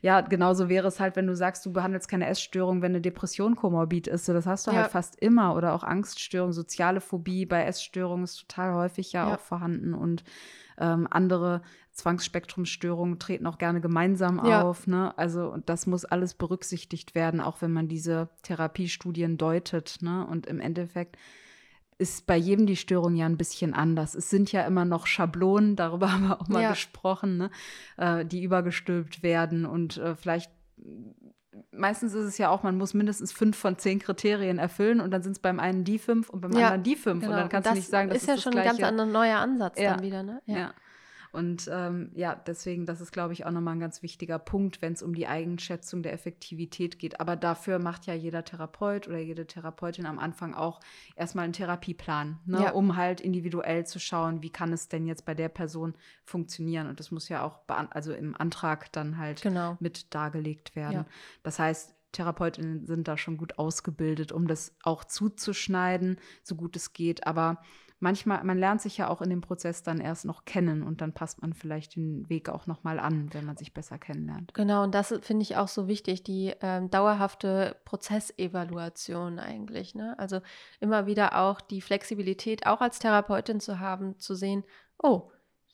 ja, 0.02 0.22
genauso 0.22 0.70
wäre 0.70 0.88
es 0.88 1.00
halt, 1.00 1.16
wenn 1.16 1.28
du 1.28 1.36
sagst, 1.36 1.66
du 1.66 1.74
behandelst 1.74 2.08
keine 2.08 2.28
Essstörung, 2.28 2.82
wenn 2.82 2.92
eine 2.92 3.02
Depression 3.02 3.56
komorbid 3.56 4.08
ist. 4.08 4.26
So, 4.26 4.34
das 4.34 4.46
hast 4.46 4.68
du 4.68 4.72
halt 4.72 4.92
fast 4.92 5.20
immer. 5.20 5.56
Oder 5.56 5.74
auch 5.74 5.84
Angststörung, 5.84 6.54
soziale 6.54 7.02
Phobie 7.02 7.48
bei 7.48 7.64
Essstörungen 7.64 8.24
ist 8.24 8.38
total 8.48 8.76
häufig 8.76 9.14
ja, 9.14 9.34
auch 9.34 9.40
vorhanden. 9.40 9.96
Und 9.96 10.24
ähm, 10.80 11.08
andere 11.10 11.62
Zwangsspektrumstörungen 12.00 13.20
treten 13.20 13.46
auch 13.46 13.58
gerne 13.58 13.82
gemeinsam 13.82 14.42
ja. 14.46 14.64
auf. 14.64 14.88
Ne? 14.88 15.18
Also 15.18 15.58
das 15.66 15.86
muss 15.86 16.06
alles 16.06 16.34
berücksichtigt 16.34 17.16
werden, 17.16 17.42
auch 17.42 17.62
wenn 17.62 17.72
man 17.72 17.88
diese 17.88 18.30
Therapiestudien 18.44 19.38
deutet. 19.38 19.98
Ne? 20.02 20.26
Und 20.26 20.48
im 20.48 20.60
Endeffekt 20.60 21.18
ist 21.98 22.26
bei 22.26 22.38
jedem 22.38 22.66
die 22.66 22.78
Störung 22.78 23.16
ja 23.16 23.26
ein 23.26 23.38
bisschen 23.38 23.74
anders. 23.74 24.16
Es 24.16 24.30
sind 24.30 24.52
ja 24.52 24.64
immer 24.64 24.86
noch 24.86 25.06
Schablonen, 25.06 25.76
darüber 25.76 26.12
haben 26.12 26.28
wir 26.28 26.42
auch 26.42 26.48
mal 26.48 26.64
ja. 26.64 26.72
gesprochen, 26.72 27.38
ne? 27.38 27.52
äh, 27.98 28.26
die 28.26 28.44
übergestülpt 28.44 29.22
werden 29.22 29.66
und 29.66 29.98
äh, 29.98 30.16
vielleicht 30.16 30.52
meistens 31.72 32.14
ist 32.14 32.26
es 32.26 32.38
ja 32.38 32.50
auch, 32.50 32.64
man 32.64 32.78
muss 32.78 32.94
mindestens 32.94 33.32
fünf 33.32 33.58
von 33.58 33.78
zehn 33.78 34.00
Kriterien 34.00 34.60
erfüllen 34.60 35.02
und 35.02 35.12
dann 35.12 35.22
sind 35.24 35.34
es 35.34 35.40
beim 35.40 35.60
einen 35.60 35.84
die 35.84 36.00
fünf 36.00 36.30
und 36.30 36.42
beim 36.42 36.52
ja, 36.54 36.68
anderen 36.68 36.84
die 36.84 36.96
fünf. 36.96 37.22
Genau. 37.22 37.34
Und 37.34 37.40
dann 37.40 37.50
kannst 37.50 37.66
das 37.66 37.74
du 37.74 37.80
nicht 37.80 37.90
sagen, 37.90 38.10
das 38.10 38.18
ist, 38.18 38.24
ist 38.24 38.30
ja 38.30 38.38
schon 38.38 38.58
ein 38.58 38.64
ganz 38.64 38.82
anderer 38.82 39.08
neuer 39.08 39.40
Ansatz 39.40 39.80
ja. 39.80 39.96
dann 39.96 40.04
wieder, 40.04 40.24
ne? 40.24 40.42
Ja. 40.46 40.58
ja. 40.58 40.74
Und 41.32 41.70
ähm, 41.72 42.12
ja, 42.16 42.36
deswegen, 42.36 42.86
das 42.86 43.02
ist, 43.02 43.12
glaube 43.12 43.34
ich, 43.34 43.46
auch 43.46 43.52
nochmal 43.52 43.76
ein 43.76 43.80
ganz 43.80 44.02
wichtiger 44.02 44.40
Punkt, 44.40 44.82
wenn 44.82 44.94
es 44.94 45.04
um 45.04 45.14
die 45.14 45.28
Eigenschätzung 45.28 46.02
der 46.02 46.14
Effektivität 46.14 47.00
geht. 47.00 47.20
Aber 47.20 47.36
dafür 47.36 47.80
macht 47.80 48.08
ja 48.08 48.14
jeder 48.14 48.44
Therapeut 48.44 49.08
oder 49.08 49.20
jede 49.20 49.46
Therapeutin 49.46 50.06
am 50.06 50.20
Anfang 50.20 50.54
auch 50.54 50.80
erstmal 51.16 51.44
einen 51.44 51.54
Therapieplan, 51.54 52.40
ne? 52.46 52.64
ja. 52.64 52.72
um 52.72 52.96
halt 52.96 53.22
individuell 53.22 53.86
zu 53.86 54.00
schauen, 54.00 54.42
wie 54.42 54.50
kann 54.50 54.74
es 54.74 54.88
denn 54.88 55.06
jetzt 55.06 55.26
bei 55.26 55.36
der 55.36 55.50
Person 55.50 55.94
funktionieren. 56.24 56.88
Und 56.88 57.00
das 57.00 57.12
muss 57.12 57.30
ja 57.30 57.44
auch 57.44 57.60
also 57.92 58.14
im 58.14 58.36
Antrag 58.36 58.92
dann 58.92 59.18
halt 59.18 59.42
genau. 59.42 59.78
mit 59.80 60.14
dargelegt 60.14 60.76
werden. 60.76 60.94
Ja. 60.94 61.06
Das 61.44 61.60
heißt, 61.60 61.96
Therapeutinnen 62.12 62.86
sind 62.86 63.08
da 63.08 63.18
schon 63.18 63.38
gut 63.38 63.60
ausgebildet, 63.60 64.32
um 64.32 64.48
das 64.48 64.76
auch 64.82 65.04
zuzuschneiden, 65.04 66.18
so 66.44 66.56
gut 66.56 66.76
es 66.76 66.94
geht. 66.94 67.28
Aber 67.28 67.62
manchmal, 68.00 68.44
man 68.44 68.58
lernt 68.58 68.82
sich 68.82 68.98
ja 68.98 69.10
auch 69.10 69.22
in 69.22 69.30
dem 69.30 69.42
Prozess 69.42 69.84
dann 69.84 70.00
erst 70.00 70.26
noch 70.26 70.46
kennen 70.46 70.84
und 70.84 71.02
dann 71.02 71.14
passt 71.14 71.42
man 71.42 71.54
vielleicht 71.54 71.96
den 71.96 72.28
Weg 72.30 72.50
auch 72.50 72.68
nochmal 72.68 73.00
an, 73.00 73.30
wenn 73.34 73.46
man 73.46 73.58
sich 73.58 73.74
besser 73.74 73.98
kennenlernt. 73.98 74.54
Genau, 74.54 74.84
und 74.84 74.96
das 74.96 75.14
finde 75.22 75.44
ich 75.44 75.58
auch 75.58 75.68
so 75.68 75.88
wichtig, 75.88 76.24
die 76.24 76.54
ähm, 76.62 76.90
dauerhafte 76.90 77.76
Prozessevaluation 77.86 79.40
eigentlich. 79.40 79.96
Ne? 79.96 80.18
Also 80.18 80.42
immer 80.80 81.06
wieder 81.06 81.38
auch 81.40 81.62
die 81.62 81.82
Flexibilität, 81.82 82.66
auch 82.66 82.82
als 82.82 83.00
Therapeutin 83.00 83.60
zu 83.60 83.80
haben, 83.80 84.18
zu 84.20 84.36
sehen, 84.36 84.64
oh, 85.02 85.32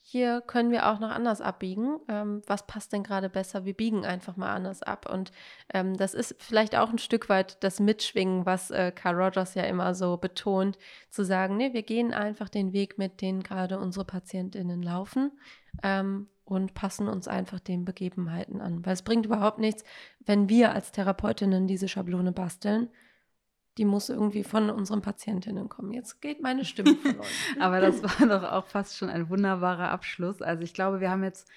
hier 0.08 0.40
können 0.40 0.70
wir 0.70 0.88
auch 0.88 1.00
noch 1.00 1.10
anders 1.10 1.40
abbiegen. 1.40 1.98
Ähm, 2.06 2.40
was 2.46 2.64
passt 2.64 2.92
denn 2.92 3.02
gerade 3.02 3.28
besser? 3.28 3.64
Wir 3.64 3.74
biegen 3.74 4.06
einfach 4.06 4.36
mal 4.36 4.54
anders 4.54 4.84
ab. 4.84 5.10
Und 5.12 5.32
ähm, 5.74 5.96
das 5.96 6.14
ist 6.14 6.36
vielleicht 6.38 6.76
auch 6.76 6.90
ein 6.90 6.98
Stück 6.98 7.28
weit 7.28 7.62
das 7.64 7.80
Mitschwingen, 7.80 8.46
was 8.46 8.70
äh, 8.70 8.92
Carl 8.92 9.20
Rogers 9.20 9.54
ja 9.54 9.64
immer 9.64 9.96
so 9.96 10.16
betont, 10.16 10.78
zu 11.10 11.24
sagen, 11.24 11.56
nee, 11.56 11.72
wir 11.72 11.82
gehen 11.82 12.14
einfach 12.14 12.48
den 12.48 12.72
Weg, 12.72 12.98
mit 12.98 13.20
dem 13.20 13.42
gerade 13.42 13.80
unsere 13.80 14.04
PatientInnen 14.04 14.80
laufen. 14.80 15.32
Ähm, 15.82 16.28
und 16.44 16.74
passen 16.74 17.08
uns 17.08 17.26
einfach 17.26 17.58
den 17.58 17.84
Begebenheiten 17.84 18.60
an. 18.60 18.86
Weil 18.86 18.92
es 18.92 19.02
bringt 19.02 19.26
überhaupt 19.26 19.58
nichts, 19.58 19.82
wenn 20.20 20.48
wir 20.48 20.70
als 20.70 20.92
Therapeutinnen 20.92 21.66
diese 21.66 21.88
Schablone 21.88 22.30
basteln, 22.30 22.90
die 23.78 23.84
muss 23.84 24.08
irgendwie 24.08 24.44
von 24.44 24.70
unseren 24.70 25.02
Patientinnen 25.02 25.68
kommen. 25.68 25.92
Jetzt 25.92 26.20
geht 26.20 26.40
meine 26.42 26.64
Stimme 26.64 26.94
verloren. 27.02 27.26
Aber 27.60 27.80
das 27.80 28.02
war 28.02 28.26
doch 28.26 28.50
auch 28.50 28.66
fast 28.66 28.96
schon 28.96 29.10
ein 29.10 29.28
wunderbarer 29.28 29.90
Abschluss. 29.90 30.40
Also 30.42 30.62
ich 30.62 30.74
glaube, 30.74 31.00
wir 31.00 31.10
haben 31.10 31.24
jetzt 31.24 31.48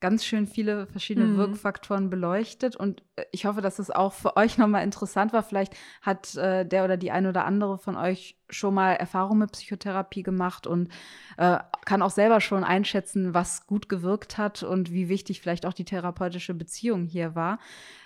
ganz 0.00 0.24
schön 0.24 0.46
viele 0.46 0.86
verschiedene 0.86 1.26
mhm. 1.26 1.36
Wirkfaktoren 1.36 2.08
beleuchtet 2.10 2.74
und 2.74 3.02
äh, 3.16 3.24
ich 3.32 3.44
hoffe, 3.44 3.60
dass 3.60 3.78
es 3.78 3.90
auch 3.90 4.12
für 4.12 4.36
euch 4.36 4.58
nochmal 4.58 4.82
interessant 4.82 5.32
war. 5.32 5.42
Vielleicht 5.42 5.76
hat 6.00 6.34
äh, 6.36 6.64
der 6.64 6.84
oder 6.84 6.96
die 6.96 7.10
eine 7.10 7.28
oder 7.28 7.44
andere 7.44 7.78
von 7.78 7.96
euch 7.96 8.36
schon 8.48 8.74
mal 8.74 8.94
Erfahrung 8.94 9.38
mit 9.38 9.52
Psychotherapie 9.52 10.22
gemacht 10.22 10.66
und 10.66 10.88
äh, 11.36 11.58
kann 11.84 12.02
auch 12.02 12.10
selber 12.10 12.40
schon 12.40 12.64
einschätzen, 12.64 13.34
was 13.34 13.66
gut 13.66 13.88
gewirkt 13.88 14.38
hat 14.38 14.62
und 14.62 14.90
wie 14.90 15.08
wichtig 15.08 15.40
vielleicht 15.40 15.66
auch 15.66 15.74
die 15.74 15.84
therapeutische 15.84 16.54
Beziehung 16.54 17.04
hier 17.04 17.34
war. 17.34 17.58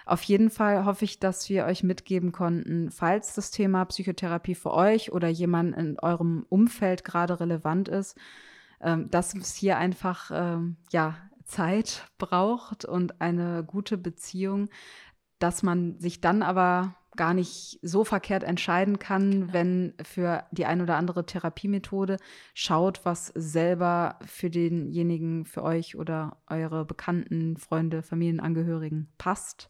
Auf 0.05 0.23
jeden 0.25 0.51
Fall 0.51 0.85
hoffe 0.85 1.05
ich, 1.05 1.19
dass 1.19 1.49
wir 1.49 1.65
euch 1.65 1.83
mitgeben 1.83 2.33
konnten, 2.33 2.91
falls 2.91 3.35
das 3.35 3.51
Thema 3.51 3.85
Psychotherapie 3.87 4.55
für 4.55 4.75
euch 4.75 5.13
oder 5.13 5.29
jemand 5.29 5.77
in 5.77 5.99
eurem 5.99 6.45
Umfeld 6.49 7.05
gerade 7.05 7.41
relevant 7.41 7.89
ist, 7.89 8.19
ähm, 8.81 9.11
dass 9.11 9.35
es 9.35 9.55
hier 9.55 9.79
einfach 9.79 10.31
ähm, 10.35 10.77
ja 10.93 11.17
Zeit 11.45 12.07
braucht 12.19 12.85
und 12.85 13.21
eine 13.21 13.65
gute 13.65 13.97
Beziehung, 13.99 14.69
dass 15.39 15.63
man 15.63 15.99
sich 15.99 16.21
dann 16.21 16.43
aber 16.43 16.95
gar 17.17 17.35
nicht 17.35 17.79
so 17.83 18.05
verkehrt 18.05 18.43
entscheiden 18.43 18.99
kann, 18.99 19.31
genau. 19.31 19.53
wenn 19.53 19.95
für 20.03 20.45
die 20.51 20.67
ein 20.67 20.81
oder 20.81 20.97
andere 20.97 21.27
Therapiemethode 21.27 22.17
schaut, 22.55 23.05
was 23.05 23.29
selber 23.35 24.19
für 24.27 24.51
denjenigen, 24.51 25.45
für 25.45 25.63
euch 25.63 25.97
oder 25.97 26.39
eure 26.49 26.85
Bekannten, 26.85 27.57
Freunde, 27.57 28.03
Familienangehörigen 28.03 29.13
passt 29.19 29.69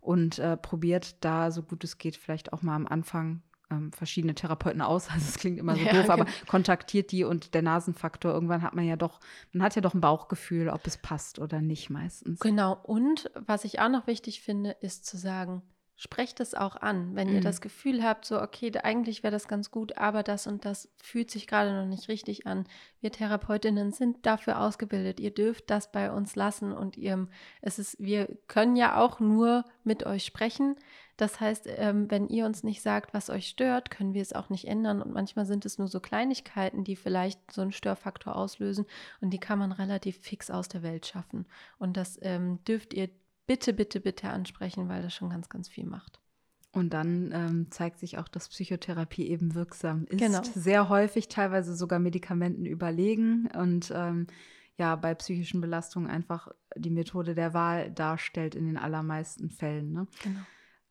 und 0.00 0.38
äh, 0.38 0.56
probiert 0.56 1.24
da 1.24 1.50
so 1.50 1.62
gut 1.62 1.84
es 1.84 1.98
geht 1.98 2.16
vielleicht 2.16 2.52
auch 2.52 2.62
mal 2.62 2.74
am 2.74 2.86
Anfang 2.86 3.42
ähm, 3.72 3.92
verschiedene 3.92 4.34
Therapeuten 4.34 4.82
aus. 4.82 5.08
Also 5.12 5.26
es 5.28 5.36
klingt 5.36 5.58
immer 5.58 5.74
so 5.74 5.82
ja, 5.82 5.92
doof, 5.92 6.02
genau. 6.02 6.12
aber 6.12 6.26
kontaktiert 6.46 7.12
die 7.12 7.24
und 7.24 7.54
der 7.54 7.62
Nasenfaktor, 7.62 8.32
irgendwann 8.32 8.62
hat 8.62 8.74
man 8.74 8.86
ja 8.86 8.96
doch, 8.96 9.20
man 9.52 9.62
hat 9.62 9.74
ja 9.74 9.82
doch 9.82 9.94
ein 9.94 10.00
Bauchgefühl, 10.00 10.68
ob 10.68 10.86
es 10.86 10.96
passt 10.96 11.38
oder 11.38 11.60
nicht 11.60 11.90
meistens. 11.90 12.40
Genau. 12.40 12.78
Und 12.82 13.30
was 13.34 13.64
ich 13.64 13.80
auch 13.80 13.88
noch 13.88 14.06
wichtig 14.06 14.40
finde, 14.40 14.70
ist 14.80 15.06
zu 15.06 15.16
sagen, 15.16 15.62
sprecht 16.02 16.40
es 16.40 16.52
auch 16.54 16.74
an, 16.74 17.14
wenn 17.14 17.28
mhm. 17.28 17.36
ihr 17.36 17.40
das 17.40 17.60
Gefühl 17.60 18.02
habt, 18.02 18.24
so, 18.24 18.42
okay, 18.42 18.72
eigentlich 18.82 19.22
wäre 19.22 19.30
das 19.30 19.46
ganz 19.46 19.70
gut, 19.70 19.96
aber 19.98 20.24
das 20.24 20.48
und 20.48 20.64
das 20.64 20.88
fühlt 21.00 21.30
sich 21.30 21.46
gerade 21.46 21.72
noch 21.72 21.86
nicht 21.86 22.08
richtig 22.08 22.44
an. 22.44 22.64
Wir 23.00 23.12
Therapeutinnen 23.12 23.92
sind 23.92 24.26
dafür 24.26 24.60
ausgebildet. 24.60 25.20
Ihr 25.20 25.32
dürft 25.32 25.70
das 25.70 25.92
bei 25.92 26.10
uns 26.10 26.34
lassen 26.34 26.72
und 26.72 26.96
ihr, 26.96 27.28
es 27.60 27.78
ist, 27.78 28.00
wir 28.00 28.36
können 28.48 28.74
ja 28.74 29.00
auch 29.00 29.20
nur 29.20 29.64
mit 29.84 30.04
euch 30.04 30.24
sprechen. 30.24 30.74
Das 31.16 31.38
heißt, 31.38 31.68
ähm, 31.76 32.10
wenn 32.10 32.26
ihr 32.26 32.46
uns 32.46 32.64
nicht 32.64 32.82
sagt, 32.82 33.14
was 33.14 33.30
euch 33.30 33.46
stört, 33.46 33.92
können 33.92 34.12
wir 34.12 34.22
es 34.22 34.32
auch 34.32 34.50
nicht 34.50 34.66
ändern. 34.66 35.00
Und 35.00 35.12
manchmal 35.12 35.46
sind 35.46 35.64
es 35.64 35.78
nur 35.78 35.86
so 35.86 36.00
Kleinigkeiten, 36.00 36.82
die 36.82 36.96
vielleicht 36.96 37.52
so 37.52 37.62
einen 37.62 37.70
Störfaktor 37.70 38.34
auslösen 38.34 38.86
und 39.20 39.30
die 39.30 39.38
kann 39.38 39.60
man 39.60 39.70
relativ 39.70 40.18
fix 40.18 40.50
aus 40.50 40.66
der 40.66 40.82
Welt 40.82 41.06
schaffen. 41.06 41.46
Und 41.78 41.96
das 41.96 42.18
ähm, 42.22 42.58
dürft 42.64 42.92
ihr 42.92 43.08
bitte, 43.46 43.72
bitte, 43.72 44.00
bitte 44.00 44.28
ansprechen, 44.28 44.88
weil 44.88 45.02
das 45.02 45.14
schon 45.14 45.30
ganz, 45.30 45.48
ganz 45.48 45.68
viel 45.68 45.86
macht. 45.86 46.20
Und 46.72 46.94
dann 46.94 47.32
ähm, 47.32 47.70
zeigt 47.70 47.98
sich 47.98 48.16
auch, 48.16 48.28
dass 48.28 48.48
Psychotherapie 48.48 49.28
eben 49.28 49.54
wirksam 49.54 50.06
ist. 50.06 50.20
Genau. 50.20 50.42
Sehr 50.42 50.88
häufig, 50.88 51.28
teilweise 51.28 51.76
sogar 51.76 51.98
Medikamenten 51.98 52.64
überlegen 52.64 53.48
und 53.54 53.92
ähm, 53.94 54.26
ja, 54.78 54.96
bei 54.96 55.14
psychischen 55.14 55.60
Belastungen 55.60 56.08
einfach 56.10 56.48
die 56.74 56.90
Methode 56.90 57.34
der 57.34 57.52
Wahl 57.52 57.90
darstellt 57.90 58.54
in 58.54 58.64
den 58.64 58.78
allermeisten 58.78 59.50
Fällen. 59.50 59.92
Ne? 59.92 60.06
Genau. 60.22 60.40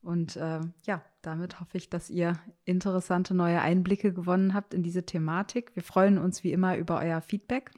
Und 0.03 0.35
äh, 0.35 0.61
ja, 0.85 1.03
damit 1.23 1.59
hoffe 1.59 1.77
ich, 1.77 1.89
dass 1.89 2.11
ihr 2.11 2.39
interessante 2.63 3.33
neue 3.33 3.61
Einblicke 3.61 4.13
gewonnen 4.13 4.53
habt 4.53 4.75
in 4.75 4.83
diese 4.83 5.05
Thematik. 5.05 5.75
Wir 5.75 5.83
freuen 5.83 6.19
uns 6.19 6.43
wie 6.43 6.51
immer 6.51 6.77
über 6.77 6.99
euer 6.99 7.21
Feedback. 7.21 7.71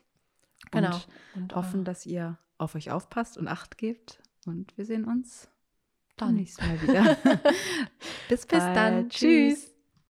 Genau. 0.72 0.96
Und, 1.36 1.42
und 1.42 1.56
hoffen, 1.56 1.82
äh, 1.82 1.84
dass 1.86 2.06
ihr 2.06 2.38
auf 2.58 2.76
euch 2.76 2.92
aufpasst 2.92 3.38
und 3.38 3.48
Acht 3.48 3.78
gebt 3.78 4.23
und 4.48 4.78
wir 4.78 4.86
sehen 4.86 5.06
uns 5.06 5.50
dann 6.18 6.36
nächstes 6.36 6.66
Mal 6.66 6.82
wieder. 6.82 7.18
Bis, 8.30 8.46
Bis 8.46 8.60
dann. 8.60 9.10
Tschüss. 9.10 9.73